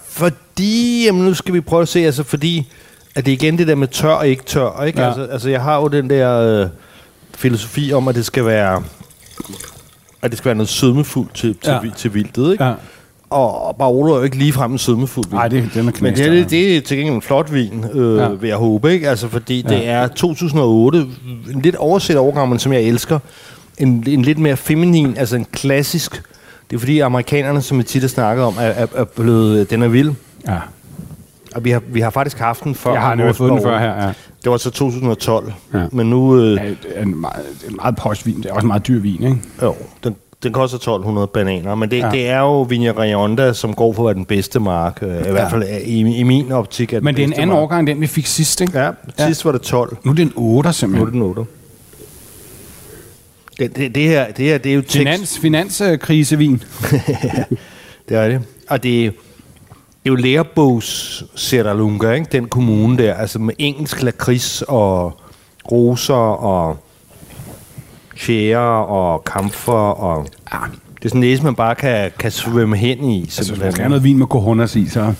fordi, 0.08 1.04
jamen 1.06 1.24
nu 1.24 1.34
skal 1.34 1.54
vi 1.54 1.60
prøve 1.60 1.82
at 1.82 1.88
se, 1.88 2.00
altså 2.04 2.22
fordi, 2.24 2.72
at 3.14 3.26
det 3.26 3.32
er 3.32 3.36
igen 3.36 3.58
det 3.58 3.68
der 3.68 3.74
med 3.74 3.88
tør 3.88 4.08
og 4.08 4.28
ikke 4.28 4.42
tør, 4.44 4.82
ikke? 4.84 5.00
Ja. 5.00 5.06
Altså, 5.06 5.22
altså 5.24 5.50
jeg 5.50 5.60
har 5.62 5.80
jo 5.80 5.88
den 5.88 6.10
der 6.10 6.60
øh, 6.62 6.68
filosofi 7.36 7.92
om, 7.92 8.08
at 8.08 8.14
det 8.14 8.26
skal 8.26 8.44
være, 8.46 8.82
at 10.22 10.30
det 10.30 10.38
skal 10.38 10.48
være 10.48 10.54
noget 10.54 10.68
sødmefuldt 10.68 11.34
til, 11.34 11.54
til, 11.54 11.70
Ja. 11.70 11.74
ja. 11.84 11.90
til 11.96 12.14
vildtet, 12.14 12.52
ikke? 12.52 12.64
Ja. 12.64 12.72
Og 13.30 13.76
Barolo 13.78 14.12
er 14.12 14.16
jo 14.18 14.22
ikke 14.22 14.36
ligefrem 14.36 14.72
en 14.72 14.78
sødmefuld 14.78 15.24
vin. 15.28 15.34
Nej, 15.34 15.48
det, 15.48 15.70
den 15.74 15.80
er 15.80 15.84
Men 15.84 15.92
knæst. 15.92 16.18
det, 16.18 16.32
det, 16.32 16.50
det 16.50 16.76
er 16.76 16.80
til 16.80 16.96
gengæld 16.96 17.14
en 17.14 17.22
flot 17.22 17.52
vin, 17.52 17.84
øh, 17.92 18.16
Ja. 18.18 18.28
vil 18.28 18.48
jeg 18.48 18.56
håbe, 18.56 18.92
ikke? 18.92 19.08
Altså, 19.08 19.28
fordi 19.28 19.64
ja. 19.68 19.74
Det 19.74 19.88
er 19.88 20.06
2008, 20.08 20.98
en 21.54 21.60
lidt 21.62 21.76
overset 21.76 22.16
overgang, 22.16 22.48
men 22.48 22.58
som 22.58 22.72
jeg 22.72 22.82
elsker. 22.82 23.18
En, 23.78 24.04
en 24.08 24.22
lidt 24.22 24.38
mere 24.38 24.56
feminin, 24.56 25.16
altså 25.16 25.36
en 25.36 25.46
klassisk... 25.52 26.22
Det 26.70 26.76
er 26.76 26.80
fordi 26.80 26.98
amerikanerne, 27.00 27.62
som 27.62 27.78
vi 27.78 27.82
tit 27.82 28.02
har 28.02 28.08
snakket 28.08 28.44
om, 28.44 28.54
er, 28.58 28.62
er, 28.62 28.86
er 28.94 29.04
blevet... 29.04 29.70
Den 29.70 29.82
er 29.82 29.88
vild. 29.88 30.12
Ja. 30.46 30.58
Og 31.54 31.64
vi 31.64 31.70
har, 31.70 31.82
vi 31.92 32.00
har 32.00 32.10
faktisk 32.10 32.38
haft 32.38 32.64
den 32.64 32.74
før. 32.74 32.92
Jeg 32.92 33.00
har 33.00 33.14
nemlig 33.14 33.36
fået 33.36 33.52
den 33.52 33.62
før 33.62 33.78
her, 33.78 34.04
ja. 34.06 34.12
Det 34.44 34.50
var 34.52 34.56
så 34.56 34.70
2012. 34.70 35.52
Ja. 35.74 35.78
Men 35.92 36.10
nu... 36.10 36.36
Øh, 36.40 36.56
Ja, 36.56 36.68
det 36.68 36.76
er 36.94 37.02
en 37.02 37.20
meget, 37.20 37.44
en 37.68 37.76
meget 37.76 37.96
posh 37.96 38.26
vin. 38.26 38.36
Det 38.36 38.46
er 38.46 38.52
også 38.52 38.64
en 38.64 38.68
meget 38.68 38.86
dyr 38.88 39.00
vin, 39.00 39.22
ikke? 39.22 39.36
jo, 39.62 39.74
den, 40.04 40.16
den 40.42 40.52
koster 40.52 40.76
1200 40.78 41.26
bananer. 41.26 41.74
Men 41.74 41.90
det, 41.90 41.96
Ja. 41.98 42.06
ja. 42.06 42.12
det 42.12 42.28
er 42.28 42.38
jo 42.38 42.62
Vigna 42.62 42.90
Rionda, 43.02 43.52
som 43.52 43.74
går 43.74 43.92
for 43.92 44.02
at 44.02 44.06
være 44.06 44.14
den 44.14 44.24
bedste 44.24 44.60
mark. 44.60 44.98
Øh, 45.02 45.08
I 45.08 45.12
ja. 45.12 45.30
hvert 45.30 45.50
fald 45.50 45.62
er- 45.62 45.78
i, 45.84 46.00
i 46.00 46.22
min 46.22 46.52
optik 46.52 46.92
er 46.92 47.00
Men 47.00 47.14
det 47.16 47.22
er 47.22 47.26
en 47.26 47.32
anden 47.32 47.48
mark. 47.48 47.58
årgang, 47.58 47.86
den 47.86 48.00
vi 48.00 48.06
fik 48.06 48.26
sidst, 48.26 48.60
ikke? 48.60 48.78
Ja, 48.78 48.90
sidst 49.18 49.44
var 49.44 49.52
det 49.52 49.62
12. 49.62 49.96
Nu 50.04 50.10
er 50.10 50.14
det 50.14 50.22
en 50.22 50.32
8 50.36 50.66
Nu 50.66 50.68
er 50.68 50.72
simpelthen. 50.72 51.06
det 51.06 51.12
den 51.14 51.22
8. 51.22 51.44
Det, 53.58 53.76
det, 53.76 53.94
det, 53.94 54.02
her, 54.02 54.32
det 54.32 54.44
her, 54.44 54.58
det 54.58 54.70
er 54.70 54.74
jo 54.74 54.80
tekst. 54.80 54.96
Finans, 54.96 55.38
finanskrisevin. 55.38 56.62
Det 58.08 58.16
er 58.16 58.28
det. 58.28 58.42
Og 58.68 58.82
det 58.82 59.06
er, 59.06 59.10
det 59.10 59.14
er 60.04 60.08
jo 60.10 60.14
lærebogs 60.14 61.24
Serralunga, 61.34 62.10
ikke? 62.12 62.26
Den 62.32 62.48
kommune 62.48 62.98
der, 62.98 63.14
altså 63.14 63.38
med 63.38 63.54
engelsk 63.58 64.02
lakrids 64.02 64.62
og 64.68 65.20
roser 65.72 66.14
og 66.14 66.76
tjære 68.20 68.86
og 68.86 69.24
kamfer 69.24 69.72
og... 69.72 70.26
Ja, 70.52 70.58
Det 70.98 71.04
er 71.04 71.08
sådan 71.08 71.22
en 71.22 71.28
næse, 71.30 71.42
man 71.44 71.54
bare 71.54 71.74
kan, 71.74 72.10
kan 72.18 72.30
svømme 72.30 72.76
hen 72.76 73.04
i. 73.04 73.20
altså, 73.22 73.52
hvis 73.52 73.62
man 73.62 73.72
skal 73.72 73.82
have 73.82 73.88
noget 73.88 74.04
vin 74.04 74.18
med 74.18 74.26
cojones 74.26 74.76
i, 74.76 74.88
så, 74.88 75.14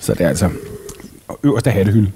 så 0.00 0.14
det 0.14 0.20
er 0.20 0.28
altså 0.28 0.48
øverste 1.44 1.70
hattehylde. 1.70 2.10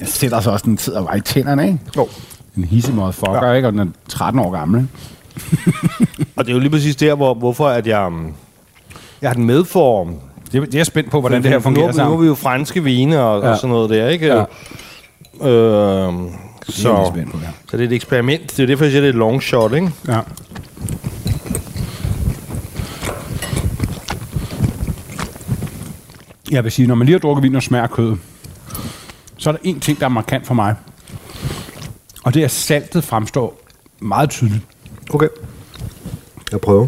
Det 0.00 0.08
sætter 0.08 0.40
sig 0.40 0.52
også, 0.52 0.64
den 0.66 0.78
sidder 0.78 1.04
bare 1.04 1.18
i 1.18 1.20
tænderne, 1.20 1.66
ikke? 1.66 1.78
Jo. 1.96 2.08
En 2.56 2.64
hisse 2.64 2.92
motherfucker, 2.92 3.46
ja. 3.46 3.52
ikke? 3.52 3.68
Og 3.68 3.72
den 3.72 3.80
er 3.80 3.86
13 4.08 4.40
år 4.40 4.50
gammel? 4.50 4.88
Og 6.36 6.44
det 6.44 6.48
er 6.50 6.54
jo 6.54 6.58
lige 6.60 6.70
præcis 6.70 6.96
der, 6.96 7.14
hvor, 7.14 7.34
hvorfor 7.34 7.68
at 7.68 7.86
jeg... 7.86 8.06
um, 8.06 8.34
Jeg 9.22 9.30
har 9.30 9.34
den 9.34 9.44
med 9.44 9.64
for... 9.64 10.04
Det, 10.04 10.62
det 10.62 10.74
er 10.74 10.78
jeg 10.78 10.86
spændt 10.86 11.10
på, 11.10 11.20
hvordan 11.20 11.42
det 11.42 11.50
her 11.50 11.56
nu, 11.58 11.62
fungerer 11.62 11.84
nu 11.86 11.88
er 11.88 11.92
sammen. 11.92 12.20
vi 12.22 12.26
jo 12.26 12.34
franske 12.34 12.84
vine 12.84 13.20
og. 13.22 13.42
Ja. 13.42 13.50
og 13.50 13.56
sådan 13.56 13.70
noget 13.70 13.90
der, 13.90 14.08
ikke? 14.08 14.26
Ja. 14.26 14.44
Øh, 15.42 16.12
Så. 16.68 17.10
på, 17.32 17.38
ja. 17.42 17.48
så 17.70 17.76
det 17.76 17.84
er 17.84 17.88
et 17.88 17.92
eksperiment. 17.92 18.56
Det 18.56 18.62
er 18.62 18.66
derfor, 18.66 18.84
jeg 18.84 18.92
siger, 18.92 19.00
det 19.00 19.08
er 19.08 19.12
et 19.12 19.18
long 19.18 19.42
shot, 19.42 19.72
ikke? 19.72 19.90
Ja. 20.08 20.20
Jeg 26.50 26.64
vil 26.64 26.72
sige, 26.72 26.86
når 26.88 26.94
man 26.94 27.04
lige 27.06 27.14
har 27.14 27.18
drukket 27.18 27.42
vin 27.42 27.54
og 27.54 27.62
smager 27.62 27.86
kød, 27.86 28.16
så 29.36 29.50
er 29.50 29.52
der 29.52 29.60
en 29.64 29.80
ting, 29.80 29.98
der 30.00 30.04
er 30.04 30.10
markant 30.10 30.46
for 30.46 30.54
mig. 30.54 30.74
Og 32.24 32.34
det 32.34 32.40
er, 32.40 32.44
at 32.44 32.50
saltet 32.50 33.04
fremstår 33.04 33.60
meget 34.00 34.30
tydeligt. 34.30 34.62
Okay. 35.14 35.28
Jeg 36.52 36.60
prøver. 36.60 36.86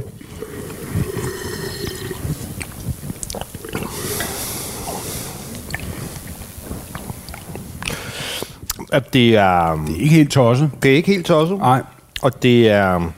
At 8.92 9.12
det 9.12 9.37
er... 9.37 9.85
Det 9.87 9.96
er 9.96 10.00
ikke 10.00 10.14
helt 10.14 10.31
tosset. 10.31 10.70
Det 10.83 10.90
er 10.90 10.94
ikke 10.96 11.11
helt 11.12 11.26
tosset. 11.26 11.59
Nej. 11.59 11.83
Og 12.22 12.42
det 12.42 12.68
er, 12.70 13.12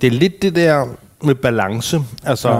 det 0.00 0.06
er 0.06 0.10
lidt 0.10 0.42
det 0.42 0.56
der 0.56 0.84
med 1.22 1.34
balance. 1.34 2.00
Altså, 2.24 2.48
Ja. 2.50 2.58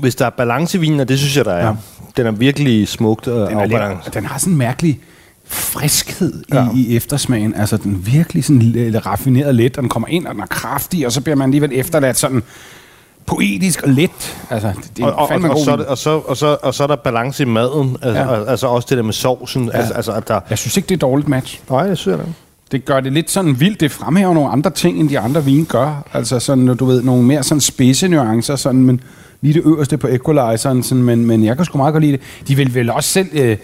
hvis 0.00 0.14
der 0.14 0.26
er 0.26 0.30
balance 0.30 0.78
i 0.78 0.80
vinen, 0.80 1.00
og 1.00 1.08
det 1.08 1.18
synes 1.18 1.36
jeg, 1.36 1.44
der 1.44 1.52
er. 1.52 1.66
Ja. 1.66 1.72
Den 2.16 2.26
er 2.26 2.30
virkelig 2.30 2.88
smukt 2.88 3.28
og 3.28 3.50
Den, 3.50 3.58
er 3.58 3.66
lidt, 3.66 4.14
den 4.14 4.24
har 4.26 4.38
sådan 4.38 4.52
en 4.52 4.58
mærkelig 4.58 5.00
friskhed 5.48 6.42
i, 6.48 6.54
Ja. 6.54 6.66
i 6.74 6.96
eftersmagen. 6.96 7.54
Altså, 7.54 7.76
den 7.76 7.94
er 7.94 7.98
virkelig 7.98 8.44
sådan 8.44 8.58
lidt 8.62 9.06
raffineret 9.06 9.54
let, 9.54 9.76
og 9.76 9.82
den 9.82 9.88
kommer 9.88 10.08
ind, 10.08 10.26
og 10.26 10.34
den 10.34 10.42
er 10.42 10.46
kraftig, 10.46 11.06
og 11.06 11.12
så 11.12 11.20
bliver 11.20 11.36
man 11.36 11.44
alligevel 11.48 11.70
efterladt 11.72 12.16
sådan 12.16 12.42
poetisk 13.26 13.82
og 13.82 13.88
let. 13.88 14.36
Altså, 14.50 14.68
det, 14.82 14.90
det 14.96 15.02
er 15.02 15.06
Og, 15.06 15.14
og, 15.30 15.50
og, 15.50 15.58
så, 15.58 15.70
er 15.72 15.76
det- 15.76 15.86
og, 15.86 15.98
så, 15.98 16.10
og, 16.10 16.36
så, 16.36 16.56
og 16.62 16.74
så 16.74 16.82
er 16.82 16.86
der 16.86 16.96
balance 16.96 17.42
i 17.42 17.46
maden. 17.46 17.96
Altså, 18.02 18.22
Ja. 18.22 18.44
altså 18.50 18.66
også 18.66 18.86
det 18.90 18.96
der 18.98 19.04
med 19.04 19.12
sovsen. 19.12 19.64
Ja. 19.74 19.78
Altså, 19.78 19.94
altså, 19.94 20.12
at 20.12 20.28
der... 20.28 20.40
Jeg 20.50 20.58
synes 20.58 20.76
ikke, 20.76 20.86
det 20.86 20.92
er 20.92 20.96
et 20.96 21.00
dårligt 21.00 21.28
match. 21.28 21.60
Nej, 21.70 21.86
det 21.86 21.98
synes 21.98 22.16
jeg 22.18 22.26
da. 22.26 22.32
Det 22.72 22.84
gør 22.84 23.00
det 23.00 23.12
lidt 23.12 23.30
sådan 23.30 23.60
vildt. 23.60 23.80
Det 23.80 23.90
fremhæver 23.92 24.34
nogle 24.34 24.50
andre 24.50 24.70
ting, 24.70 25.00
end 25.00 25.08
de 25.08 25.18
andre 25.18 25.44
vine 25.44 25.64
gør. 25.64 26.08
Altså 26.12 26.38
sådan, 26.40 26.76
du 26.76 26.84
ved, 26.84 27.02
nogle 27.02 27.22
mere 27.22 27.42
sådan 27.42 27.60
spidse 27.60 28.08
nuancer, 28.08 28.56
sådan, 28.56 28.82
men 28.82 29.00
lige 29.40 29.54
det 29.54 29.62
øverste 29.64 29.96
på 29.98 30.06
equalizeren, 30.08 30.82
sådan, 30.82 31.04
men, 31.04 31.26
men 31.26 31.44
jeg 31.44 31.56
kan 31.56 31.64
sgu 31.64 31.78
meget 31.78 31.92
godt 31.92 32.04
lide 32.04 32.12
det. 32.16 32.48
De 32.48 32.54
vil 32.56 32.74
vel 32.74 32.90
også 32.90 33.08
selv 33.10 33.28
øh, 33.32 33.56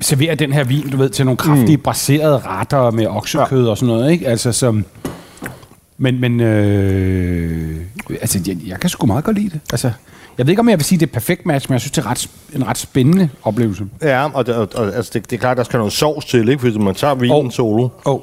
servere 0.00 0.34
den 0.34 0.52
her 0.52 0.64
vin, 0.64 0.90
du 0.90 0.96
ved, 0.96 1.08
til 1.10 1.24
nogle 1.24 1.36
kraftige 1.36 1.76
mm. 1.76 1.82
braserede 1.82 2.38
retter 2.38 2.90
med 2.90 3.06
oksekød 3.06 3.64
ja. 3.64 3.70
og 3.70 3.78
sådan 3.78 3.94
noget, 3.94 4.10
ikke? 4.12 4.26
Altså 4.28 4.52
som... 4.52 4.84
Men, 5.98 6.20
men 6.20 6.40
øh, 6.40 7.76
altså, 8.20 8.40
jeg, 8.46 8.56
jeg 8.66 8.80
kan 8.80 8.90
sgu 8.90 9.06
meget 9.06 9.24
godt 9.24 9.36
lide 9.38 9.50
det. 9.50 9.60
Altså, 9.72 9.90
jeg 10.38 10.46
ved 10.46 10.50
ikke, 10.50 10.60
om 10.60 10.68
jeg 10.68 10.78
vil 10.78 10.84
sige, 10.84 10.98
det 10.98 11.06
er 11.06 11.08
et 11.08 11.12
perfekt 11.12 11.46
match, 11.46 11.68
men 11.70 11.72
jeg 11.72 11.80
synes, 11.80 11.92
det 11.92 12.04
er 12.04 12.10
ret, 12.10 12.30
en 12.54 12.66
ret 12.66 12.78
spændende 12.78 13.28
oplevelse. 13.42 13.84
Ja, 14.02 14.30
og, 14.34 14.46
det, 14.46 14.54
og, 14.54 14.68
og 14.74 14.94
altså, 14.94 15.10
det, 15.14 15.30
det 15.30 15.36
er 15.36 15.40
klart, 15.40 15.56
der 15.56 15.62
skal 15.64 15.76
noget 15.78 15.92
sovs 15.92 16.24
til, 16.24 16.48
ikke? 16.48 16.60
Fordi 16.60 16.72
hvis 16.72 16.84
man 16.84 16.94
tager 16.94 17.14
vinen 17.14 17.46
oh. 17.46 17.50
solo, 17.50 17.88
Oh. 18.04 18.20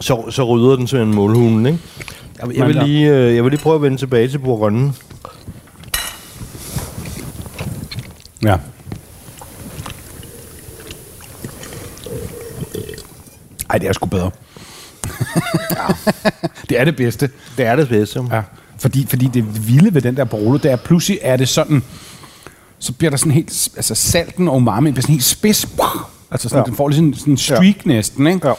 så, 0.00 0.30
så 0.30 0.44
rydder 0.44 0.76
den 0.76 0.86
simpelthen 0.86 1.14
målhunden, 1.14 1.66
ikke? 1.66 1.78
Jeg, 2.42 2.56
jeg, 2.56 2.66
vil 2.66 2.76
lige, 2.76 3.10
øh, 3.10 3.34
jeg 3.34 3.44
vil 3.44 3.50
lige 3.50 3.60
prøve 3.60 3.74
at 3.74 3.82
vende 3.82 3.96
tilbage 3.96 4.28
til 4.28 4.38
Bourgogne. 4.38 4.92
Ja. 8.42 8.56
Ej, 13.70 13.78
det 13.78 13.88
er 13.88 13.92
sgu 13.92 14.06
bedre. 14.06 14.30
det 16.68 16.80
er 16.80 16.84
det 16.84 16.96
bedste. 16.96 17.30
Det 17.56 17.66
er 17.66 17.76
det 17.76 17.88
bedste. 17.88 18.24
Ja. 18.30 18.42
Fordi, 18.78 19.06
fordi 19.08 19.26
det 19.34 19.68
vilde 19.68 19.94
ved 19.94 20.02
den 20.02 20.16
der 20.16 20.24
Barolo, 20.24 20.56
det 20.56 20.70
er 20.70 20.76
pludselig 20.76 21.18
er 21.22 21.36
det 21.36 21.48
sådan, 21.48 21.82
så 22.78 22.92
bliver 22.92 23.10
der 23.10 23.16
sådan 23.16 23.32
helt, 23.32 23.68
altså 23.76 23.94
salten 23.94 24.48
og 24.48 24.56
umami 24.56 24.90
bliver 24.90 25.02
sådan 25.02 25.12
helt 25.12 25.24
spids. 25.24 25.68
Altså 26.30 26.48
sådan, 26.48 26.58
ja. 26.58 26.60
Ja. 26.60 26.64
den 26.64 26.76
får 26.76 26.88
lige 26.88 27.14
sådan 27.16 27.32
en 27.32 27.36
streak 27.36 27.62
ja. 27.62 27.72
næsten, 27.84 28.26
ikke? 28.26 28.48
Ja. 28.48 28.54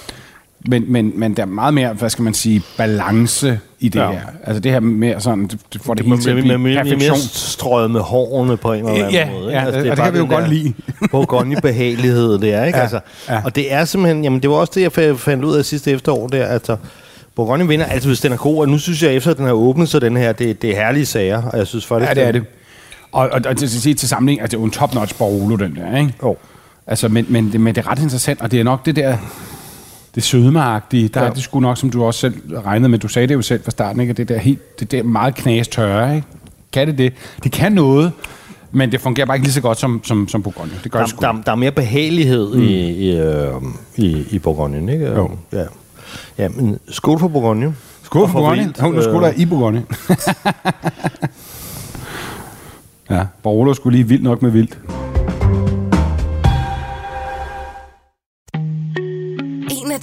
Men, 0.69 0.83
men, 0.87 1.11
men 1.15 1.33
der 1.37 1.41
er 1.41 1.45
meget 1.47 1.73
mere, 1.73 1.93
hvad 1.93 2.09
skal 2.09 2.23
man 2.23 2.33
sige, 2.33 2.61
balance 2.77 3.59
i 3.79 3.89
det 3.89 3.99
ja. 3.99 4.11
Her. 4.11 4.19
Altså 4.43 4.59
det 4.59 4.71
her 4.71 4.79
mere 4.79 5.21
sådan, 5.21 5.47
du 5.73 5.79
får 5.81 5.93
det, 5.93 6.03
Det 6.05 6.11
hele 6.11 6.21
til 6.21 6.29
at 6.29 6.35
blive 6.35 6.47
mere, 6.47 6.57
mere, 6.57 6.83
mere 6.83 6.93
perfektion. 6.93 7.17
strøget 7.17 7.91
med 7.91 8.01
hårene 8.01 8.57
på 8.57 8.73
en 8.73 8.79
eller 8.79 8.91
anden 8.91 9.11
Ja, 9.13 9.29
måde. 9.31 9.51
ja, 9.51 9.65
ikke? 9.65 9.77
og 9.79 9.85
det 9.85 9.97
kan 10.03 10.13
vi 10.13 10.17
jo 10.17 10.25
godt 10.29 10.49
lide. 10.49 10.73
Bourgogne-behagelighed, 11.11 12.39
det 12.39 12.53
er, 12.53 12.63
ikke? 12.65 12.77
Ja, 12.77 12.81
Altså, 12.83 12.99
ja. 13.29 13.41
Og 13.45 13.55
det 13.55 13.73
er 13.73 13.85
simpelthen, 13.85 14.23
jamen 14.23 14.39
det 14.41 14.49
var 14.49 14.55
også 14.55 14.71
det, 14.75 14.81
jeg 14.81 14.91
fa- 15.11 15.15
fandt 15.17 15.45
ud 15.45 15.55
af 15.55 15.65
sidste 15.65 15.91
efterår, 15.91 16.27
der, 16.27 16.45
altså, 16.45 16.77
Bourgogne 17.35 17.67
vinder 17.67 17.85
altid, 17.85 18.09
hvis 18.09 18.19
den 18.21 18.31
er 18.31 18.37
god, 18.37 18.57
og 18.61 18.69
nu 18.69 18.77
synes 18.77 19.03
jeg, 19.03 19.13
efter 19.13 19.31
at 19.31 19.37
den 19.37 19.45
har 19.45 19.53
åbnet, 19.53 19.89
så 19.89 19.99
den 19.99 20.17
her, 20.17 20.31
det, 20.31 20.61
det 20.61 20.69
er 20.69 20.75
herlige 20.75 21.05
sager, 21.05 21.41
og 21.41 21.57
jeg 21.57 21.67
synes 21.67 21.85
faktisk... 21.85 22.09
Ja, 22.09 22.13
det 22.13 22.27
er 22.27 22.31
det. 22.31 22.43
Og, 23.11 23.29
og, 23.31 23.41
og 23.45 23.57
til, 23.57 23.69
til, 23.69 23.95
til 23.95 24.09
sammenligning, 24.09 24.41
altså 24.41 24.51
det 24.51 24.57
er 24.57 24.61
jo 24.61 24.65
en 24.65 24.71
top-notch 24.71 25.17
Barolo, 25.17 25.55
den 25.55 25.75
der, 25.75 25.97
ikke? 25.97 26.13
Jo. 26.23 26.35
Altså, 26.87 27.07
men, 27.07 27.25
men, 27.29 27.51
det, 27.51 27.61
men 27.61 27.75
det 27.75 27.85
er 27.85 27.91
ret 27.91 27.99
interessant, 27.99 28.41
og 28.41 28.51
det 28.51 28.59
er 28.59 28.63
nok 28.63 28.85
det 28.85 28.95
der, 28.95 29.17
det 30.15 30.23
sødmeagtige, 30.23 31.07
der 31.07 31.21
ja. 31.21 31.27
Er 31.27 31.33
det 31.33 31.43
sgu 31.43 31.59
nok, 31.59 31.77
som 31.77 31.89
du 31.89 32.03
også 32.03 32.19
selv 32.19 32.57
regnede 32.65 32.89
med, 32.89 32.99
du 32.99 33.07
sagde 33.07 33.27
det 33.27 33.33
jo 33.33 33.41
selv 33.41 33.63
fra 33.63 33.71
starten, 33.71 34.01
ikke? 34.01 34.13
Det 34.13 34.29
der, 34.29 34.37
helt, 34.37 34.79
det 34.79 34.91
der 34.91 35.03
meget 35.03 35.35
knastørre, 35.35 36.15
ikke? 36.15 36.27
Kan 36.73 36.87
det 36.87 36.97
det? 36.97 37.13
Det 37.43 37.51
kan 37.51 37.71
noget, 37.71 38.11
men 38.71 38.91
det 38.91 39.01
fungerer 39.01 39.25
bare 39.25 39.37
ikke 39.37 39.45
lige 39.45 39.53
så 39.53 39.61
godt 39.61 39.79
som, 39.79 40.01
som, 40.03 40.27
som 40.27 40.43
Bourgogne. 40.43 40.71
Det 40.83 40.91
gør 40.91 40.99
Der, 40.99 41.05
det 41.05 41.09
sgu. 41.09 41.21
der, 41.21 41.33
der 41.45 41.51
er 41.51 41.55
mere 41.55 41.71
behagelighed 41.71 42.53
mm. 42.55 42.61
i, 42.61 42.89
i, 42.89 43.17
øh, 43.17 43.51
i, 43.95 44.25
i 44.31 44.39
Bourgogne, 44.39 44.93
ikke? 44.93 45.07
Jo. 45.07 45.31
Ja. 45.53 45.63
ja, 46.37 46.49
men 46.49 46.79
skål 46.89 47.19
for 47.19 47.27
Bourgogne. 47.27 47.75
Skål 48.03 48.27
for 48.27 48.33
Bourgogne. 48.39 48.73
Hov, 48.79 48.93
nu 48.93 49.01
skåler 49.01 49.27
jeg 49.27 49.39
i 49.39 49.45
Bourgogne. 49.45 49.83
ja, 53.09 53.25
Barolo 53.43 53.73
skulle 53.73 53.97
lige 53.97 54.07
vildt 54.07 54.23
nok 54.23 54.41
med 54.41 54.51
vildt. 54.51 54.77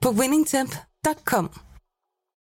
på 0.00 0.12
winningtemp.com. 0.12 1.67